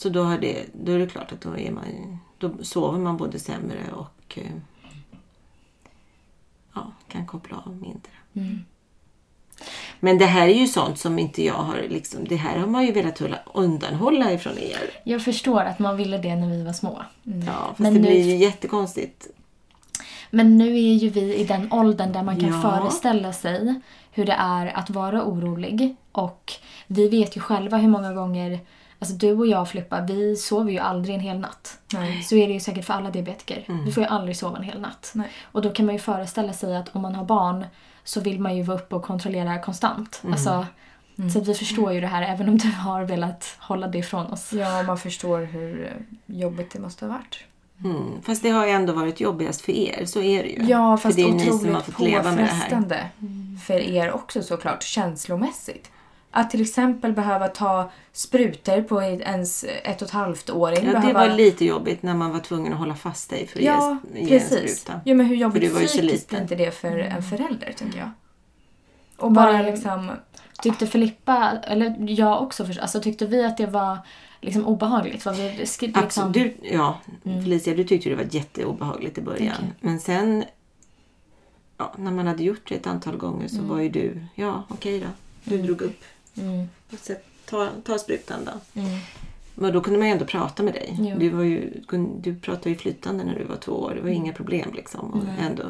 Så 0.02 0.08
då, 0.08 0.22
har 0.22 0.38
det, 0.38 0.66
då 0.72 0.92
är 0.92 0.98
det 0.98 1.06
klart 1.06 1.32
att 1.32 1.40
då, 1.40 1.58
är 1.58 1.70
man, 1.70 2.18
då 2.38 2.50
sover 2.62 2.98
man 2.98 3.16
både 3.16 3.38
sämre 3.38 3.78
och 3.92 4.38
eh, 4.38 4.50
ja, 6.74 6.92
kan 7.08 7.26
koppla 7.26 7.56
av 7.66 7.76
mindre. 7.76 8.12
Men 10.00 10.18
det 10.18 10.26
här 10.26 10.48
är 10.48 10.54
ju 10.54 10.66
sånt 10.66 10.98
som 10.98 11.18
inte 11.18 11.44
jag 11.44 11.54
har 11.54 11.76
liksom, 11.88 12.24
det 12.24 12.36
här 12.36 12.58
har 12.58 12.66
man 12.66 12.86
ju 12.86 12.92
velat 12.92 13.18
hålla, 13.18 13.38
undanhålla 13.54 14.32
ifrån 14.32 14.58
er. 14.58 14.90
Jag 15.04 15.22
förstår 15.24 15.60
att 15.60 15.78
man 15.78 15.96
ville 15.96 16.18
det 16.18 16.36
när 16.36 16.48
vi 16.50 16.62
var 16.64 16.72
små. 16.72 17.02
Ja, 17.22 17.66
fast 17.66 17.78
Men 17.78 17.94
det 17.94 18.00
nu- 18.00 18.06
blir 18.08 18.24
ju 18.24 18.36
jättekonstigt. 18.36 19.26
Men 20.30 20.58
nu 20.58 20.74
är 20.74 20.94
ju 20.94 21.08
vi 21.08 21.34
i 21.36 21.44
den 21.44 21.72
åldern 21.72 22.12
där 22.12 22.22
man 22.22 22.40
kan 22.40 22.48
Ja. 22.52 22.60
föreställa 22.62 23.32
sig 23.32 23.80
hur 24.12 24.26
det 24.26 24.32
är 24.38 24.66
att 24.66 24.90
vara 24.90 25.24
orolig. 25.24 25.96
Och 26.12 26.52
vi 26.86 27.08
vet 27.08 27.36
ju 27.36 27.40
själva 27.40 27.76
hur 27.76 27.88
många 27.88 28.12
gånger, 28.14 28.60
alltså 29.00 29.14
du 29.14 29.32
och 29.32 29.46
jag 29.46 29.68
Filippa, 29.68 30.00
vi 30.00 30.36
sover 30.36 30.72
ju 30.72 30.78
aldrig 30.78 31.14
en 31.14 31.20
hel 31.20 31.38
natt. 31.38 31.78
Nej. 31.92 32.22
Så 32.22 32.36
är 32.36 32.46
det 32.46 32.52
ju 32.52 32.60
säkert 32.60 32.84
för 32.84 32.94
alla 32.94 33.10
diabetiker. 33.10 33.64
Vi 33.84 33.92
får 33.92 34.02
ju 34.02 34.08
aldrig 34.08 34.36
sova 34.36 34.58
en 34.58 34.64
hel 34.64 34.80
natt. 34.80 35.10
Nej. 35.14 35.28
Och 35.52 35.62
då 35.62 35.70
kan 35.70 35.86
man 35.86 35.94
ju 35.94 35.98
föreställa 35.98 36.52
sig 36.52 36.76
att 36.76 36.88
om 36.96 37.02
man 37.02 37.14
har 37.14 37.24
barn 37.24 37.66
så 38.04 38.20
vill 38.20 38.40
man 38.40 38.56
ju 38.56 38.62
vara 38.62 38.78
uppe 38.78 38.94
och 38.94 39.02
kontrollera 39.02 39.58
konstant. 39.58 40.22
Alltså, 40.30 40.66
Så 41.32 41.38
att 41.38 41.48
vi 41.48 41.54
förstår 41.54 41.92
ju 41.92 42.00
det 42.00 42.06
här 42.06 42.22
även 42.22 42.48
om 42.48 42.58
du 42.58 42.68
har 42.68 43.04
velat 43.04 43.56
hålla 43.58 43.86
det 43.88 43.98
ifrån 43.98 44.26
oss. 44.26 44.52
Ja, 44.52 44.82
man 44.82 44.98
förstår 44.98 45.40
hur 45.44 45.84
eh, 45.86 46.36
jobbigt 46.40 46.70
det 46.72 46.78
måste 46.78 47.06
ha 47.06 47.12
varit. 47.12 47.44
Mm. 47.84 48.22
Fast 48.22 48.42
det 48.42 48.50
har 48.50 48.66
ju 48.66 48.72
ändå 48.72 48.92
varit 48.92 49.20
jobbigast 49.20 49.60
för 49.60 49.72
er, 49.72 50.04
så 50.04 50.20
är 50.20 50.42
det 50.42 50.48
ju. 50.48 50.62
Ja, 50.64 50.96
för 50.96 51.08
fast 51.08 51.16
det 51.16 51.22
är 51.22 51.32
ni 51.32 51.46
som 51.46 51.54
otroligt 51.54 51.74
har 51.74 51.80
fått 51.80 52.00
leva 52.00 52.22
med 52.22 52.38
det 52.38 52.42
här. 52.42 52.48
påfrestande 52.48 53.06
för 53.66 53.80
er 53.80 54.12
också 54.12 54.42
såklart, 54.42 54.82
känslomässigt. 54.82 55.90
Att 56.30 56.50
till 56.50 56.60
exempel 56.62 57.12
behöva 57.12 57.48
ta 57.48 57.90
sprutor 58.12 58.82
på 58.82 59.02
ens 59.02 59.64
ett 59.84 60.02
och 60.02 60.08
ett 60.08 60.14
halvt 60.14 60.50
åring. 60.50 60.78
Ja, 60.86 60.92
det 60.92 61.00
behöva... 61.00 61.28
var 61.28 61.36
lite 61.36 61.64
jobbigt 61.64 62.02
när 62.02 62.14
man 62.14 62.30
var 62.32 62.40
tvungen 62.40 62.72
att 62.72 62.78
hålla 62.78 62.94
fast 62.94 63.30
dig 63.30 63.46
för 63.46 63.58
att 63.58 63.64
Ja, 63.64 63.96
ge, 64.14 64.20
ge 64.20 64.22
en 64.22 64.28
precis. 64.28 64.80
spruta. 64.80 65.00
Ja, 65.04 65.14
men 65.14 65.26
hur 65.26 65.36
För 65.36 65.40
jobbigt 65.40 65.62
du 65.62 65.68
var 65.68 65.80
ju 65.80 65.88
så 65.88 66.02
liten. 66.02 66.38
är 66.38 66.42
inte 66.42 66.54
det 66.54 66.70
för 66.70 66.98
en 66.98 67.22
förälder, 67.22 67.72
tänker 67.78 67.98
jag. 67.98 68.10
Och 69.16 69.32
bara 69.32 69.52
det- 69.52 69.70
liksom... 69.70 70.10
Tyckte 70.62 70.86
Filippa, 70.86 71.52
eller 71.62 71.96
jag 72.10 72.42
också 72.42 72.64
först, 72.66 72.78
alltså 72.80 73.00
tyckte 73.00 73.26
vi 73.26 73.44
att 73.44 73.56
det 73.56 73.66
var 73.66 73.98
liksom 74.40 74.66
obehagligt? 74.66 75.24
Var 75.26 75.32
vi, 75.32 75.52
liksom, 75.56 75.92
Absolut. 75.94 76.34
Du, 76.34 76.54
ja, 76.62 76.98
Felicia, 77.22 77.74
du 77.74 77.84
tyckte 77.84 78.08
det 78.08 78.14
var 78.16 78.26
jätteobehagligt 78.30 79.18
i 79.18 79.20
början. 79.22 79.54
Okej. 79.58 79.72
Men 79.80 80.00
sen, 80.00 80.44
ja, 81.78 81.92
när 81.98 82.10
man 82.10 82.26
hade 82.26 82.42
gjort 82.44 82.68
det 82.68 82.74
ett 82.74 82.86
antal 82.86 83.16
gånger 83.16 83.48
så 83.48 83.62
var 83.62 83.78
ju 83.80 83.88
du, 83.88 84.24
ja 84.34 84.62
okej 84.68 85.00
då. 85.00 85.06
Du 85.44 85.62
drog 85.62 85.82
upp. 85.82 86.00
Mm. 86.36 86.68
Så, 87.02 87.14
ta, 87.44 87.68
ta 87.84 87.98
sprutan 87.98 88.38
då. 88.44 88.80
Mm. 88.80 88.98
Men 89.54 89.72
då 89.72 89.80
kunde 89.80 89.98
man 89.98 90.08
ju 90.08 90.12
ändå 90.12 90.24
prata 90.24 90.62
med 90.62 90.74
dig. 90.74 90.96
Jo. 91.00 91.16
Du, 91.18 91.28
var 91.28 91.42
ju, 91.42 91.70
du 92.20 92.34
pratade 92.34 92.70
ju 92.70 92.76
flytande 92.76 93.24
när 93.24 93.38
du 93.38 93.44
var 93.44 93.56
två 93.56 93.72
år. 93.72 93.90
Det 93.94 94.00
var 94.00 94.08
Mm. 94.08 94.22
inga 94.24 94.32
problem 94.32 94.70
liksom. 94.74 95.10
Och 95.10 95.44
ändå. 95.44 95.64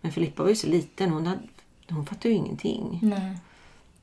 Men 0.00 0.12
Filippa 0.12 0.42
var 0.42 0.50
ju 0.50 0.56
så 0.56 0.66
liten. 0.66 1.10
Hon, 1.10 1.26
hade, 1.26 1.40
hon 1.90 2.06
fattade 2.06 2.28
ju 2.28 2.34
ingenting. 2.34 2.98
Nej. 3.02 3.36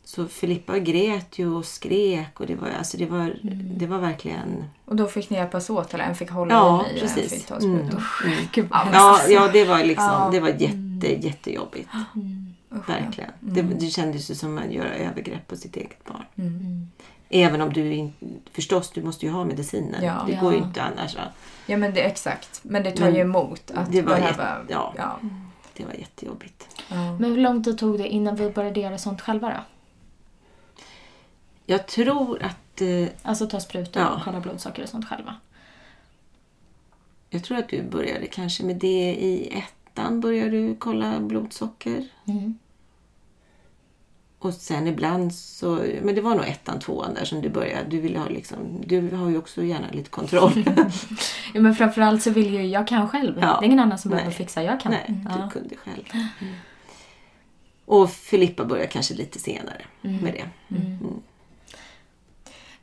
Så 0.03 0.27
Filippa 0.27 0.79
grät 0.79 1.39
ju 1.39 1.47
och 1.53 1.65
skrek. 1.65 2.39
Och 2.39 2.47
det 2.47 2.55
var, 2.55 2.67
alltså 2.69 2.97
det 2.97 3.05
var, 3.05 3.19
Mm. 3.43 3.77
det 3.77 3.87
var 3.87 3.97
verkligen... 3.99 4.63
Och 4.85 4.95
då 4.95 5.07
fick 5.07 5.29
ni 5.29 5.37
hjälpas 5.37 5.69
åt 5.69 5.93
eller 5.93 6.03
en 6.03 6.15
fick 6.15 6.29
hålla 6.29 6.53
Ja, 6.53 6.85
i 6.89 6.93
mig 6.93 7.03
och 7.03 7.09
en 7.09 7.15
precis. 7.15 7.33
fick 7.33 7.45
ta 7.45 7.55
Mm. 7.55 7.77
sprutor. 7.79 8.03
Mm. 8.25 8.37
Hemskt. 8.71 8.93
Ja, 8.93 9.19
ja, 9.29 9.47
det 9.53 9.65
var 9.65 9.83
liksom, 9.83 10.05
Ja. 10.05 10.29
det 10.31 10.39
var 10.39 10.49
jätte, 10.49 11.27
jättejobbigt. 11.27 11.89
Usch, 12.72 12.84
ja. 12.89 12.93
Verkligen. 12.93 13.32
Det, 13.39 13.61
det 13.61 13.86
kändes 13.89 14.32
ju 14.32 14.36
som 14.36 14.57
att 14.57 14.72
göra 14.72 14.93
övergrepp 14.93 15.47
på 15.47 15.55
sitt 15.55 15.76
eget 15.76 16.03
barn. 16.05 16.26
Mm. 16.38 16.89
Även 17.30 17.61
om 17.61 17.74
du 17.74 17.93
in, 17.93 18.13
förstås, 18.51 18.91
du 18.91 19.03
måste 19.03 19.26
ju 19.26 19.32
ha 19.32 19.45
medicinen. 19.45 20.03
Ja. 20.03 20.24
det 20.28 20.36
går 20.36 20.53
ju 20.53 20.59
inte 20.59 20.82
annars. 20.84 21.15
Va? 21.15 21.22
Ja 21.65 21.78
men 21.78 21.93
det 21.93 22.01
är 22.01 22.07
exakt. 22.07 22.59
Men 22.63 22.84
det 22.84 22.91
tar 22.91 23.05
Men 23.05 23.15
ju 23.15 23.22
emot 23.22 23.72
att 23.72 23.91
det 23.91 24.01
var 24.01 24.15
behöva... 24.15 24.43
jätte- 24.59 24.74
ja. 24.74 24.93
ja. 24.97 25.20
Det 25.74 25.86
var 25.86 25.93
jättejobbigt. 25.93 26.67
Ja. 26.89 26.95
Men 27.20 27.24
hur 27.32 27.38
lång 27.38 27.63
tid 27.63 27.78
tog 27.78 27.97
det 27.97 28.07
innan 28.07 28.36
vi 28.36 28.49
började 28.49 28.80
göra 28.80 28.97
sånt 28.97 29.22
själva 29.22 29.49
då? 29.49 29.59
Jag 31.65 31.88
tror 31.88 32.43
att, 32.43 32.82
eh, 32.82 33.07
Alltså 33.22 33.47
ta 33.47 33.59
sprutor 33.59 34.01
Ja. 34.01 34.09
och 34.09 34.22
kolla 34.24 34.39
blodsocker 34.39 34.84
och 34.84 34.89
sånt 34.89 35.05
själva. 35.09 35.36
jag 37.30 37.43
tror 37.43 37.57
att 37.57 37.70
du 37.70 37.84
började 37.84 38.28
kanske 38.28 38.63
med 38.63 38.76
det 38.76 39.15
i 39.20 39.63
ettan. 39.99 40.19
Började 40.19 40.49
du 40.51 40.75
kolla 40.75 41.19
blodsocker. 41.19 42.05
Mm. 42.27 42.57
Och 44.39 44.53
sen 44.53 44.87
ibland 44.87 45.33
så, 45.33 45.79
men 46.01 46.15
det 46.15 46.21
var 46.21 46.35
nog 46.35 46.45
ettan, 46.45 46.79
tvåan 46.79 47.13
där 47.13 47.25
som 47.25 47.41
du 47.41 47.49
började. 47.49 47.89
Du 47.89 47.99
ville 47.99 48.19
ha 48.19 48.29
liksom, 48.29 48.57
du 48.85 49.15
har 49.15 49.29
ju 49.29 49.37
också 49.37 49.63
gärna 49.63 49.87
lite 49.91 50.09
kontroll. 50.09 50.63
Ja, 51.53 51.61
men 51.61 51.75
framförallt 51.75 52.23
så 52.23 52.29
vill 52.31 52.53
ju 52.53 52.65
jag 52.65 52.87
kan 52.87 53.09
själv. 53.09 53.37
Ja. 53.41 53.57
Det 53.59 53.65
är 53.65 53.67
ingen 53.67 53.79
annan 53.79 53.97
som 53.97 54.11
behöver 54.11 54.31
fixa, 54.31 54.63
jag 54.63 54.79
kan. 54.79 54.91
Nej, 54.91 55.25
Ja. 55.29 55.43
du 55.43 55.59
kunde 55.59 55.75
själv. 55.75 56.03
Mm. 56.13 56.53
Och 57.85 58.09
Filippa 58.11 58.65
började 58.65 58.87
kanske 58.87 59.13
lite 59.13 59.39
senare 59.39 59.81
med 60.01 60.33
det. 60.33 60.75
Mm. 60.75 61.21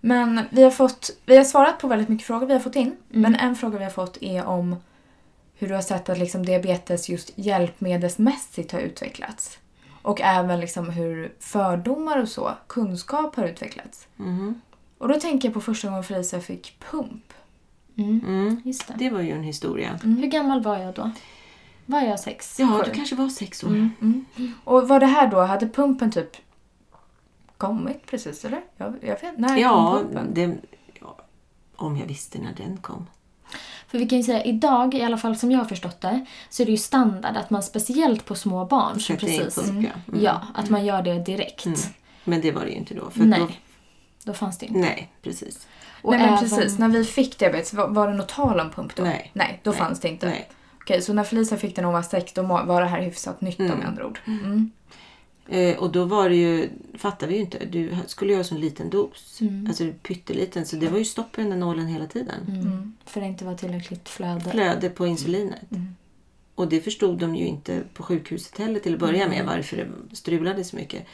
Men 0.00 0.40
vi 0.50 0.62
har, 0.62 0.70
fått, 0.70 1.10
vi 1.26 1.36
har 1.36 1.44
svarat 1.44 1.78
på 1.78 1.88
väldigt 1.88 2.08
mycket 2.08 2.26
frågor 2.26 2.46
vi 2.46 2.52
har 2.52 2.60
fått 2.60 2.76
in. 2.76 2.96
Men 3.08 3.34
en 3.34 3.56
fråga 3.56 3.78
vi 3.78 3.84
har 3.84 3.90
fått 3.90 4.18
är 4.20 4.44
om 4.44 4.76
hur 5.58 5.68
du 5.68 5.74
har 5.74 5.82
sett 5.82 6.08
att 6.08 6.18
liksom 6.18 6.46
diabetes 6.46 7.08
just 7.08 7.30
hjälpmedelsmässigt 7.34 8.72
har 8.72 8.80
utvecklats. 8.80 9.58
Och 10.02 10.20
även 10.20 10.60
liksom 10.60 10.90
hur 10.90 11.32
fördomar 11.40 12.18
och 12.22 12.28
så, 12.28 12.52
kunskap 12.66 13.36
har 13.36 13.44
utvecklats. 13.44 14.06
Mhm. 14.16 14.60
Och 14.98 15.08
då 15.08 15.20
tänker 15.20 15.48
jag 15.48 15.54
på 15.54 15.60
första 15.60 15.88
gången 15.88 16.04
Felicia 16.04 16.40
fick 16.40 16.76
pump. 16.90 17.32
Mm. 17.98 18.20
Mm. 18.26 18.60
Just 18.64 18.88
det. 18.88 18.94
Det 18.98 19.10
var 19.10 19.20
ju 19.20 19.30
en 19.32 19.42
historia. 19.42 19.98
Hur 20.02 20.26
gammal 20.26 20.62
var 20.62 20.78
jag 20.78 20.94
då? 20.94 21.10
Var 21.86 22.00
jag 22.00 22.20
sex? 22.20 22.56
Ja, 22.60 22.66
Sju. 22.78 22.82
du 22.90 22.96
kanske 22.96 23.16
var 23.16 23.28
sex 23.28 23.64
år. 23.64 23.68
Mm. 23.68 24.24
Och 24.64 24.88
var 24.88 25.00
det 25.00 25.06
här 25.06 25.26
då, 25.26 25.40
hade 25.40 25.68
pumpen 25.68 26.10
typ 26.12 26.36
kommit 27.56 28.06
precis 28.06 28.44
eller? 28.44 28.60
Jag, 28.76 28.94
jag 29.00 29.20
vet, 29.20 29.38
när 29.38 29.56
Ja, 29.56 29.92
kom 29.92 30.02
pumpen? 30.14 30.34
det, 30.34 30.56
ja, 31.00 31.16
om 31.76 31.96
jag 31.96 32.06
visste 32.06 32.38
när 32.38 32.54
den 32.54 32.76
kom. 32.76 33.06
För 33.88 33.98
vi 33.98 34.06
kan 34.08 34.18
ju 34.18 34.24
säga 34.24 34.44
idag, 34.44 34.94
i 34.94 35.02
alla 35.02 35.16
fall 35.18 35.36
som 35.36 35.50
jag 35.50 35.58
har 35.58 35.64
förstått 35.64 36.00
det, 36.00 36.26
så 36.50 36.62
är 36.62 36.66
det 36.66 36.70
ju 36.72 36.78
standard 36.78 37.36
att 37.36 37.50
man 37.50 37.62
speciellt 37.62 38.24
på 38.24 38.34
små 38.34 38.64
barn 38.64 38.98
in 39.10 39.16
precis... 39.16 39.56
ja. 39.56 39.62
Mm. 39.72 39.90
Ja, 40.22 40.42
att 40.54 40.70
man 40.70 40.84
gör 40.84 41.02
det 41.02 41.18
direkt. 41.18 41.66
Mm. 41.66 41.78
Men 42.24 42.40
det 42.40 42.52
var 42.52 42.62
det 42.64 42.70
ju 42.70 42.76
inte 42.76 42.94
då. 42.94 43.10
För 43.10 43.20
Nej. 43.24 43.38
Då, 43.40 43.48
Då 44.24 44.32
fanns 44.32 44.58
det 44.58 44.66
inte. 44.66 44.78
nej, 44.80 45.10
precis. 45.22 45.66
Och 46.02 46.10
Nej 46.12 46.20
men 46.20 46.28
även- 46.28 46.38
precis, 46.40 46.78
när 46.78 46.88
vi 46.88 47.04
fick 47.04 47.38
diabetes, 47.38 47.74
var, 47.74 47.88
var 47.88 48.08
det 48.08 48.14
något 48.14 48.28
tal 48.28 48.60
om 48.60 48.70
pump 48.70 48.96
då? 48.96 49.02
Nej. 49.02 49.30
Nej, 49.32 49.60
då 49.62 49.70
Nej. 49.70 49.78
fanns 49.80 50.00
det 50.00 50.08
inte. 50.08 50.26
Nej. 50.26 50.48
Okej, 50.80 51.02
så 51.02 51.12
när 51.12 51.24
Felicia 51.24 51.58
fick 51.58 51.74
den 51.76 51.82
när 51.82 51.86
hon 51.86 51.94
var 51.94 52.02
sex, 52.02 52.32
då 52.32 52.42
var 52.42 52.80
det 52.80 52.86
här 52.88 53.00
hyfsat 53.02 53.40
nytt 53.40 53.58
Mm. 53.58 53.78
med 53.78 53.88
andra 53.88 54.06
ord. 54.06 54.18
Mm. 54.26 54.70
Eh, 55.48 55.78
och 55.78 55.92
då 55.92 56.04
var 56.04 56.28
det 56.28 56.36
ju, 56.36 56.68
fattade 56.94 57.26
vi 57.26 57.34
ju 57.34 57.40
inte, 57.40 57.64
du 57.64 57.96
skulle 58.06 58.32
göra 58.32 58.44
så 58.44 58.54
en 58.54 58.60
liten 58.60 58.90
dos. 58.90 59.40
Mm. 59.40 59.66
Alltså 59.66 59.84
pytteliten. 60.02 60.66
Så 60.66 60.76
det 60.76 60.88
var 60.88 60.98
ju 60.98 61.04
stopp 61.04 61.38
i 61.38 61.40
den 61.40 61.50
där 61.50 61.56
nålen 61.56 61.86
hela 61.86 62.06
tiden. 62.06 62.40
Mm. 62.48 62.96
För 63.04 63.20
det 63.20 63.26
inte 63.26 63.44
var 63.44 63.54
tillräckligt 63.54 64.08
flöde. 64.08 64.50
Flöde 64.50 64.90
på 64.90 65.06
insulinet. 65.06 65.70
Mm. 65.70 65.94
Och 66.54 66.68
det 66.68 66.80
förstod 66.80 67.18
de 67.18 67.36
ju 67.36 67.46
inte 67.46 67.82
på 67.94 68.02
sjukhuset 68.02 68.58
heller 68.58 68.80
till 68.80 68.94
att 68.94 69.00
börja 69.00 69.28
med 69.28 69.46
varför 69.46 69.76
det 69.76 70.16
strulade 70.16 70.64
så 70.64 70.76
mycket. 70.76 71.06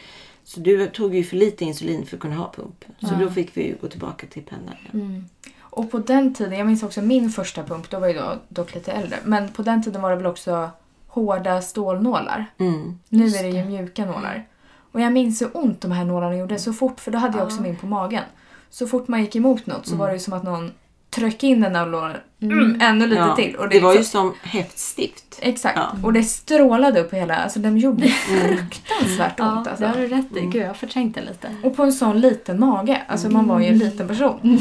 Så 0.45 0.61
du 0.61 0.87
tog 0.87 1.15
ju 1.15 1.25
för 1.25 1.37
lite 1.37 1.65
insulin 1.65 2.07
för 2.07 2.17
att 2.17 2.21
kunna 2.21 2.37
ha 2.37 2.53
pump. 2.57 2.85
Så 3.01 3.15
då 3.21 3.31
fick 3.31 3.57
vi 3.57 3.67
ju 3.67 3.77
gå 3.81 3.89
tillbaka 3.89 4.27
till 4.27 4.43
pennan. 4.43 4.75
Ja. 4.85 4.99
Mm. 4.99 5.25
Och 5.61 5.91
på 5.91 5.99
den 5.99 6.35
tiden, 6.35 6.59
jag 6.59 6.67
minns 6.67 6.83
också 6.83 7.03
min 7.03 7.31
första 7.31 7.65
pump, 7.65 7.91
då 7.91 7.99
var 7.99 8.09
jag 8.09 8.39
dock 8.49 8.75
lite 8.75 8.93
äldre. 8.93 9.19
Men 9.25 9.49
på 9.49 9.63
den 9.63 9.83
tiden 9.83 10.03
var 10.03 10.11
det 10.11 10.17
väl 10.17 10.27
också 10.27 10.71
hårda 11.13 11.63
stålnålar. 11.63 12.47
Mm. 12.59 12.99
Nu 13.09 13.27
är 13.27 13.43
det 13.43 13.49
ju 13.49 13.65
mjuka 13.65 14.07
nålar. 14.07 14.47
Och 14.93 15.01
jag 15.01 15.13
minns 15.13 15.43
hur 15.43 15.51
ont 15.57 15.81
de 15.81 15.91
här 15.91 16.05
nålarna 16.05 16.37
gjorde 16.37 16.59
så 16.59 16.73
fort, 16.73 17.01
för 17.01 17.11
då 17.11 17.19
hade 17.19 17.39
jag 17.39 17.47
också 17.47 17.63
min 17.63 17.77
på 17.77 17.87
magen. 17.87 18.25
Så 18.71 18.87
fort 18.87 19.09
man 19.09 19.21
gick 19.21 19.37
emot 19.37 19.67
något 19.67 19.87
så 19.87 19.97
var 19.97 20.07
det 20.07 20.13
ju 20.13 20.19
som 20.19 20.33
att 20.33 20.43
någon 20.43 20.73
tryckte 21.15 21.47
in 21.47 21.61
den 21.61 21.73
där 21.73 21.87
nålen 21.87 22.17
mm, 22.43 22.81
ännu 22.81 23.07
lite 23.07 23.21
Ja, 23.21 23.37
till. 23.37 23.57
Och 23.57 23.69
det 23.69 23.81
var 23.81 23.93
ju 23.93 23.99
liksom- 23.99 24.21
som 24.43 24.51
häftstift. 24.51 25.39
Exakt. 25.41 25.77
Ja. 25.79 25.97
Och 26.03 26.13
det 26.13 26.23
strålade 26.23 27.01
upp 27.01 27.13
hela... 27.15 27.37
Alltså 27.37 27.59
de 27.59 27.79
gjorde 27.79 28.09
fruktansvärt 28.09 29.35
Ja, 29.37 29.53
ont. 29.53 29.65
det 29.65 29.71
Alltså. 29.71 29.87
har 29.87 29.97
du 29.97 30.07
rätt 30.09 30.37
i. 30.37 30.41
Gud, 30.41 30.63
jag 30.63 30.77
förträngde 30.77 31.21
lite. 31.21 31.57
Och 31.63 31.77
på 31.77 31.83
en 31.83 31.93
sån 31.93 32.21
liten 32.21 32.61
mage. 32.61 33.03
Alltså 33.09 33.29
man 33.31 33.49
var 33.49 33.61
ju 33.61 33.67
en 33.67 33.79
liten 33.79 34.09
person. 34.09 34.59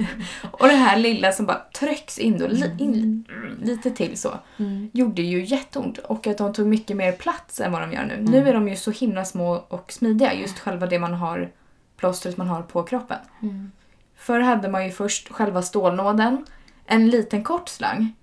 och 0.50 0.68
det 0.68 0.74
här 0.74 0.96
lilla 0.96 1.32
som 1.32 1.46
bara 1.46 1.62
trycks 1.78 2.18
in, 2.18 2.38
då, 2.38 2.46
li, 2.46 2.70
in 2.78 3.24
lite 3.62 3.90
till 3.90 4.16
så. 4.18 4.30
Gjorde 4.92 5.22
ju 5.22 5.44
jätteont. 5.44 5.98
Och 5.98 6.26
att 6.26 6.38
de 6.38 6.52
tog 6.52 6.66
mycket 6.66 6.96
mer 6.96 7.12
plats 7.12 7.60
än 7.60 7.72
vad 7.72 7.80
de 7.82 7.92
gör 7.92 8.04
nu. 8.04 8.30
Nu 8.30 8.48
är 8.48 8.54
de 8.54 8.68
ju 8.68 8.76
så 8.76 8.90
himla 8.90 9.24
små 9.24 9.64
och 9.68 9.92
smidiga. 9.92 10.34
Just 10.34 10.58
själva 10.58 10.86
det 10.86 10.98
man 10.98 11.14
har, 11.14 11.50
plåstret 11.96 12.36
man 12.36 12.46
har 12.48 12.62
på 12.62 12.82
kroppen. 12.82 13.18
Mm. 13.42 13.70
Förr 14.26 14.40
hade 14.40 14.68
man 14.68 14.84
ju 14.84 14.90
först 14.92 15.28
själva 15.32 15.62
stålnåden, 15.62 16.46
en 16.86 17.10
liten 17.10 17.44
kort 17.44 17.68
slang 17.68 18.14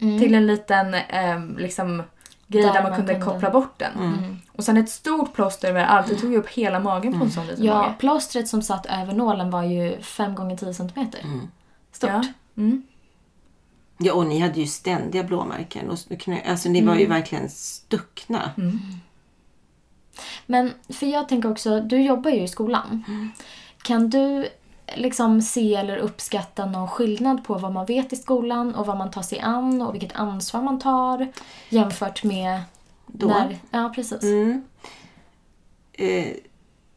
Mm. 0.00 0.18
till 0.20 0.34
en 0.34 0.46
liten 0.46 0.94
ehm, 0.94 1.56
liksom, 1.58 2.02
grej 2.46 2.62
där, 2.62 2.72
Där 2.72 2.82
man, 2.82 2.90
man 2.90 2.98
kunde 2.98 3.12
kunde- 3.14 3.26
koppla 3.26 3.50
bort 3.50 3.78
den. 3.78 3.92
Mm. 3.98 4.36
Och 4.52 4.64
sen 4.64 4.76
ett 4.76 4.88
stort 4.90 5.32
plåster 5.34 5.68
över 5.68 5.84
allt. 5.84 6.08
Det 6.08 6.14
tog 6.14 6.32
ju 6.32 6.38
upp 6.38 6.48
hela 6.48 6.80
magen 6.80 7.18
på 7.18 7.24
en 7.24 7.30
sån 7.30 7.46
liten 7.46 7.64
Ja, 7.64 7.74
mage. 7.82 7.94
plåstret 7.98 8.48
som 8.48 8.62
satt 8.62 8.86
över 8.86 9.12
nålen 9.14 9.50
var 9.50 9.62
ju 9.62 10.00
5 10.02 10.34
gånger 10.34 10.56
10 10.56 10.74
centimeter. 10.74 11.20
Mm. 11.24 11.48
Stort. 11.92 12.10
Ja. 12.10 12.22
Mm. 12.56 12.82
Ja, 13.98 14.12
och 14.14 14.26
ni 14.26 14.38
hade 14.38 14.60
ju 14.60 14.66
ständiga 14.66 15.22
blåmärken. 15.24 15.90
Och 15.90 15.98
knä, 16.20 16.42
alltså 16.48 16.68
ni 16.68 16.82
var 16.84 16.94
ju 16.94 17.06
verkligen 17.06 17.48
stuckna. 17.50 18.50
Men 20.46 20.72
för 20.88 21.06
jag 21.06 21.28
tänker 21.28 21.50
också, 21.50 21.80
du 21.80 22.02
jobbar 22.02 22.30
ju 22.30 22.42
i 22.42 22.48
skolan. 22.48 23.04
Kan 23.82 24.10
du 24.10 24.48
liksom 24.96 25.42
se 25.42 25.74
eller 25.74 25.96
uppskatta 25.96 26.66
någon 26.66 26.88
skillnad 26.88 27.44
på 27.44 27.54
vad 27.54 27.72
man 27.72 27.86
vet 27.86 28.12
i 28.12 28.16
skolan 28.16 28.74
och 28.74 28.86
vad 28.86 28.96
man 28.96 29.10
tar 29.10 29.22
sig 29.22 29.40
an 29.40 29.82
och 29.82 29.94
vilket 29.94 30.16
ansvar 30.16 30.62
man 30.62 30.78
tar 30.78 31.32
jämfört 31.68 32.24
med 32.24 32.60
Då? 33.06 33.26
när... 33.26 33.58
Ja, 33.70 33.92
precis. 33.94 34.22
Mm. 34.22 34.64
Eh, 35.92 36.26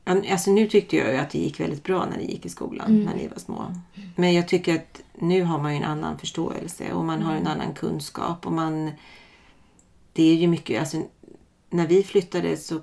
alltså 0.04 0.52
nu 0.52 0.68
tyckte 0.68 0.98
jag 0.98 1.12
ju 1.12 1.18
att 1.18 1.30
det 1.30 1.40
gick 1.40 1.60
väldigt 1.60 1.84
bra 1.84 2.06
när 2.06 2.18
ni 2.18 2.32
gick 2.32 2.46
i 2.46 2.50
skolan, 2.50 3.04
när 3.04 3.16
ni 3.16 3.28
var 3.28 3.40
små. 3.40 3.76
Men 4.16 4.34
jag 4.34 4.48
tycker 4.48 4.76
att 4.76 5.02
nu 5.14 5.44
har 5.44 5.60
man 5.60 5.72
ju 5.72 5.78
en 5.78 5.84
annan 5.84 6.20
förståelse 6.20 6.94
och 6.94 7.06
man 7.06 7.22
har 7.22 7.36
en 7.36 7.48
annan 7.48 7.74
kunskap. 7.74 8.46
och 8.46 8.54
man 8.54 8.92
Det 10.14 10.24
är 10.24 10.36
ju 10.36 10.48
mycket, 10.48 10.80
alltså 10.80 10.98
när 11.70 11.88
vi 11.88 12.04
flyttade 12.04 12.58
så 12.58 12.80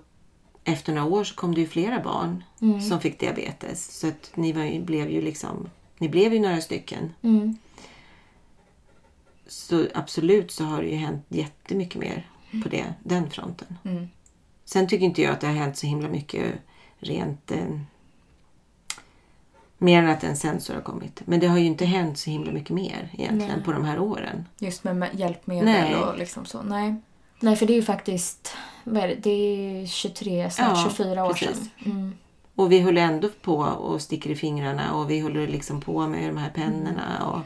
efter 0.68 0.92
några 0.92 1.08
år 1.08 1.24
så 1.24 1.34
kom 1.34 1.54
det 1.54 1.60
ju 1.60 1.66
flera 1.66 2.00
barn 2.00 2.44
som 2.88 3.00
fick 3.00 3.20
diabetes. 3.20 3.98
Så 3.98 4.08
att 4.08 4.30
ni 4.34 4.52
var, 4.52 4.80
blev 4.80 5.10
ju 5.10 5.20
liksom, 5.20 5.70
ni 5.98 6.08
blev 6.08 6.32
ju 6.32 6.40
några 6.40 6.60
stycken. 6.60 7.14
Mm. 7.22 7.56
Så 9.46 9.86
absolut 9.94 10.50
så 10.50 10.64
har 10.64 10.82
det 10.82 10.88
ju 10.88 10.96
hänt 10.96 11.24
jättemycket 11.28 12.00
mer 12.00 12.30
på 12.62 12.68
det, 12.68 12.94
den 13.02 13.30
fronten. 13.30 13.78
Mm. 13.84 14.08
Sen 14.64 14.88
tycker 14.88 15.04
inte 15.04 15.22
jag 15.22 15.32
att 15.32 15.40
det 15.40 15.46
har 15.46 15.54
hänt 15.54 15.76
så 15.76 15.86
himla 15.86 16.08
mycket 16.08 16.54
rent... 16.98 17.50
Eh, 17.50 17.78
mer 19.78 20.02
än 20.02 20.08
att 20.08 20.24
en 20.24 20.36
sensor 20.36 20.74
har 20.74 20.80
kommit. 20.80 21.22
Men 21.24 21.40
det 21.40 21.46
har 21.46 21.58
ju 21.58 21.64
inte 21.64 21.84
hänt 21.84 22.18
så 22.18 22.30
himla 22.30 22.52
mycket 22.52 22.70
mer 22.70 23.10
egentligen 23.12 23.56
Nej. 23.56 23.64
på 23.64 23.72
de 23.72 23.84
här 23.84 23.98
åren. 23.98 24.44
Just 24.58 24.84
med 24.84 24.96
med 24.96 25.10
hjälpmedel 25.12 25.64
Nej. 25.64 25.96
och 25.96 26.18
liksom 26.18 26.44
så. 26.44 26.62
Nej. 26.62 26.94
Nej, 27.40 27.56
för 27.56 27.66
det 27.66 27.72
är 27.72 27.76
ju 27.76 27.82
faktiskt... 27.82 28.56
Vad 28.92 29.02
är 29.04 29.08
det? 29.08 29.14
Det 29.14 29.30
är 29.30 29.86
23, 29.86 30.50
snart 30.50 30.68
Ja, 30.76 30.90
24 30.96 31.24
år 31.24 31.32
precis. 31.32 31.48
sedan. 31.48 31.68
Mm. 31.84 32.12
Och 32.54 32.72
vi 32.72 32.80
håller 32.80 33.02
ändå 33.02 33.28
på 33.42 33.56
och 33.56 34.02
sticker 34.02 34.30
i 34.30 34.34
fingrarna 34.36 34.94
och 34.94 35.10
vi 35.10 35.20
håller 35.20 35.46
liksom 35.48 35.80
på 35.80 36.06
med 36.06 36.28
de 36.30 36.36
här 36.36 36.50
pennorna. 36.50 37.26
Och, 37.32 37.40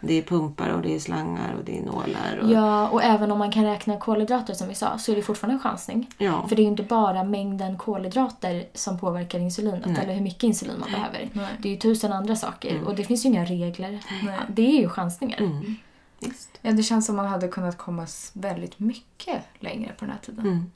Det 0.00 0.14
är 0.18 0.22
pumpar 0.22 0.68
och 0.68 0.82
det 0.82 0.94
är 0.94 0.98
slangar 0.98 1.54
och 1.58 1.64
det 1.64 1.78
är 1.78 1.82
nålar. 1.82 2.38
Och, 2.42 2.50
Ja, 2.52 2.88
och 2.88 3.02
även 3.02 3.30
om 3.32 3.38
man 3.38 3.52
kan 3.52 3.64
räkna 3.64 3.96
kolhydrater 3.96 4.54
som 4.54 4.68
vi 4.68 4.74
sa 4.74 4.98
så 4.98 5.12
är 5.12 5.16
det 5.16 5.22
fortfarande 5.22 5.54
en 5.54 5.60
chansning. 5.60 6.10
Ja. 6.18 6.46
För 6.48 6.56
det 6.56 6.62
är 6.62 6.64
ju 6.64 6.70
inte 6.70 6.82
bara 6.82 7.24
mängden 7.24 7.78
kolhydrater 7.78 8.64
som 8.74 8.98
påverkar 8.98 9.38
insulinet 9.38 9.86
Nej. 9.86 9.96
eller 10.02 10.14
hur 10.14 10.20
mycket 10.20 10.42
insulin 10.42 10.80
man 10.80 10.90
behöver. 10.90 11.28
Nej. 11.32 11.46
Det 11.58 11.68
är 11.68 11.72
ju 11.72 11.78
tusen 11.78 12.12
andra 12.12 12.36
saker 12.36 12.70
Mm. 12.70 12.86
och 12.86 12.94
det 12.96 13.04
finns 13.04 13.24
ju 13.24 13.28
inga 13.28 13.44
regler. 13.44 14.00
Nej. 14.24 14.38
Det 14.48 14.62
är 14.76 14.80
ju 14.80 14.88
chansningar. 14.88 15.38
Mm. 15.40 15.74
Visst. 16.20 16.58
Ja, 16.62 16.72
det 16.72 16.82
känns 16.82 17.06
som 17.06 17.16
man 17.16 17.26
hade 17.26 17.48
kunnat 17.48 17.78
komma 17.78 18.06
väldigt 18.32 18.78
mycket 18.78 19.38
längre 19.60 19.92
på 19.98 20.04
den 20.04 20.10
här 20.10 20.20
tiden. 20.20 20.46
Mm. 20.46 20.70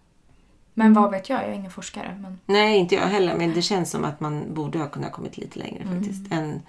Men 0.78 0.92
vad 0.94 1.10
vet 1.10 1.28
jag, 1.28 1.42
jag 1.42 1.48
är 1.48 1.52
ingen 1.52 1.70
forskare. 1.70 2.18
Men... 2.22 2.38
Nej, 2.46 2.78
inte 2.78 2.94
jag 2.94 3.06
heller. 3.06 3.36
Men 3.36 3.54
det 3.54 3.62
känns 3.62 3.90
som 3.90 4.04
att 4.04 4.20
man 4.20 4.54
borde 4.54 4.78
ha 4.78 4.88
kunnat 4.88 5.12
kommit 5.12 5.36
lite 5.38 5.58
längre 5.58 5.84
faktiskt. 5.84 6.32
Än, 6.32 6.62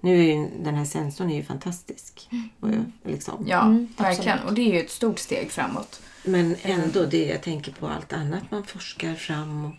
nu 0.00 0.18
är 0.18 0.22
ju 0.22 0.48
den 0.60 0.74
här 0.74 0.84
sensorn 0.84 1.30
är 1.30 1.34
ju 1.34 1.42
fantastisk. 1.42 2.28
Och, 2.60 2.68
liksom. 3.04 3.44
Ja, 3.48 3.62
Mm, 3.62 3.88
verkligen. 3.96 4.38
Och 4.38 4.54
det 4.54 4.62
är 4.62 4.74
ju 4.74 4.80
ett 4.80 4.90
stort 4.90 5.18
steg 5.18 5.50
framåt. 5.50 6.02
Men 6.24 6.56
ändå 6.62 7.04
det 7.04 7.26
jag 7.26 7.42
tänker 7.42 7.72
på 7.72 7.86
allt 7.88 8.12
annat 8.12 8.50
man 8.50 8.64
forskar 8.64 9.14
fram. 9.14 9.64
Och, 9.64 9.74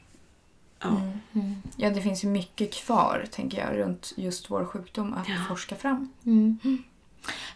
ja. 0.81 1.01
Ja, 1.77 1.89
det 1.89 2.01
finns 2.01 2.23
ju 2.23 2.27
mycket 2.27 2.73
kvar, 2.73 3.25
tänker 3.31 3.67
jag, 3.67 3.77
runt 3.77 4.13
just 4.15 4.51
vår 4.51 4.65
sjukdom 4.65 5.13
att 5.13 5.47
forska 5.47 5.75
fram. 5.75 6.13
Mm. 6.25 6.57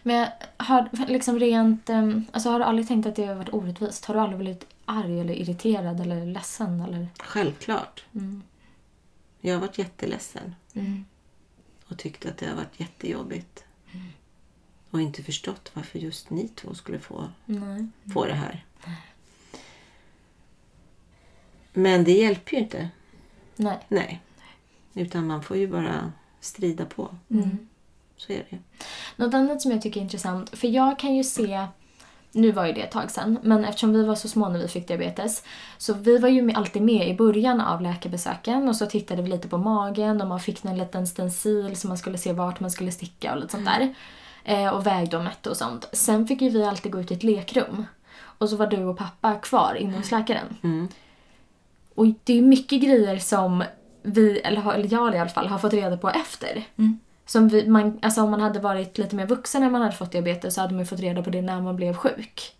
Men 0.02 0.28
har, 0.56 0.88
liksom 1.08 1.38
rent, 1.38 1.90
em, 1.90 2.24
alltså 2.32 2.50
har 2.50 2.58
du 2.58 2.64
aldrig 2.64 2.88
tänkt 2.88 3.06
att 3.06 3.16
det 3.16 3.26
har 3.26 3.34
varit 3.34 3.54
orättvist? 3.54 4.04
Har 4.04 4.14
du 4.14 4.20
aldrig 4.20 4.38
blivit 4.38 4.66
arg 4.84 5.20
eller 5.20 5.34
irriterad 5.34 6.00
eller 6.00 6.26
ledsen? 6.26 6.80
Eller? 6.80 7.08
Självklart. 7.18 8.04
Mm. 8.14 8.42
Jag 9.40 9.54
har 9.54 9.60
varit 9.60 9.78
jätteledsen. 9.78 10.54
Mm. 10.74 11.04
Och 11.88 11.98
tyckt 11.98 12.26
att 12.26 12.38
det 12.38 12.46
har 12.46 12.56
varit 12.56 12.80
jättejobbigt. 12.80 13.64
Och 14.90 15.00
inte 15.00 15.22
förstått 15.22 15.70
varför 15.74 15.98
just 15.98 16.30
ni 16.30 16.48
två 16.48 16.74
skulle 16.74 16.98
få, 16.98 17.28
Nej. 17.44 17.86
få 18.12 18.26
det 18.26 18.34
här. 18.34 18.64
Men 21.72 22.04
det 22.04 22.12
hjälper 22.12 22.52
ju 22.52 22.62
inte. 22.62 22.88
Nej. 23.56 23.78
Nej. 23.88 24.22
Utan 24.94 25.26
man 25.26 25.42
får 25.42 25.56
ju 25.56 25.68
bara 25.68 26.12
strida 26.40 26.84
på. 26.84 27.16
Mm. 27.30 27.68
Så 28.16 28.32
är 28.32 28.46
det. 28.50 28.58
Något 29.16 29.34
annat 29.34 29.62
som 29.62 29.70
jag 29.70 29.82
tycker 29.82 30.00
är 30.00 30.04
intressant, 30.04 30.58
för 30.58 30.68
jag 30.68 30.98
kan 30.98 31.14
ju 31.14 31.24
se 31.24 31.66
nu 32.34 32.52
var 32.52 32.66
ju 32.66 32.72
det 32.72 32.80
ett 32.80 32.90
tag 32.90 33.10
sedan, 33.10 33.38
men 33.42 33.64
eftersom 33.64 33.92
vi 33.92 34.04
var 34.04 34.14
så 34.14 34.28
små 34.28 34.48
när 34.48 34.58
vi 34.58 34.68
fick 34.68 34.88
diabetes 34.88 35.42
så 35.78 35.94
vi 35.94 36.18
var 36.18 36.28
ju 36.28 36.52
alltid 36.52 36.82
med 36.82 37.08
i 37.08 37.14
början 37.14 37.60
av 37.60 37.82
läkarbesöken 37.82 38.68
och 38.68 38.76
så 38.76 38.86
tittade 38.86 39.22
vi 39.22 39.28
lite 39.28 39.48
på 39.48 39.58
magen 39.58 40.20
och 40.20 40.28
man 40.28 40.40
fick 40.40 40.64
en 40.64 40.78
liten 40.78 41.06
stencil 41.06 41.76
så 41.76 41.88
man 41.88 41.98
skulle 41.98 42.18
se 42.18 42.32
vart 42.32 42.60
man 42.60 42.70
skulle 42.70 42.92
sticka 42.92 43.32
och 43.32 43.40
lite 43.40 43.52
sånt 43.52 43.66
där. 43.66 43.94
Eh, 44.44 44.68
och 44.68 44.86
vägde 44.86 45.16
och 45.16 45.24
mätte 45.24 45.50
och 45.50 45.56
sånt. 45.56 45.88
Sen 45.92 46.26
fick 46.26 46.42
ju 46.42 46.48
vi 46.48 46.64
alltid 46.64 46.92
gå 46.92 47.00
ut 47.00 47.10
i 47.10 47.14
ett 47.14 47.22
lekrum. 47.22 47.84
Och 48.38 48.50
så 48.50 48.56
var 48.56 48.66
du 48.66 48.84
och 48.84 48.98
pappa 48.98 49.34
kvar 49.34 49.74
inne 49.74 49.96
hos 49.96 50.10
läkaren. 50.10 50.56
Mm. 50.62 50.88
Och 51.94 52.06
det 52.24 52.38
är 52.38 52.42
mycket 52.42 52.82
grejer 52.82 53.18
som 53.18 53.64
vi, 54.02 54.40
eller 54.40 54.92
jag 54.92 55.14
i 55.14 55.18
alla 55.18 55.28
fall, 55.28 55.46
har 55.46 55.58
fått 55.58 55.72
reda 55.72 55.96
på 55.96 56.10
efter. 56.10 56.64
Som 57.26 57.48
vi, 57.48 57.68
man, 57.68 57.98
alltså 58.02 58.22
om 58.22 58.30
man 58.30 58.40
hade 58.40 58.60
varit 58.60 58.98
lite 58.98 59.16
mer 59.16 59.26
vuxen 59.26 59.62
när 59.62 59.70
man 59.70 59.80
hade 59.82 59.96
fått 59.96 60.12
diabetes 60.12 60.54
så 60.54 60.60
hade 60.60 60.72
man 60.72 60.80
ju 60.80 60.86
fått 60.86 61.00
reda 61.00 61.22
på 61.22 61.30
det 61.30 61.42
när 61.42 61.60
man 61.60 61.76
blev 61.76 61.94
sjuk. 61.94 62.54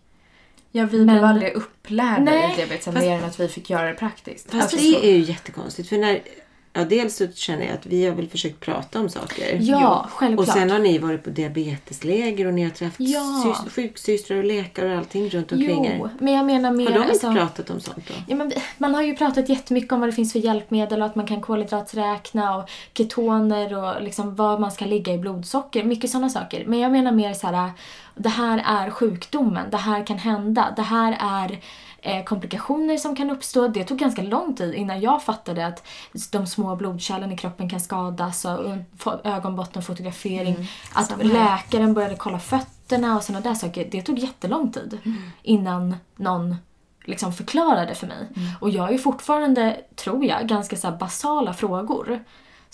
Ja, 0.71 0.85
vi 0.85 0.97
Men- 0.97 1.07
blev 1.07 1.23
aldrig 1.23 1.53
upplärda 1.53 2.23
Nej, 2.23 2.53
i 2.53 2.55
diabetes 2.55 2.93
mer 2.93 3.17
än 3.17 3.23
att 3.23 3.39
vi 3.39 3.47
fick 3.47 3.69
göra 3.69 3.87
det 3.87 3.93
praktiskt. 3.93 4.51
Fast 4.51 4.63
Alltså, 4.63 4.77
det 4.77 5.05
är 5.07 5.15
ju 5.17 5.23
jättekonstigt. 5.23 5.89
För 5.89 5.97
när, 5.97 6.21
ja, 6.75 6.85
dels 6.85 7.15
så 7.15 7.27
känner 7.35 7.65
jag 7.65 7.73
att 7.73 7.85
vi 7.85 8.05
har 8.05 8.15
väl 8.15 8.27
försökt 8.27 8.59
prata 8.59 8.99
om 8.99 9.09
saker. 9.09 9.57
Ja, 9.61 10.07
självklart. 10.11 10.47
Och 10.47 10.53
sen 10.53 10.69
har 10.71 10.79
ni 10.79 10.97
varit 10.97 11.23
på 11.23 11.29
diabetesläger 11.29 12.47
och 12.47 12.53
ni 12.53 12.63
har 12.63 12.69
träffat 12.71 12.95
Ja. 12.99 13.43
sys- 13.45 13.69
sjuksystrar 13.69 14.37
och 14.37 14.43
läkare 14.43 14.91
och 14.91 14.97
allting 14.97 15.29
runt 15.29 15.51
omkring 15.51 15.85
er. 15.85 15.95
Jo, 15.99 16.09
men 16.19 16.33
jag 16.33 16.45
menar 16.45 16.71
mer... 16.71 16.85
Har 16.85 16.91
de 16.91 16.97
inte 16.99 17.11
alltså, 17.11 17.33
pratat 17.33 17.69
om 17.69 17.79
sånt 17.79 18.07
då? 18.07 18.13
Ja, 18.27 18.35
men 18.35 18.51
man 18.77 18.95
har 18.95 19.01
ju 19.01 19.15
pratat 19.15 19.49
jättemycket 19.49 19.91
om 19.91 19.99
vad 19.99 20.09
det 20.09 20.13
finns 20.13 20.31
för 20.31 20.39
hjälpmedel 20.39 21.01
och 21.01 21.05
att 21.07 21.15
man 21.15 21.27
kan 21.27 21.41
kolhydratsräkna 21.41 22.55
och 22.57 22.69
ketoner 22.93 23.77
och 23.77 24.03
liksom 24.03 24.35
vad 24.35 24.59
man 24.61 24.71
ska 24.71 24.85
ligga 24.85 25.13
i 25.13 25.17
blodsocker. 25.17 25.83
Mycket 25.83 26.09
sådana 26.09 26.29
saker. 26.29 26.63
Men 26.67 26.79
jag 26.79 26.91
menar 26.91 27.11
mer 27.11 27.33
så 27.33 27.47
här, 27.47 27.71
det 28.15 28.29
här 28.29 28.63
är 28.65 28.89
sjukdomen, 28.91 29.65
det 29.71 29.77
här 29.77 30.05
kan 30.05 30.17
hända, 30.17 30.73
det 30.75 30.81
här 30.81 31.17
är 31.19 31.59
eh, 32.05 32.23
komplikationer 32.23 32.97
som 32.97 33.15
kan 33.15 33.29
uppstå. 33.29 33.67
Det 33.67 33.83
tog 33.83 33.97
ganska 33.97 34.21
lång 34.21 34.55
tid 34.55 34.73
innan 34.73 35.01
jag 35.01 35.23
fattade 35.23 35.67
att 35.67 35.87
de 36.31 36.47
små 36.47 36.75
blodkärlen 36.75 37.31
i 37.31 37.37
kroppen 37.37 37.69
kan 37.69 37.79
skadas 37.79 38.45
och 38.45 38.59
ögonbottenfotografering. 39.23 40.69
att 40.93 41.07
samma 41.07 41.23
här. 41.23 41.33
läkaren 41.33 41.93
började 41.93 42.15
kolla 42.15 42.39
fötterna 42.39 43.15
och 43.15 43.23
sådana 43.23 43.49
där 43.49 43.55
saker. 43.55 43.87
Det 43.91 44.01
tog 44.01 44.19
jättelång 44.19 44.71
tid 44.71 44.99
innan 45.41 45.95
någon 46.15 46.55
liksom 47.05 47.33
förklarade 47.33 47.95
för 47.95 48.07
mig. 48.07 48.27
Och 48.61 48.69
jag 48.69 48.93
är 48.93 48.97
fortfarande, 48.97 49.77
tror 49.95 50.25
jag, 50.25 50.47
ganska 50.47 50.75
så 50.75 50.91
basala 50.91 51.53
frågor. 51.53 52.23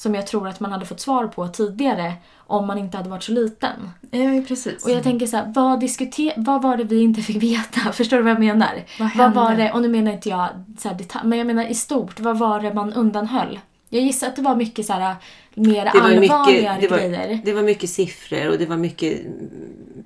Som 0.01 0.15
jag 0.15 0.27
tror 0.27 0.47
att 0.47 0.59
man 0.59 0.71
hade 0.71 0.85
fått 0.85 0.99
svar 0.99 1.27
på 1.27 1.47
tidigare 1.47 2.13
om 2.37 2.67
man 2.67 2.77
inte 2.77 2.97
hade 2.97 3.09
varit 3.09 3.23
så 3.23 3.31
liten. 3.31 3.89
Ja, 4.11 4.43
precis. 4.47 4.83
Och 4.85 4.91
jag 4.91 5.03
tänker 5.03 5.27
så 5.27 5.37
här, 5.37 5.51
vad, 5.55 5.79
diskuter- 5.79 6.33
vad 6.37 6.61
var 6.61 6.77
det 6.77 6.83
vi 6.83 7.01
inte 7.01 7.21
fick 7.21 7.43
veta? 7.43 7.91
Förstår 7.91 8.17
du 8.17 8.23
vad 8.23 8.31
jag 8.31 8.39
menar? 8.39 8.83
Vad 8.99 9.09
vad 9.17 9.33
var 9.33 9.55
det, 9.55 9.71
och 9.71 9.81
nu 9.81 9.87
menar 9.87 10.11
inte 10.11 10.29
jag 10.29 10.49
så 10.79 10.87
här 10.89 10.95
detalj, 10.95 11.27
men 11.27 11.37
jag 11.37 11.47
menar 11.47 11.65
i 11.67 11.75
stort, 11.75 12.19
vad 12.19 12.37
var 12.39 12.59
det 12.59 12.73
man 12.73 12.93
undanhöll? 12.93 13.59
Jag 13.89 14.01
gissar 14.03 14.27
att 14.27 14.35
det 14.35 14.41
var 14.41 14.55
mycket 14.55 14.85
så 14.85 14.93
här 14.93 15.15
mer 15.53 15.85
Det 15.93 15.99
var, 15.99 16.09
allvarligare 16.09 16.75
mycket, 16.81 16.89
det, 16.89 17.07
grejer. 17.09 17.41
det 17.45 17.53
var 17.53 17.61
mycket 17.61 17.89
siffror 17.89 18.49
och 18.49 18.57
det 18.57 18.65
var 18.65 18.77
mycket 18.77 19.19
mm, 19.19 19.49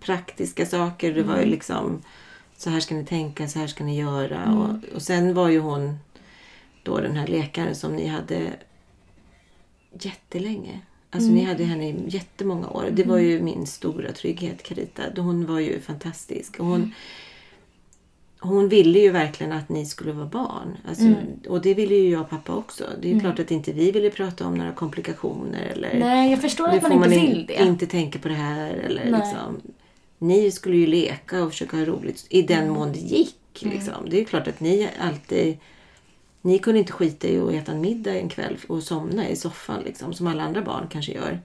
praktiska 0.02 0.66
saker. 0.66 1.14
Det 1.14 1.22
Mm. 1.22 1.34
var 1.34 1.40
ju 1.42 1.46
liksom 1.46 2.02
så 2.58 2.70
här 2.70 2.80
ska 2.80 2.96
ni 2.96 3.06
tänka, 3.06 3.48
så 3.48 3.60
här 3.60 3.68
ska 3.68 3.84
ni 3.84 4.00
göra. 4.00 4.42
Mm. 4.42 4.58
Och, 4.58 4.70
och 4.96 5.02
sen 5.02 5.34
var 5.34 5.50
ju 5.50 5.60
hon 5.60 6.00
då 6.84 7.00
den 7.00 7.16
här 7.18 7.28
läkaren 7.28 7.76
som 7.76 7.96
ni 7.96 8.08
hade 8.08 8.40
jättelänge. 10.00 10.80
Alltså 11.10 11.30
Mm. 11.30 11.44
ni 11.44 11.50
hade 11.50 11.64
henne 11.64 11.90
i 11.90 11.96
jättemånga 12.08 12.70
år. 12.70 12.86
Det 12.92 13.04
var 13.04 13.18
ju 13.18 13.42
min 13.42 13.68
stora 13.68 14.12
trygghet, 14.12 14.64
Carita. 14.64 15.04
Hon 15.18 15.46
var 15.46 15.60
ju 15.60 15.80
fantastisk. 15.80 16.60
Och 16.60 16.66
hon, 16.66 16.76
Mm. 16.76 16.92
hon 18.40 18.70
ville 18.70 19.00
ju 19.00 19.10
verkligen 19.12 19.52
att 19.52 19.70
ni 19.70 19.86
skulle 19.86 20.12
vara 20.12 20.26
barn. 20.26 20.78
Alltså, 20.88 21.04
Mm. 21.04 21.18
Och 21.50 21.62
det 21.62 21.74
ville 21.74 21.96
ju 21.96 22.10
jag 22.10 22.22
och 22.22 22.30
pappa 22.30 22.56
också. 22.56 22.84
Det 23.02 23.10
är 23.10 23.14
ju 23.14 23.20
klart 23.20 23.40
att 23.40 23.52
inte 23.52 23.72
vi 23.74 23.92
ville 23.92 24.10
prata 24.10 24.48
om 24.48 24.56
några 24.56 24.72
komplikationer. 24.72 25.62
Eller, 25.76 26.00
Nej, 26.00 26.32
jag 26.32 26.42
förstår 26.42 26.68
att 26.68 26.82
man 26.82 26.92
inte 27.04 27.16
in- 27.16 27.26
vill 27.30 27.46
det. 27.46 27.54
inte 27.64 27.86
tänka 27.88 28.20
på 28.20 28.28
det 28.28 28.34
här. 28.34 28.70
Eller 28.74 29.12
Nej. 29.12 29.20
liksom, 29.22 29.62
ni 30.18 30.52
skulle 30.52 30.78
ju 30.78 30.88
leka 30.88 31.44
och 31.44 31.52
försöka 31.52 31.78
ha 31.78 31.86
roligt 31.86 32.26
i 32.30 32.42
den 32.42 32.70
mån 32.70 32.92
det 32.92 33.00
gick. 33.00 33.36
Liksom. 33.60 34.10
Det 34.10 34.16
är 34.16 34.20
ju 34.20 34.26
klart 34.26 34.48
att 34.48 34.60
ni 34.60 34.90
alltid... 35.00 35.58
Ni 36.46 36.60
kunde 36.60 36.80
inte 36.80 36.92
skita 36.92 37.28
i 37.28 37.40
att 37.40 37.54
äta 37.54 37.72
en 37.72 37.82
middag 37.82 38.20
en 38.20 38.30
kväll 38.30 38.58
och 38.68 38.84
somna 38.84 39.30
i 39.30 39.36
soffan 39.36 39.82
liksom, 39.84 40.14
som 40.14 40.28
alla 40.28 40.44
andra 40.44 40.62
barn 40.62 40.88
kanske 40.90 41.12
gör. 41.12 41.40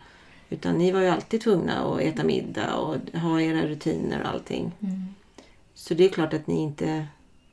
Utan 0.51 0.79
ni 0.79 0.93
var 0.93 1.01
ju 1.01 1.09
alltid 1.09 1.41
tvungna 1.41 1.79
att 1.79 2.01
äta 2.01 2.25
middag 2.25 2.77
och 2.77 2.97
ha 3.21 3.41
era 3.41 3.67
rutiner 3.67 4.23
och 4.23 4.29
allting. 4.29 4.73
Så 5.75 5.95
det 5.95 6.05
är 6.05 6.09
klart 6.09 6.35
att 6.35 6.47
ni 6.47 6.63
inte... 6.63 7.07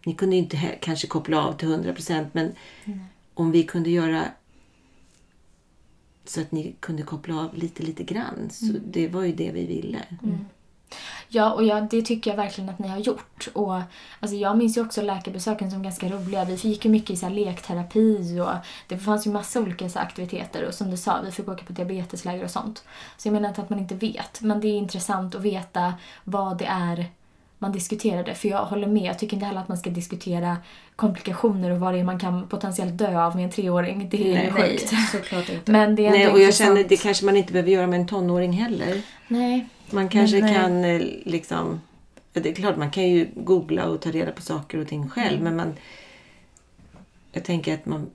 Ni 0.05 0.13
kunde 0.15 0.35
ju 0.35 0.41
inte 0.41 0.77
kanske 0.81 1.07
koppla 1.07 1.45
av 1.45 1.53
till 1.53 1.71
100 1.71 1.93
procent 1.93 2.33
men 2.33 2.51
om 3.33 3.51
vi 3.51 3.63
kunde 3.63 3.89
göra 3.89 4.23
så 6.25 6.41
att 6.41 6.51
ni 6.51 6.75
kunde 6.79 7.03
koppla 7.03 7.39
av 7.39 7.55
lite, 7.55 7.83
lite 7.83 8.03
grann. 8.03 8.49
Så 8.49 8.73
det 8.85 9.07
var 9.07 9.23
ju 9.23 9.31
det 9.31 9.51
vi 9.51 9.65
ville. 9.65 9.99
Ja, 11.29 11.51
och 11.51 11.63
ja, 11.63 11.81
det 11.81 12.01
tycker 12.01 12.31
jag 12.31 12.37
verkligen 12.37 12.69
att 12.69 12.79
ni 12.79 12.87
har 12.87 12.97
gjort. 12.97 13.47
Och, 13.53 13.81
alltså, 14.19 14.35
jag 14.37 14.57
minns 14.57 14.77
ju 14.77 14.81
också 14.81 15.01
läkarbesöken 15.01 15.71
som 15.71 15.83
ganska 15.83 16.07
roliga. 16.09 16.45
Vi 16.45 16.53
gick 16.55 16.85
ju 16.85 16.91
mycket 16.91 17.09
i 17.09 17.15
så 17.15 17.25
här, 17.25 17.33
lekterapi 17.33 18.39
och 18.39 18.51
det 18.87 18.97
fanns 18.97 19.27
ju 19.27 19.31
massa 19.31 19.59
olika 19.59 19.89
så 19.89 19.99
här, 19.99 20.05
aktiviteter. 20.05 20.63
Och 20.67 20.73
som 20.73 20.91
du 20.91 20.97
sa, 20.97 21.19
vi 21.25 21.31
fick 21.31 21.47
åka 21.47 21.63
på 21.65 21.73
diabetesläger 21.73 22.43
och 22.43 22.51
sånt. 22.51 22.83
Så 23.17 23.27
jag 23.27 23.33
menar 23.33 23.49
inte 23.49 23.61
att 23.61 23.69
man 23.69 23.79
inte 23.79 23.95
vet, 23.95 24.41
men 24.41 24.61
det 24.61 24.67
är 24.67 24.77
intressant 24.77 25.35
att 25.35 25.41
veta 25.41 25.93
vad 26.23 26.57
det 26.57 26.65
är 26.65 27.05
man 27.59 27.71
diskuterade. 27.71 28.35
För 28.35 28.47
jag 28.49 28.65
håller 28.65 28.87
med, 28.87 29.03
jag 29.03 29.19
tycker 29.19 29.33
inte 29.33 29.45
heller 29.45 29.61
att 29.61 29.67
man 29.67 29.77
ska 29.77 29.89
diskutera 29.89 30.57
komplikationer 30.95 31.71
och 31.71 31.79
vad 31.79 31.93
det 31.93 31.99
är 31.99 32.03
man 32.03 32.19
kan 32.19 32.47
potentiellt 32.47 32.97
dö 32.97 33.21
av 33.23 33.35
med 33.35 33.45
en 33.45 33.51
treåring. 33.51 34.09
Det 34.09 34.17
är 34.17 34.33
Nej, 34.35 34.45
ju 34.45 34.51
nej. 34.51 34.69
sjukt. 34.77 34.93
såklart 35.11 35.49
inte. 35.49 35.71
Men 35.77 35.95
det 35.95 36.05
är 36.05 36.11
Nej, 36.11 36.27
och 36.27 36.33
jag 36.33 36.41
intressant. 36.41 36.67
känner 36.67 36.89
det 36.89 36.97
kanske 36.97 37.25
man 37.25 37.37
inte 37.37 37.53
behöver 37.53 37.71
göra 37.71 37.87
med 37.87 37.99
en 37.99 38.07
tonåring 38.07 38.53
heller. 38.53 39.01
Nej. 39.27 39.67
Man 39.91 40.09
kanske 40.09 40.41
Men, 40.41 40.49
eh, 40.49 40.55
kan 40.55 40.85
eh, 40.85 41.01
liksom... 41.25 41.81
Det 42.33 42.49
är 42.49 42.53
klart, 42.53 42.77
man 42.77 42.91
kan 42.91 43.09
ju 43.09 43.27
googla 43.35 43.85
och 43.85 44.01
ta 44.01 44.11
reda 44.11 44.31
på 44.31 44.41
saker 44.41 44.77
och 44.77 44.87
ting 44.87 45.09
själv. 45.09 45.41
Men 45.41 45.55
man... 45.55 45.73
Jag 47.31 47.43
tänker 47.43 47.73
att 47.73 47.85
man... 47.85 48.09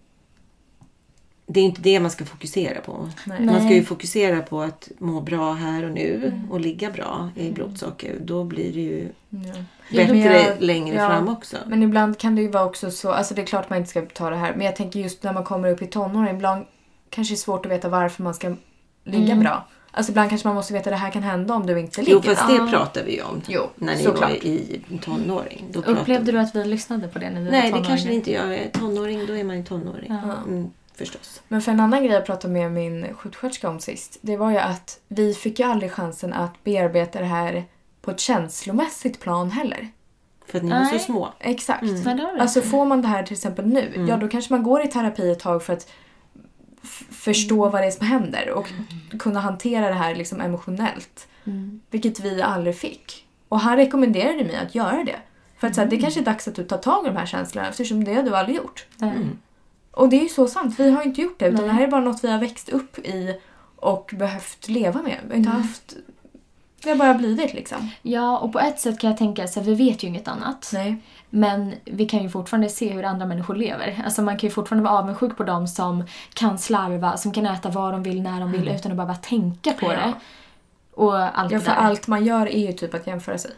Det 1.47 1.61
är 1.61 1.65
inte 1.65 1.81
det 1.83 2.01
man 2.01 2.11
ska 2.11 2.25
fokusera 2.25 2.81
på. 2.81 3.11
Nej. 3.27 3.41
Man 3.47 3.61
ska 3.61 3.75
ju 3.75 3.85
fokusera 3.85 4.43
på 4.43 4.61
att 4.63 4.89
må 4.99 5.21
bra 5.21 5.53
här 5.53 5.85
och 5.85 5.93
nu 5.93 6.33
och 6.51 6.61
ligga 6.61 6.91
bra 6.91 7.31
i 7.37 7.51
blodsocker. 7.51 8.17
Då 8.21 8.45
blir 8.45 8.73
det 8.73 8.81
ju 8.81 9.09
Ja. 9.29 9.53
bättre 9.91 10.19
jag- 10.19 10.61
längre 10.63 10.97
ja, 10.97 11.09
fram 11.09 11.29
också. 11.29 11.57
Men 11.67 11.83
ibland 11.83 12.19
kan 12.19 12.35
det 12.37 12.43
ju 12.43 12.49
vara 12.49 12.65
också 12.65 12.91
så, 12.91 13.13
alltså 13.13 13.35
det 13.35 13.43
är 13.43 13.47
klart 13.47 13.71
man 13.71 13.79
inte 13.79 13.91
ska 13.91 14.03
ta 14.07 14.31
det 14.31 14.37
här, 14.37 14.55
men 14.57 14.67
jag 14.67 14.77
tänker 14.77 15.01
just 15.01 15.23
när 15.23 15.33
man 15.33 15.45
kommer 15.45 15.71
upp 15.71 15.83
i 15.83 15.87
tonåren, 15.87 16.35
ibland 16.37 16.65
kanske 17.11 17.35
det 17.35 17.37
är 17.37 17.39
svårt 17.39 17.67
att 17.67 17.73
veta 17.73 17.89
varför 17.89 18.23
man 18.23 18.35
ska 18.35 18.55
ligga 19.05 19.33
Mm. 19.33 19.41
bra. 19.41 19.69
Alltså 19.95 20.13
ibland 20.13 20.29
kanske 20.31 20.49
man 20.49 20.55
måste 20.55 20.73
veta 20.73 20.91
att 20.91 20.95
det 20.95 20.99
här 20.99 21.11
kan 21.11 21.23
hända 21.23 21.55
om 21.55 21.67
du 21.67 21.81
inte 21.81 22.01
ligger. 22.03 22.13
Jo, 22.15 22.23
fast 22.35 22.49
det 22.49 22.71
pratar 22.71 23.05
vi 23.05 23.17
ju 23.17 23.23
om. 23.23 23.43
Jo, 23.49 23.63
när 23.77 23.97
ni 23.97 24.03
såklart. 24.03 24.31
var 24.31 24.37
i 24.37 24.81
tonåring. 25.03 25.65
Då 25.73 25.81
Upplevde 25.81 26.25
vi- 26.25 26.33
du 26.33 26.39
att 26.39 26.55
vi 26.57 26.65
lyssnade 26.65 27.09
på 27.09 27.19
det 27.19 27.31
när 27.31 27.41
vi 27.41 27.51
Nej, 27.51 27.61
var 27.61 27.63
det 27.63 27.71
tonåringar? 27.71 27.89
kanske 27.89 28.09
ni 28.09 28.15
inte 28.15 28.31
gör. 28.33 28.59
Tonåring, 28.73 29.27
då 29.27 29.37
är 29.37 29.45
man 29.45 29.57
ju 29.57 29.65
tonåring. 29.65 30.13
Mm, 30.47 30.71
förstås. 30.95 31.43
Men 31.49 31.63
för 31.63 31.73
en 31.73 31.81
annan 31.81 32.03
grej 32.05 32.13
jag 32.15 32.27
pratade 32.27 32.53
med 32.55 32.73
min 32.73 33.07
sjuksköterska 33.15 33.69
om 33.71 33.81
sist. 33.81 34.19
Det 34.21 34.37
var 34.37 34.51
ju 34.51 34.59
att 34.59 35.01
vi 35.09 35.35
fick 35.35 35.59
ju 35.59 35.65
aldrig 35.65 35.93
chansen 35.93 36.33
att 36.33 36.65
bearbeta 36.65 37.19
det 37.19 37.25
här 37.25 37.65
på 38.03 38.11
ett 38.11 38.21
känslomässigt 38.21 39.21
plan 39.21 39.51
heller. 39.51 39.89
För 40.47 40.59
att 40.59 40.65
ni 40.65 40.71
var 40.71 40.85
så 40.85 40.91
Nej. 40.91 41.01
små. 41.01 41.29
Exakt. 41.39 41.83
Det 42.05 42.15
du 42.15 42.41
Alltså 42.41 42.61
får 42.63 42.85
man 42.85 43.03
det 43.03 43.09
här 43.09 43.23
till 43.23 43.33
exempel 43.35 43.67
nu, 43.67 44.07
ja 44.09 44.17
då 44.17 44.29
kanske 44.29 44.53
man 44.53 44.63
går 44.63 44.83
i 44.83 44.89
terapi 44.89 45.31
ett 45.31 45.39
tag 45.41 45.63
för 45.63 45.73
att 45.73 45.89
förstå 47.11 47.69
vad 47.69 47.83
det 47.83 47.87
är 47.87 47.91
som 47.91 48.07
händer 48.07 48.51
och 48.51 48.73
kunna 49.19 49.41
hantera 49.41 49.89
det 49.89 49.95
här 49.95 50.15
liksom 50.15 50.41
emotionellt. 50.41 51.29
Vilket 51.91 52.21
vi 52.21 52.43
aldrig 52.43 52.77
fick. 52.77 53.27
Och 53.49 53.61
han 53.61 53.77
rekommenderade 53.77 54.45
mig 54.45 54.57
att 54.57 54.75
göra 54.75 55.05
det. 55.05 55.17
För 55.59 55.67
att 55.67 55.75
så 55.75 55.81
här, 55.81 55.89
det 55.89 55.97
kanske 55.97 56.21
är 56.21 56.25
dags 56.25 56.49
att 56.49 56.55
du 56.55 56.65
tar 56.65 56.79
tag 56.79 57.05
i 57.05 57.09
de 57.09 57.17
här 57.17 57.27
känslorna 57.27 57.69
eftersom 57.69 58.05
det 58.05 58.15
har 58.15 58.23
du 58.23 58.37
aldrig 58.37 58.57
gjort. 58.57 58.87
Nej. 58.97 59.13
Och 59.91 60.09
det 60.09 60.17
är 60.17 60.23
ju 60.23 60.29
så 60.29 60.47
sant, 60.47 60.75
vi 60.79 60.91
har 60.91 61.03
inte 61.03 61.21
gjort 61.21 61.39
det 61.39 61.47
utan 61.47 61.61
Nej. 61.61 61.67
det 61.67 61.73
här 61.73 61.83
är 61.83 61.89
bara 61.89 62.01
något 62.01 62.25
vi 62.25 62.31
har 62.31 62.39
växt 62.39 62.69
upp 62.69 62.99
i 62.99 63.41
och 63.77 64.15
behövt 64.19 64.69
leva 64.69 65.03
med. 65.03 65.19
Vi 65.25 65.31
har 65.31 65.37
inte 65.37 65.51
haft... 65.51 65.97
Det 66.83 66.91
har 66.91 66.97
bara 66.97 67.15
blivit 67.15 67.55
liksom. 67.55 67.91
Ja, 68.03 68.39
och 68.39 68.53
på 68.53 68.61
ett 68.61 68.81
sätt 68.81 69.01
kan 69.01 69.11
jag 69.11 69.19
tänka 69.19 69.45
att 69.45 69.57
vi 69.57 69.75
vet 69.75 70.05
ju 70.05 70.09
inget 70.09 70.29
annat. 70.29 70.71
Nej. 70.73 70.97
Men 71.35 71.75
vi 71.85 72.07
kan 72.09 72.23
ju 72.23 72.29
fortfarande 72.31 72.69
se 72.69 72.93
hur 72.93 73.05
andra 73.05 73.27
människor 73.27 73.55
lever. 73.55 74.03
Alltså 74.05 74.23
man 74.23 74.39
kan 74.39 74.49
ju 74.49 74.55
fortfarande 74.55 74.89
vara 74.91 74.99
avundsjuk 74.99 75.37
på 75.37 75.43
dem 75.45 75.69
som 75.69 76.05
kan 76.35 76.59
slarva, 76.59 77.17
som 77.17 77.33
kan 77.33 77.47
äta 77.47 77.69
vad 77.69 77.93
de 77.95 78.03
vill, 78.03 78.23
när 78.23 78.41
de 78.41 78.53
vill 78.53 78.69
utan 78.69 78.93
att 78.93 78.97
behöva 78.97 79.15
tänka 79.15 79.73
på 79.73 79.87
Ja. 79.87 79.93
det. 79.93 80.13
Och 80.95 81.17
allt 81.39 81.53
Ja, 81.53 81.59
det 81.59 81.65
för 81.65 81.71
där. 81.73 81.79
allt 81.79 82.07
man 82.07 82.25
gör 82.25 82.47
är 82.47 82.67
ju 82.67 82.73
typ 82.73 82.95
att 82.95 83.07
jämföra 83.07 83.39
sig. 83.39 83.51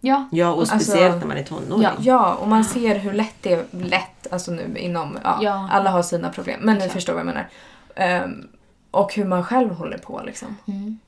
Ja. 0.00 0.28
Ja, 0.32 0.52
och 0.52 0.58
Alltså- 0.60 0.78
speciellt 0.78 1.20
när 1.20 1.26
man 1.26 1.36
är 1.36 1.42
tonåring. 1.42 1.82
Ja. 1.82 1.90
Ja, 1.98 2.34
och 2.34 2.48
man 2.48 2.64
ser 2.64 2.98
hur 2.98 3.12
lätt 3.12 3.34
det 3.40 3.52
är 3.52 3.64
lätt, 3.72 4.32
alltså 4.32 4.50
nu 4.52 4.76
inom, 4.78 5.18
ja, 5.24 5.38
Ja. 5.42 5.68
alla 5.72 5.90
har 5.90 6.02
sina 6.02 6.30
problem, 6.30 6.60
men 6.62 6.74
ni 6.74 6.78
Exakt. 6.78 6.92
förstår 6.92 7.12
vad 7.12 7.20
jag 7.20 7.26
menar. 7.26 7.48
Ehm, 7.94 8.48
och 8.90 9.14
hur 9.14 9.24
man 9.24 9.44
själv 9.44 9.74
håller 9.74 9.98
på 9.98 10.22
liksom. 10.26 10.56
Mm. 10.68 10.98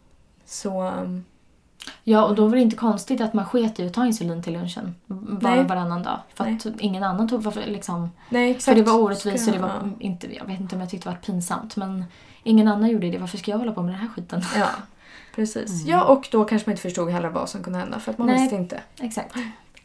Så, 0.47 0.83
um, 0.89 1.25
Ja, 2.05 2.25
och 2.25 2.35
då 2.35 2.47
var 2.47 2.57
det 2.57 2.63
inte 2.63 2.77
konstigt 2.77 3.21
att 3.21 3.35
man 3.35 3.45
sket 3.47 3.81
i 3.81 3.87
att 3.87 3.95
ta 3.95 4.07
insulin 4.07 4.43
till 4.43 4.53
lunchen 4.53 4.95
var 5.07 5.51
Nej. 5.51 5.61
och 5.61 5.69
varannan 5.69 6.03
dag. 6.03 6.19
För 6.35 6.45
att 6.45 6.67
ingen 6.79 7.03
annan 7.03 7.29
tog 7.29 7.43
varför, 7.43 7.67
liksom, 7.67 8.11
nej 8.29 8.51
exakt. 8.51 8.65
För 8.65 8.75
det 8.75 8.83
var 8.83 9.01
orättvist 9.01 9.49
och 9.49 9.55
det 9.55 9.61
var 9.61 9.91
inte, 9.99 10.35
jag 10.35 10.45
vet 10.45 10.61
inte 10.61 10.75
om 10.75 10.81
jag 10.81 10.91
tyckte 10.91 11.09
det 11.09 11.15
var 11.15 11.21
pinsamt 11.21 11.77
men 11.77 12.05
ingen 12.43 12.69
annan 12.69 12.91
gjorde 12.91 13.11
det. 13.11 13.19
Varför 13.19 13.39
ska 13.39 13.51
jag 13.51 13.59
hålla 13.59 13.73
på 13.73 13.83
med 13.83 13.95
den 13.95 14.01
här 14.01 14.09
skiten? 14.09 14.43
Ja, 14.57 14.69
precis. 15.35 15.85
Ja, 15.87 16.05
och 16.05 16.29
då 16.31 16.45
kanske 16.45 16.69
man 16.69 16.73
inte 16.73 16.83
förstod 16.83 17.11
heller 17.11 17.29
vad 17.29 17.49
som 17.49 17.63
kunde 17.63 17.79
hända 17.79 18.01
för 18.01 18.13
att 18.13 18.19
man 18.19 18.27
Nej. 18.27 18.41
visste 18.41 18.57
inte. 18.57 18.81
Exakt. 19.01 19.35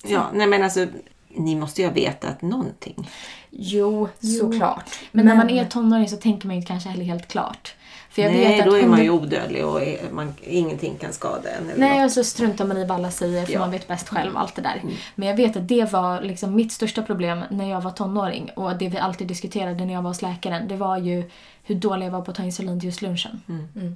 Ja, 0.03 0.25
nej 0.33 0.47
men 0.47 0.63
alltså, 0.63 0.85
ni 1.27 1.55
måste 1.55 1.81
ju 1.81 1.87
ha 1.87 1.93
vetat 1.93 2.41
någonting. 2.41 3.09
Jo, 3.49 4.09
såklart. 4.19 4.99
Men, 5.11 5.25
när 5.25 5.35
man 5.35 5.49
är 5.49 5.65
tonåring 5.65 6.09
så 6.09 6.17
tänker 6.17 6.47
man 6.47 6.55
ju 6.55 6.61
kanske 6.61 6.89
heller 6.89 7.05
helt 7.05 7.27
klart. 7.27 7.75
För 8.17 8.21
jag 8.23 8.31
nej, 8.31 8.47
vet 8.47 8.59
att 8.59 8.65
då 8.65 8.77
är 8.77 8.87
man 8.87 9.03
ju 9.03 9.09
odödlig 9.09 9.65
och 9.65 9.81
är, 9.81 10.11
man, 10.11 10.33
ingenting 10.41 10.97
kan 10.97 11.13
skada 11.13 11.49
en. 11.49 11.69
Eller 11.69 11.79
Nej, 11.79 11.99
något. 11.99 12.05
och 12.05 12.11
så 12.11 12.23
struntar 12.23 12.65
man 12.65 12.77
i 12.77 12.85
vad 12.85 12.97
alla 12.97 13.11
säger 13.11 13.45
för 13.45 13.53
Ja. 13.53 13.59
man 13.59 13.71
vet 13.71 13.87
bäst 13.87 14.09
själv 14.09 14.37
allt 14.37 14.55
det 14.55 14.61
där. 14.61 14.81
Men 15.15 15.27
jag 15.27 15.35
vet 15.35 15.57
att 15.57 15.67
det 15.67 15.91
var 15.91 16.21
liksom 16.21 16.55
mitt 16.55 16.71
största 16.71 17.01
problem 17.01 17.43
när 17.49 17.69
jag 17.69 17.81
var 17.81 17.91
tonåring 17.91 18.49
och 18.55 18.77
det 18.77 18.89
vi 18.89 18.97
alltid 18.97 19.27
diskuterade 19.27 19.85
när 19.85 19.93
jag 19.93 20.01
var 20.01 20.09
hos 20.09 20.21
läkaren 20.21 20.67
det 20.67 20.75
var 20.75 20.97
ju 20.97 21.29
hur 21.63 21.75
dålig 21.75 22.05
jag 22.05 22.11
var 22.11 22.21
på 22.21 22.31
att 22.31 22.37
ta 22.37 22.43
insulin 22.43 22.79
till 22.79 22.89
just 22.89 23.01
lunchen. 23.01 23.41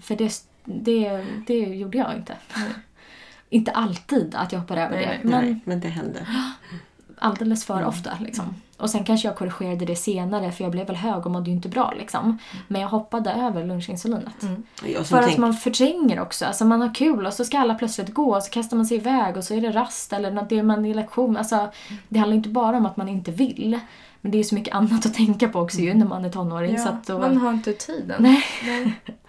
För 0.04 0.16
det, 0.16 0.34
det, 0.66 1.26
det 1.48 1.60
gjorde 1.60 1.98
jag 1.98 2.16
inte. 2.16 2.34
inte 3.50 3.72
alltid 3.72 4.36
att 4.36 4.52
jag 4.52 4.60
hoppade 4.60 4.82
över 4.82 4.96
Nej, 4.96 5.20
det. 5.22 5.30
Men 5.30 5.46
Nej, 5.46 5.60
men 5.66 5.80
det 5.80 5.88
hände. 5.88 6.28
alldeles 7.18 7.66
för 7.66 7.86
ofta. 7.86 8.12
Liksom. 8.20 8.56
Och 8.82 8.90
sen 8.90 9.04
kanske 9.04 9.28
jag 9.28 9.38
korrigerade 9.38 9.86
det 9.86 9.96
senare 9.96 10.52
för 10.52 10.64
jag 10.64 10.72
blev 10.72 10.88
väl 10.88 10.96
hög 10.96 11.26
och 11.26 11.32
mådde 11.32 11.50
ju 11.50 11.56
inte 11.56 11.70
bra. 11.70 11.94
Liksom. 11.98 12.38
Men 12.68 12.82
jag 12.82 12.90
hoppade 12.90 13.32
över 13.32 13.66
lunchinsulinet. 13.66 14.34
Som 14.40 15.06
För 15.06 15.18
att 15.18 15.26
tänk, 15.26 15.38
man 15.38 15.54
förtränger 15.54 16.20
också. 16.20 16.46
Alltså 16.46 16.66
man 16.66 16.82
har 16.82 16.96
kul 16.96 17.26
och 17.26 17.34
så 17.34 17.46
ska 17.46 17.60
alla 17.60 17.76
plötsligt 17.76 18.14
gå 18.14 18.36
och 18.36 18.44
så 18.44 18.50
kastar 18.50 18.78
man 18.78 18.86
sig 18.86 18.98
iväg 18.98 19.38
och 19.38 19.44
så 19.44 19.54
är 19.54 19.62
det 19.62 19.72
rast 19.72 20.14
eller 20.14 20.32
något, 20.32 20.50
det 20.50 20.60
är 20.60 20.64
man 20.64 20.86
i 20.86 20.94
lektion. 20.94 21.38
Alltså, 21.38 21.72
det 22.10 22.20
handlar 22.20 22.38
inte 22.38 22.50
bara 22.50 22.78
om 22.78 22.86
att 22.86 22.98
man 22.98 23.10
inte 23.10 23.32
vill. 23.32 23.80
Men 24.22 24.32
det 24.32 24.40
är 24.40 24.44
så 24.44 24.56
mycket 24.56 24.76
annat 24.76 25.06
att 25.06 25.14
tänka 25.14 25.48
på 25.48 25.60
också 25.60 25.78
ju 25.80 25.94
när 25.94 26.06
man 26.06 26.26
är 26.26 26.30
tonåring. 26.30 26.78
så 26.78 26.88
Ja, 26.88 26.90
att 26.90 27.08
då, 27.08 27.20
Man 27.20 27.38
har 27.38 27.54
inte 27.54 27.74
tiden. 27.74 28.24
Nej. 28.24 28.44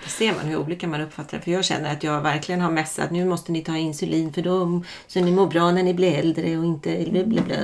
ser 0.07 0.34
man 0.34 0.44
hur 0.46 0.57
olika 0.57 0.88
man 0.88 1.00
uppfattar 1.00 1.38
det. 1.38 1.44
För 1.44 1.50
jag 1.50 1.64
känner 1.64 1.92
att 1.92 2.03
jag 2.03 2.20
verkligen 2.20 2.61
har 2.61 2.70
messat. 2.70 3.11
Nu 3.11 3.24
måste 3.24 3.53
ni 3.53 3.61
ta 3.61 3.76
insulin 3.76 4.32
för 4.32 4.42
dem. 4.42 4.84
Så 5.07 5.20
ni 5.20 5.30
mår 5.30 5.46
bra 5.46 5.70
när 5.70 5.82
ni 5.82 5.94
blir 5.94 6.12
äldre 6.12 6.59
och 6.59 6.64
inte 6.64 7.07
bla 7.11 7.24
bla 7.24 7.42
bla. 7.42 7.57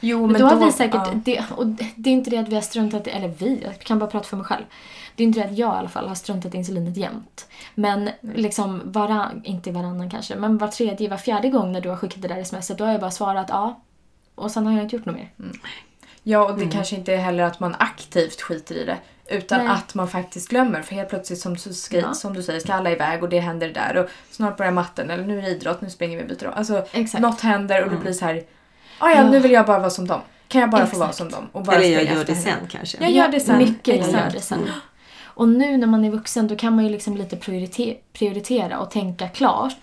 Jo, 0.00 0.26
Men, 0.26 0.40
då 0.40 0.46
har 0.46 0.66
vi 0.66 0.72
säkert, 0.72 1.00
ja. 1.04 1.12
det, 1.24 1.44
och 1.56 1.66
det 1.96 2.10
är 2.10 2.12
inte 2.12 2.30
det 2.30 2.38
att 2.38 2.48
vi 2.48 2.54
har 2.54 2.62
struntat 2.62 3.06
i, 3.06 3.10
eller 3.10 3.28
vi, 3.28 3.60
jag 3.64 3.78
kan 3.78 3.98
bara 3.98 4.10
prata 4.10 4.28
för 4.28 4.36
mig 4.36 4.46
själv. 4.46 4.64
Det 5.16 5.22
är 5.22 5.26
inte 5.26 5.40
det 5.40 5.46
att 5.46 5.58
jag 5.58 5.74
i 5.74 5.78
alla 5.78 5.88
fall 5.88 6.08
har 6.08 6.14
struntat 6.14 6.54
i 6.54 6.58
insulinet 6.58 6.96
jämt. 6.96 7.48
Men 7.74 8.10
liksom 8.20 8.82
varann, 8.84 9.40
inte 9.44 9.70
varannan 9.70 10.10
kanske, 10.10 10.36
men 10.36 10.58
var 10.58 10.68
tredje, 10.68 11.08
var 11.08 11.16
fjärde 11.16 11.48
gång 11.48 11.72
när 11.72 11.80
du 11.80 11.88
har 11.88 11.96
skickat 11.96 12.22
det 12.22 12.28
där 12.28 12.44
smset, 12.44 12.78
då 12.78 12.84
har 12.84 12.92
jag 12.92 13.00
bara 13.00 13.10
svarat 13.10 13.46
ja. 13.48 13.80
Och 14.34 14.50
sen 14.50 14.66
har 14.66 14.72
jag 14.72 14.82
inte 14.82 14.96
gjort 14.96 15.06
något 15.06 15.16
mer. 15.16 15.30
Ja, 16.22 16.44
och 16.52 16.58
det 16.58 16.66
kanske 16.66 16.96
inte 16.96 17.12
är 17.12 17.16
heller 17.18 17.44
att 17.44 17.60
man 17.60 17.76
aktivt 17.78 18.40
skiter 18.40 18.74
i 18.74 18.84
det. 18.84 18.96
Utan 19.28 19.58
Nej. 19.58 19.68
att 19.68 19.94
man 19.94 20.08
faktiskt 20.08 20.48
glömmer. 20.48 20.82
För 20.82 20.94
helt 20.94 21.08
plötsligt 21.08 21.38
som 21.38 21.54
du, 21.54 21.72
ska, 21.72 21.98
Ja. 21.98 22.14
som 22.14 22.34
du 22.34 22.42
säger 22.42 22.60
ska 22.60 22.72
alla 22.74 22.90
iväg 22.90 23.22
och 23.22 23.28
det 23.28 23.40
händer 23.40 23.68
där. 23.68 23.96
Och 23.96 24.08
snart 24.30 24.56
börjar 24.56 24.72
matten. 24.72 25.10
Eller 25.10 25.24
nu 25.24 25.38
är 25.38 25.42
det 25.42 25.48
idrott, 25.48 25.80
nu 25.80 25.90
springer 25.90 26.16
vi 26.16 26.22
och 26.22 26.28
byter 26.28 26.46
om. 26.46 26.52
Alltså 26.56 26.86
Exakt. 26.92 27.22
något 27.22 27.40
händer 27.40 27.84
och 27.84 27.90
det 27.90 27.96
blir 27.96 28.12
så 28.12 28.24
här. 28.24 28.42
"Ah, 28.98 29.08
ja, 29.10 29.16
Ja. 29.16 29.30
nu 29.30 29.38
vill 29.38 29.52
jag 29.52 29.66
bara 29.66 29.78
vara 29.78 29.90
som 29.90 30.06
dem. 30.06 30.20
Kan 30.48 30.60
jag 30.60 30.70
bara 30.70 30.80
få 30.80 30.84
Exakt. 30.84 31.00
vara 31.00 31.12
som 31.12 31.30
dem? 31.30 31.48
Och 31.52 31.62
bara 31.62 31.76
Eller 31.76 31.88
jag 31.88 32.04
gör 32.04 32.24
det 32.24 32.32
henne?" 32.32 32.44
sen 32.44 32.66
kanske. 32.70 32.98
Jag 33.00 33.10
gör 33.10 33.28
det 33.28 33.40
sen. 33.40 33.58
Mycket 33.58 33.96
jag 33.96 34.10
gör 34.12 34.30
det 34.32 34.40
sen. 34.40 34.70
Och 35.24 35.48
nu 35.48 35.76
när 35.76 35.86
man 35.86 36.04
är 36.04 36.10
vuxen 36.10 36.48
då 36.48 36.56
kan 36.56 36.74
man 36.76 36.84
ju 36.84 36.90
liksom 36.90 37.16
lite 37.16 37.36
priorite- 37.36 37.96
prioritera 38.12 38.78
och 38.78 38.90
tänka 38.90 39.28
klart. 39.28 39.76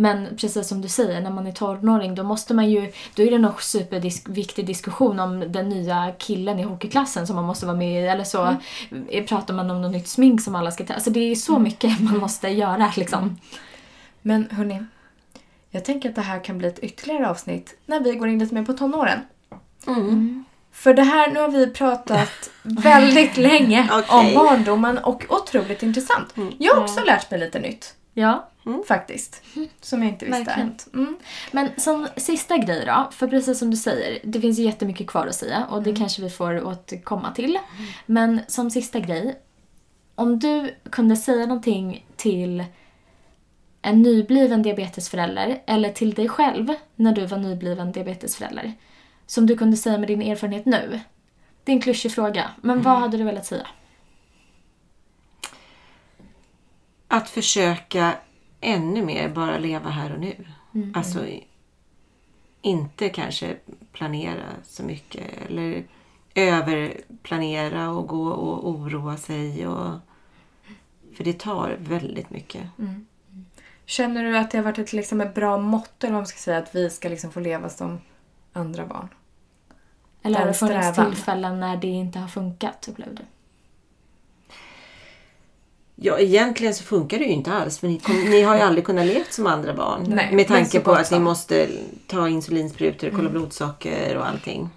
Men 0.00 0.28
precis 0.40 0.68
som 0.68 0.80
du 0.80 0.88
säger, 0.88 1.20
när 1.20 1.30
man 1.30 1.46
är 1.46 1.52
tonåring 1.52 2.14
då 2.14 2.22
måste 2.22 2.54
man 2.54 2.70
ju, 2.70 2.92
då 3.14 3.22
är 3.22 3.30
det 3.30 3.38
nog 3.38 3.62
superviktig 3.62 4.66
diskussion 4.66 5.20
om 5.20 5.52
den 5.52 5.68
nya 5.68 6.12
killen 6.18 6.58
i 6.58 6.62
hockeyklassen 6.62 7.26
som 7.26 7.36
man 7.36 7.44
måste 7.44 7.66
vara 7.66 7.76
med 7.76 8.02
i. 8.02 8.06
Eller 8.06 8.24
så 8.24 8.56
eh, 9.10 9.24
pratar 9.24 9.54
man 9.54 9.70
om 9.70 9.82
något 9.82 9.92
nytt 9.92 10.08
smink 10.08 10.40
som 10.42 10.54
alla 10.54 10.70
ska 10.70 10.84
ta. 10.84 10.94
Alltså 10.94 11.10
det 11.10 11.20
är 11.20 11.34
så 11.34 11.58
mycket 11.58 12.00
man 12.10 12.18
måste 12.18 12.48
göra 12.48 12.92
liksom. 12.96 13.38
Men 14.22 14.48
hörni. 14.50 14.84
Jag 15.70 15.84
tänker 15.84 16.08
att 16.08 16.14
det 16.14 16.22
här 16.22 16.44
kan 16.44 16.58
bli 16.58 16.68
ett 16.68 16.78
ytterligare 16.78 17.28
avsnitt 17.28 17.76
när 17.86 18.00
vi 18.00 18.14
går 18.14 18.28
in 18.28 18.38
lite 18.38 18.54
mer 18.54 18.64
på 18.64 18.72
tonåren. 18.72 19.20
Mm. 19.86 20.44
För 20.72 20.94
det 20.94 21.02
här, 21.02 21.30
nu 21.30 21.40
har 21.40 21.48
vi 21.48 21.66
pratat 21.66 22.50
väldigt 22.62 23.36
länge 23.36 23.88
Okej. 23.92 24.08
om 24.08 24.34
barndomen 24.34 24.98
och 24.98 25.24
otroligt 25.28 25.82
intressant. 25.82 26.34
Jag 26.58 26.74
har 26.74 26.82
också 26.82 27.04
lärt 27.04 27.30
mig 27.30 27.40
lite 27.40 27.60
nytt. 27.60 27.94
Ja. 28.14 28.48
Faktiskt. 28.88 29.42
Som 29.80 30.02
jag 30.02 30.12
inte 30.12 30.24
visste 30.24 30.44
Verkligen. 30.44 30.74
Mm. 30.94 31.16
Men 31.52 31.68
som 31.76 32.08
sista 32.16 32.56
grej 32.56 32.84
då, 32.86 33.08
för 33.12 33.28
precis 33.28 33.58
som 33.58 33.70
du 33.70 33.76
säger, 33.76 34.18
det 34.24 34.40
finns 34.40 34.58
ju 34.58 34.62
jättemycket 34.62 35.06
kvar 35.06 35.26
att 35.26 35.34
säga 35.34 35.66
och 35.70 35.82
det 35.82 35.96
kanske 35.96 36.22
vi 36.22 36.30
får 36.30 36.66
återkomma 36.66 37.32
till. 37.32 37.58
Men 38.06 38.40
som 38.48 38.70
sista 38.70 39.00
grej, 39.00 39.38
om 40.14 40.38
du 40.38 40.74
kunde 40.90 41.16
säga 41.16 41.46
någonting 41.46 42.06
till 42.16 42.64
en 43.88 44.02
nybliven 44.02 44.62
diabetesförälder 44.62 45.62
eller 45.66 45.92
till 45.92 46.14
dig 46.14 46.28
själv 46.28 46.74
när 46.96 47.12
du 47.12 47.26
var 47.26 47.38
nybliven 47.38 47.92
diabetesförälder, 47.92 48.72
som 49.26 49.46
du 49.46 49.56
kunde 49.56 49.76
säga 49.76 49.98
med 49.98 50.08
din 50.08 50.22
erfarenhet 50.22 50.66
nu. 50.66 51.00
Det 51.64 51.72
är 51.72 51.76
en 51.76 51.82
klyschig 51.82 52.12
fråga, 52.12 52.50
men 52.60 52.82
vad 52.82 52.98
hade 52.98 53.16
du 53.16 53.24
velat 53.24 53.46
säga? 53.46 53.66
Att 57.08 57.28
försöka 57.30 58.14
ännu 58.60 59.04
mer 59.04 59.28
bara 59.28 59.58
leva 59.58 59.90
här 59.90 60.12
och 60.14 60.20
nu. 60.20 60.46
Alltså 60.94 61.26
i- 61.26 61.44
inte 62.62 63.08
kanske 63.08 63.56
planera 63.92 64.44
så 64.64 64.82
mycket 64.82 65.24
eller 65.48 65.84
överplanera 66.34 67.90
och 67.90 68.06
gå 68.08 68.28
och 68.28 68.68
oroa 68.68 69.16
sig. 69.16 69.66
Och, 69.66 69.94
för 71.16 71.24
det 71.24 71.38
tar 71.38 71.76
väldigt 71.80 72.30
mycket. 72.30 72.62
Känner 73.88 74.24
du 74.24 74.38
att 74.38 74.50
det 74.50 74.58
har 74.58 74.64
varit 74.64 74.78
ett, 74.78 74.92
liksom, 74.92 75.20
ett 75.20 75.34
bra 75.34 75.58
mått 75.58 76.04
eller 76.04 76.12
vad 76.12 76.20
man 76.20 76.26
ska 76.26 76.38
säga, 76.38 76.58
att 76.58 76.74
vi 76.74 76.90
ska 76.90 77.08
liksom 77.08 77.32
få 77.32 77.40
leva 77.40 77.68
som 77.68 78.00
andra 78.52 78.86
barn? 78.86 79.08
Eller 80.22 80.38
har 80.38 80.46
det 80.46 80.54
funnits 80.54 80.88
strävan. 80.88 81.12
tillfällen 81.12 81.60
när 81.60 81.76
det 81.76 81.86
inte 81.86 82.18
har 82.18 82.28
funkat, 82.28 82.88
upplevde 82.88 83.14
du? 83.14 83.22
Ja, 85.94 86.18
egentligen 86.18 86.74
så 86.74 86.84
funkar 86.84 87.18
det 87.18 87.24
ju 87.24 87.30
inte 87.30 87.52
alls. 87.52 87.78
För 87.78 87.88
ni, 87.88 87.98
kom, 87.98 88.16
ni 88.16 88.42
har 88.42 88.56
ju 88.56 88.60
aldrig 88.60 88.84
kunnat 88.84 89.06
leva 89.06 89.24
som 89.30 89.46
andra 89.46 89.74
barn. 89.74 90.04
Nej, 90.08 90.26
men 90.26 90.36
med 90.36 90.48
tanke 90.48 90.80
på 90.80 90.92
att 90.92 91.10
ni 91.10 91.18
måste 91.18 91.68
ta 92.06 92.28
insulinsprutor, 92.28 93.10
kolla 93.16 93.30
blodsocker 93.30 94.16
och 94.16 94.28
allting. 94.28 94.70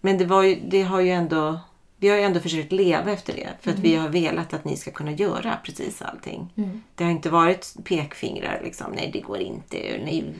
Men 0.00 0.18
det, 0.18 0.24
var 0.24 0.42
ju, 0.42 0.60
det 0.68 0.82
har 0.82 1.00
ju 1.00 1.10
ändå 1.10 1.60
vi 1.98 2.08
har 2.08 2.16
ju 2.16 2.22
ändå 2.22 2.40
försökt 2.40 2.72
leva 2.72 3.12
efter 3.12 3.32
det. 3.32 3.48
För 3.60 3.70
att 3.70 3.78
vi 3.78 3.96
har 3.96 4.08
velat 4.08 4.54
att 4.54 4.64
ni 4.64 4.76
ska 4.76 4.90
kunna 4.90 5.12
göra 5.12 5.58
precis 5.64 6.02
allting. 6.02 6.52
Det 6.94 7.04
har 7.04 7.10
inte 7.10 7.30
varit 7.30 7.76
pekfingrar 7.84 8.60
liksom. 8.64 8.92
Nej, 8.92 9.10
det 9.12 9.20
går 9.20 9.38
inte. 9.38 9.76
Nej, 10.04 10.34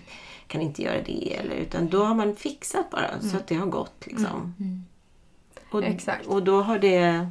kan 0.46 0.60
inte 0.60 0.82
göra 0.82 1.02
det. 1.02 1.36
Eller, 1.36 1.54
utan 1.56 1.88
då 1.88 2.04
har 2.04 2.14
man 2.14 2.36
fixat 2.36 2.90
bara 2.90 3.20
så 3.20 3.36
att 3.36 3.46
det 3.46 3.54
har 3.54 3.66
gått 3.66 4.06
liksom. 4.06 4.54
Och, 5.70 5.84
Exakt. 5.84 6.26
och 6.26 6.42
då 6.42 6.62
har 6.62 6.78
det... 6.78 7.30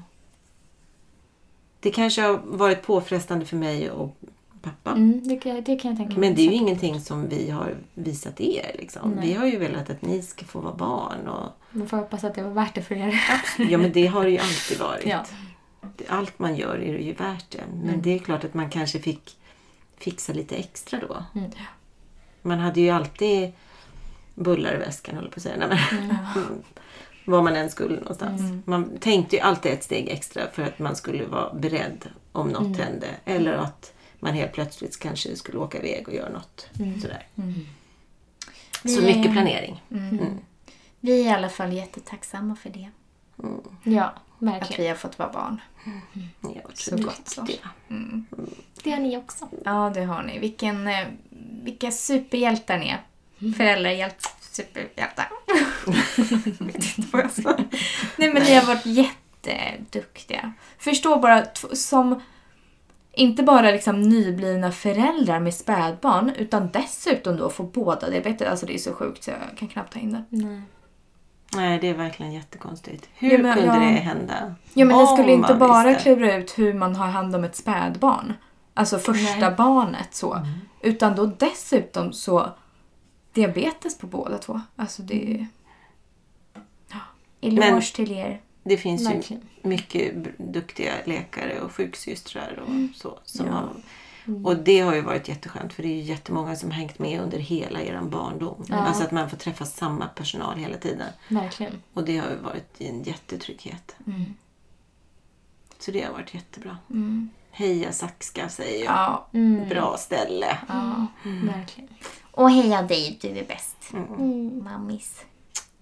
Det 1.80 1.92
kanske 1.92 2.22
har 2.22 2.42
varit 2.46 2.82
påfrestande 2.82 3.46
för 3.46 3.58
mig 3.58 3.92
och 3.92 4.18
pappa. 4.62 4.92
Mm, 4.92 5.28
det, 5.28 5.38
kan, 5.38 5.56
det 5.64 5.76
kan 5.76 5.92
jag 5.92 5.98
tänka 5.98 6.20
mig. 6.20 6.20
Men 6.30 6.36
det 6.36 6.42
är 6.42 6.44
ju 6.44 6.50
säkert. 6.50 6.62
ingenting 6.62 7.00
som 7.02 7.30
vi 7.30 7.50
har 7.50 7.76
visat 7.94 8.42
er. 8.42 8.76
Liksom. 8.80 9.20
Vi 9.22 9.34
har 9.34 9.46
ju 9.46 9.58
velat 9.58 9.90
att 9.90 10.02
ni 10.02 10.22
ska 10.22 10.46
få 10.46 10.60
vara 10.60 10.74
barn. 10.76 11.28
Och, 11.28 11.50
Man 11.72 11.88
får 11.88 11.98
hoppas 11.98 12.24
att 12.24 12.36
det 12.36 12.44
var 12.44 12.52
värt 12.52 12.76
det 12.76 12.82
för 12.82 12.96
er. 12.96 13.22
ja, 13.70 13.78
men 13.78 13.92
det 13.92 14.08
har 14.08 14.24
det 14.24 14.30
ju 14.30 14.38
alltid 14.38 14.80
varit. 14.80 15.06
Ja. 15.06 15.26
Allt 16.08 16.40
man 16.40 16.56
gör 16.56 16.76
är 16.78 16.98
ju 17.00 17.14
värt 17.14 17.52
det. 17.52 17.64
Men 17.74 17.90
Mm. 17.90 18.02
det 18.02 18.14
är 18.16 18.20
klart 18.20 18.44
att 18.44 18.54
man 18.54 18.70
kanske 18.70 19.00
fick 19.00 19.38
fixa 19.98 20.34
lite 20.34 20.56
extra 20.56 21.00
då. 21.08 21.24
Mm. 21.40 21.52
Man 22.42 22.60
hade 22.60 22.82
ju 22.82 22.90
alltid 22.90 23.52
bullar 24.36 24.76
i 24.76 24.78
väskan, 24.78 25.16
håller 25.16 25.30
på 25.30 25.36
att 25.38 25.44
säga. 25.44 25.56
Nej, 25.68 25.80
men, 25.92 26.00
mm. 26.04 26.16
Var 27.26 27.42
man 27.42 27.56
än 27.56 27.70
skulle 27.70 27.96
någonstans. 28.00 28.42
Mm. 28.42 28.64
Man 28.66 28.98
tänkte 29.00 29.36
ju 29.36 29.42
alltid 29.42 29.72
ett 29.72 29.84
steg 29.84 30.10
extra 30.10 30.42
för 30.54 30.64
att 30.64 30.80
man 30.80 30.96
skulle 30.96 31.26
vara 31.26 31.54
beredd 31.54 32.06
om 32.32 32.48
något 32.50 32.62
Mm. 32.66 32.74
hände. 32.80 33.08
Eller 33.26 33.54
att 33.54 33.94
man 34.20 34.34
helt 34.34 34.54
plötsligt 34.54 35.00
kanske 35.00 35.36
skulle 35.36 35.58
åka 35.58 35.78
iväg 35.78 36.08
och 36.08 36.14
göra 36.14 36.30
något. 36.30 36.68
Mm. 36.80 37.02
Sådär. 37.02 37.28
Vi 38.84 38.96
Så 38.96 39.02
mycket 39.02 39.32
planering. 39.32 39.84
Vi 41.00 41.22
är 41.22 41.26
i 41.26 41.30
alla 41.30 41.50
fall 41.50 41.74
jättetacksamma 41.74 42.56
för 42.56 42.70
det. 42.70 42.90
Ja, 43.84 44.04
Att 44.04 44.22
verkligen. 44.40 44.82
vi 44.84 44.88
har 44.88 44.96
fått 44.96 45.20
vara 45.20 45.32
barn. 45.32 45.62
Varit 46.40 46.78
Så 46.78 46.98
gott 46.98 47.22
så. 47.28 47.48
Det 48.84 48.92
har 48.92 49.00
ni 49.00 49.18
också. 49.18 49.50
Ja, 49.66 49.92
det 49.94 50.04
har 50.04 50.24
ni. 50.24 50.40
Vilken, 50.40 50.88
eh, 50.88 51.08
vilka 51.64 51.92
superhjältar 51.92 52.78
ni 52.78 52.90
är. 52.90 53.02
Föräldrahjält, 53.54 54.36
superhjältar. 54.42 55.30
Jag 56.60 56.66
vet 56.66 56.98
inte 56.98 57.10
vad 57.12 57.24
jag 57.24 57.32
ska. 57.32 57.58
Nej, 58.18 58.34
men 58.34 58.44
ni 58.44 58.56
har 58.56 58.66
varit 58.66 58.86
jätteduktiga. 58.86 60.54
Förstå 60.78 61.20
bara, 61.20 61.46
som 61.74 62.22
inte 63.18 63.44
bara 63.44 63.72
liksom 63.72 64.02
nyblivna 64.02 64.72
föräldrar 64.72 65.40
med 65.40 65.54
spädbarn, 65.54 66.32
utan 66.38 66.70
dessutom 66.74 67.38
då 67.38 67.50
få 67.50 67.64
båda 67.64 68.10
diabetes. 68.10 68.48
Alltså 68.48 68.66
det 68.66 68.74
är 68.74 68.78
så 68.78 68.94
sjukt 68.94 69.24
så 69.24 69.32
jag 69.32 69.58
kan 69.58 69.68
knappt 69.68 69.94
ta 69.94 70.00
in 70.00 70.12
det. 70.12 70.24
Nej. 70.30 70.62
Nej, 71.56 71.80
det 71.80 71.88
är 71.90 71.94
verkligen 71.94 72.34
jättekonstigt. 72.34 73.10
Hur 73.14 73.32
Ja, 73.32 73.38
men- 73.38 73.54
kunde 73.54 73.68
ja. 73.74 73.80
det 73.80 73.86
hända? 73.86 74.56
Ja, 74.74 74.86
men 74.86 74.98
ni 74.98 75.04
Om 75.04 75.08
skulle 75.18 75.32
inte 75.32 75.56
bara 75.56 75.88
visste. 75.88 76.04
klura 76.04 76.36
ut 76.36 76.60
hur 76.60 76.74
man 76.74 76.96
har 76.96 77.08
hand 77.08 77.36
om 77.36 77.44
ett 77.44 77.56
spädbarn. 77.56 78.34
Alltså 78.74 78.98
första 79.00 79.48
Nej. 79.48 79.56
barnet 79.58 80.14
så. 80.16 80.40
Utan 80.82 81.16
då 81.16 81.26
dessutom 81.26 82.14
så 82.14 82.50
diabetes 83.34 83.98
på 83.98 84.08
båda 84.08 84.38
två. 84.38 84.62
Alltså 84.76 85.02
det 85.02 85.34
är... 85.34 85.48
Eloge 87.42 87.72
Men- 87.72 87.82
till 87.82 88.12
er. 88.12 88.42
Det 88.68 88.78
finns 88.78 89.08
Verkligen. 89.08 89.42
ju 89.64 89.70
mycket 89.70 90.14
duktiga 90.38 90.94
läkare 91.06 91.62
och 91.62 91.72
sjuksystrar 91.72 92.64
och 92.68 92.96
så. 92.98 93.20
Som 93.26 93.46
Ja. 93.46 93.52
har, 93.54 93.70
och 94.44 94.58
det 94.58 94.80
har 94.80 94.96
ju 94.96 95.02
varit 95.02 95.28
jätteskönt 95.28 95.74
för 95.74 95.84
det 95.84 95.90
är 95.90 95.96
ju 95.96 96.02
jättemånga 96.02 96.56
som 96.56 96.72
har 96.72 96.78
hängt 96.78 97.00
med 97.00 97.22
under 97.22 97.38
hela 97.38 97.82
er 97.82 98.02
barndom. 98.02 98.66
Ja. 98.70 98.76
Alltså 98.76 99.04
att 99.04 99.12
man 99.12 99.30
får 99.30 99.38
träffa 99.38 99.66
samma 99.66 100.08
personal 100.08 100.58
hela 100.58 100.78
tiden. 100.78 101.08
Verkligen. 101.28 101.82
Och 101.94 102.04
det 102.06 102.18
har 102.18 102.30
ju 102.30 102.36
varit 102.36 102.82
en 102.82 103.04
jättetrygghet. 103.04 103.96
Mm. 104.08 104.24
Så 105.80 105.92
det 105.92 106.02
har 106.02 106.14
varit 106.14 106.34
jättebra. 106.34 106.78
Mm. 106.90 107.30
Heja 107.52 107.92
Saxka 107.92 108.50
säger 108.50 108.86
jag. 108.86 108.94
Ja. 108.94 109.28
Mm. 109.34 109.70
Bra 109.70 109.98
ställe. 109.98 110.58
Ja, 110.68 111.08
verkligen. 111.24 111.90
Och 112.32 112.52
heja 112.52 112.82
dig, 112.82 113.18
du 113.22 113.28
är 113.28 113.46
bäst. 113.48 113.78
Mm. 113.94 114.64
Mammis. 114.64 115.26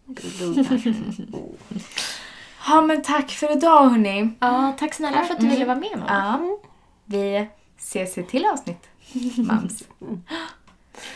Gullar. 0.05 0.81
ja, 2.67 2.81
men 2.81 3.01
tack 3.01 3.31
för 3.31 3.51
idag 3.51 3.89
hörni. 3.89 4.29
Ja, 4.39 4.73
tack 4.79 4.93
snälla 4.93 5.23
för 5.23 5.33
att 5.33 5.39
du 5.39 5.47
ville 5.47 5.65
vara 5.65 5.79
med 5.79 5.91
mamma. 5.91 6.05
Ja. 6.09 6.57
Vi 7.05 7.47
ses 7.79 8.17
i 8.17 8.21
ett 8.21 8.29
till 8.29 8.45
avsnitt. 8.45 8.89
Mams. 9.37 9.83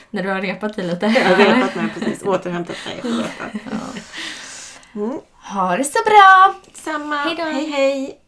När 0.09 0.23
du 0.23 0.29
har 0.29 0.41
repat 0.41 0.75
dig 0.75 0.87
lite. 0.87 1.05
Jag 1.05 1.37
har 1.37 1.55
repat 1.55 1.75
mig 1.75 1.89
precis. 1.99 2.23
Återhämtat 2.23 2.77
mig. 2.85 2.99
Förlåt. 3.01 3.31
Ha 5.53 5.77
det 5.77 5.83
så 5.83 5.99
bra! 6.05 6.55
Samma. 6.73 7.15
Hej 7.15 7.35
då. 7.35 7.43
hej. 7.43 7.69
hej. 7.69 8.19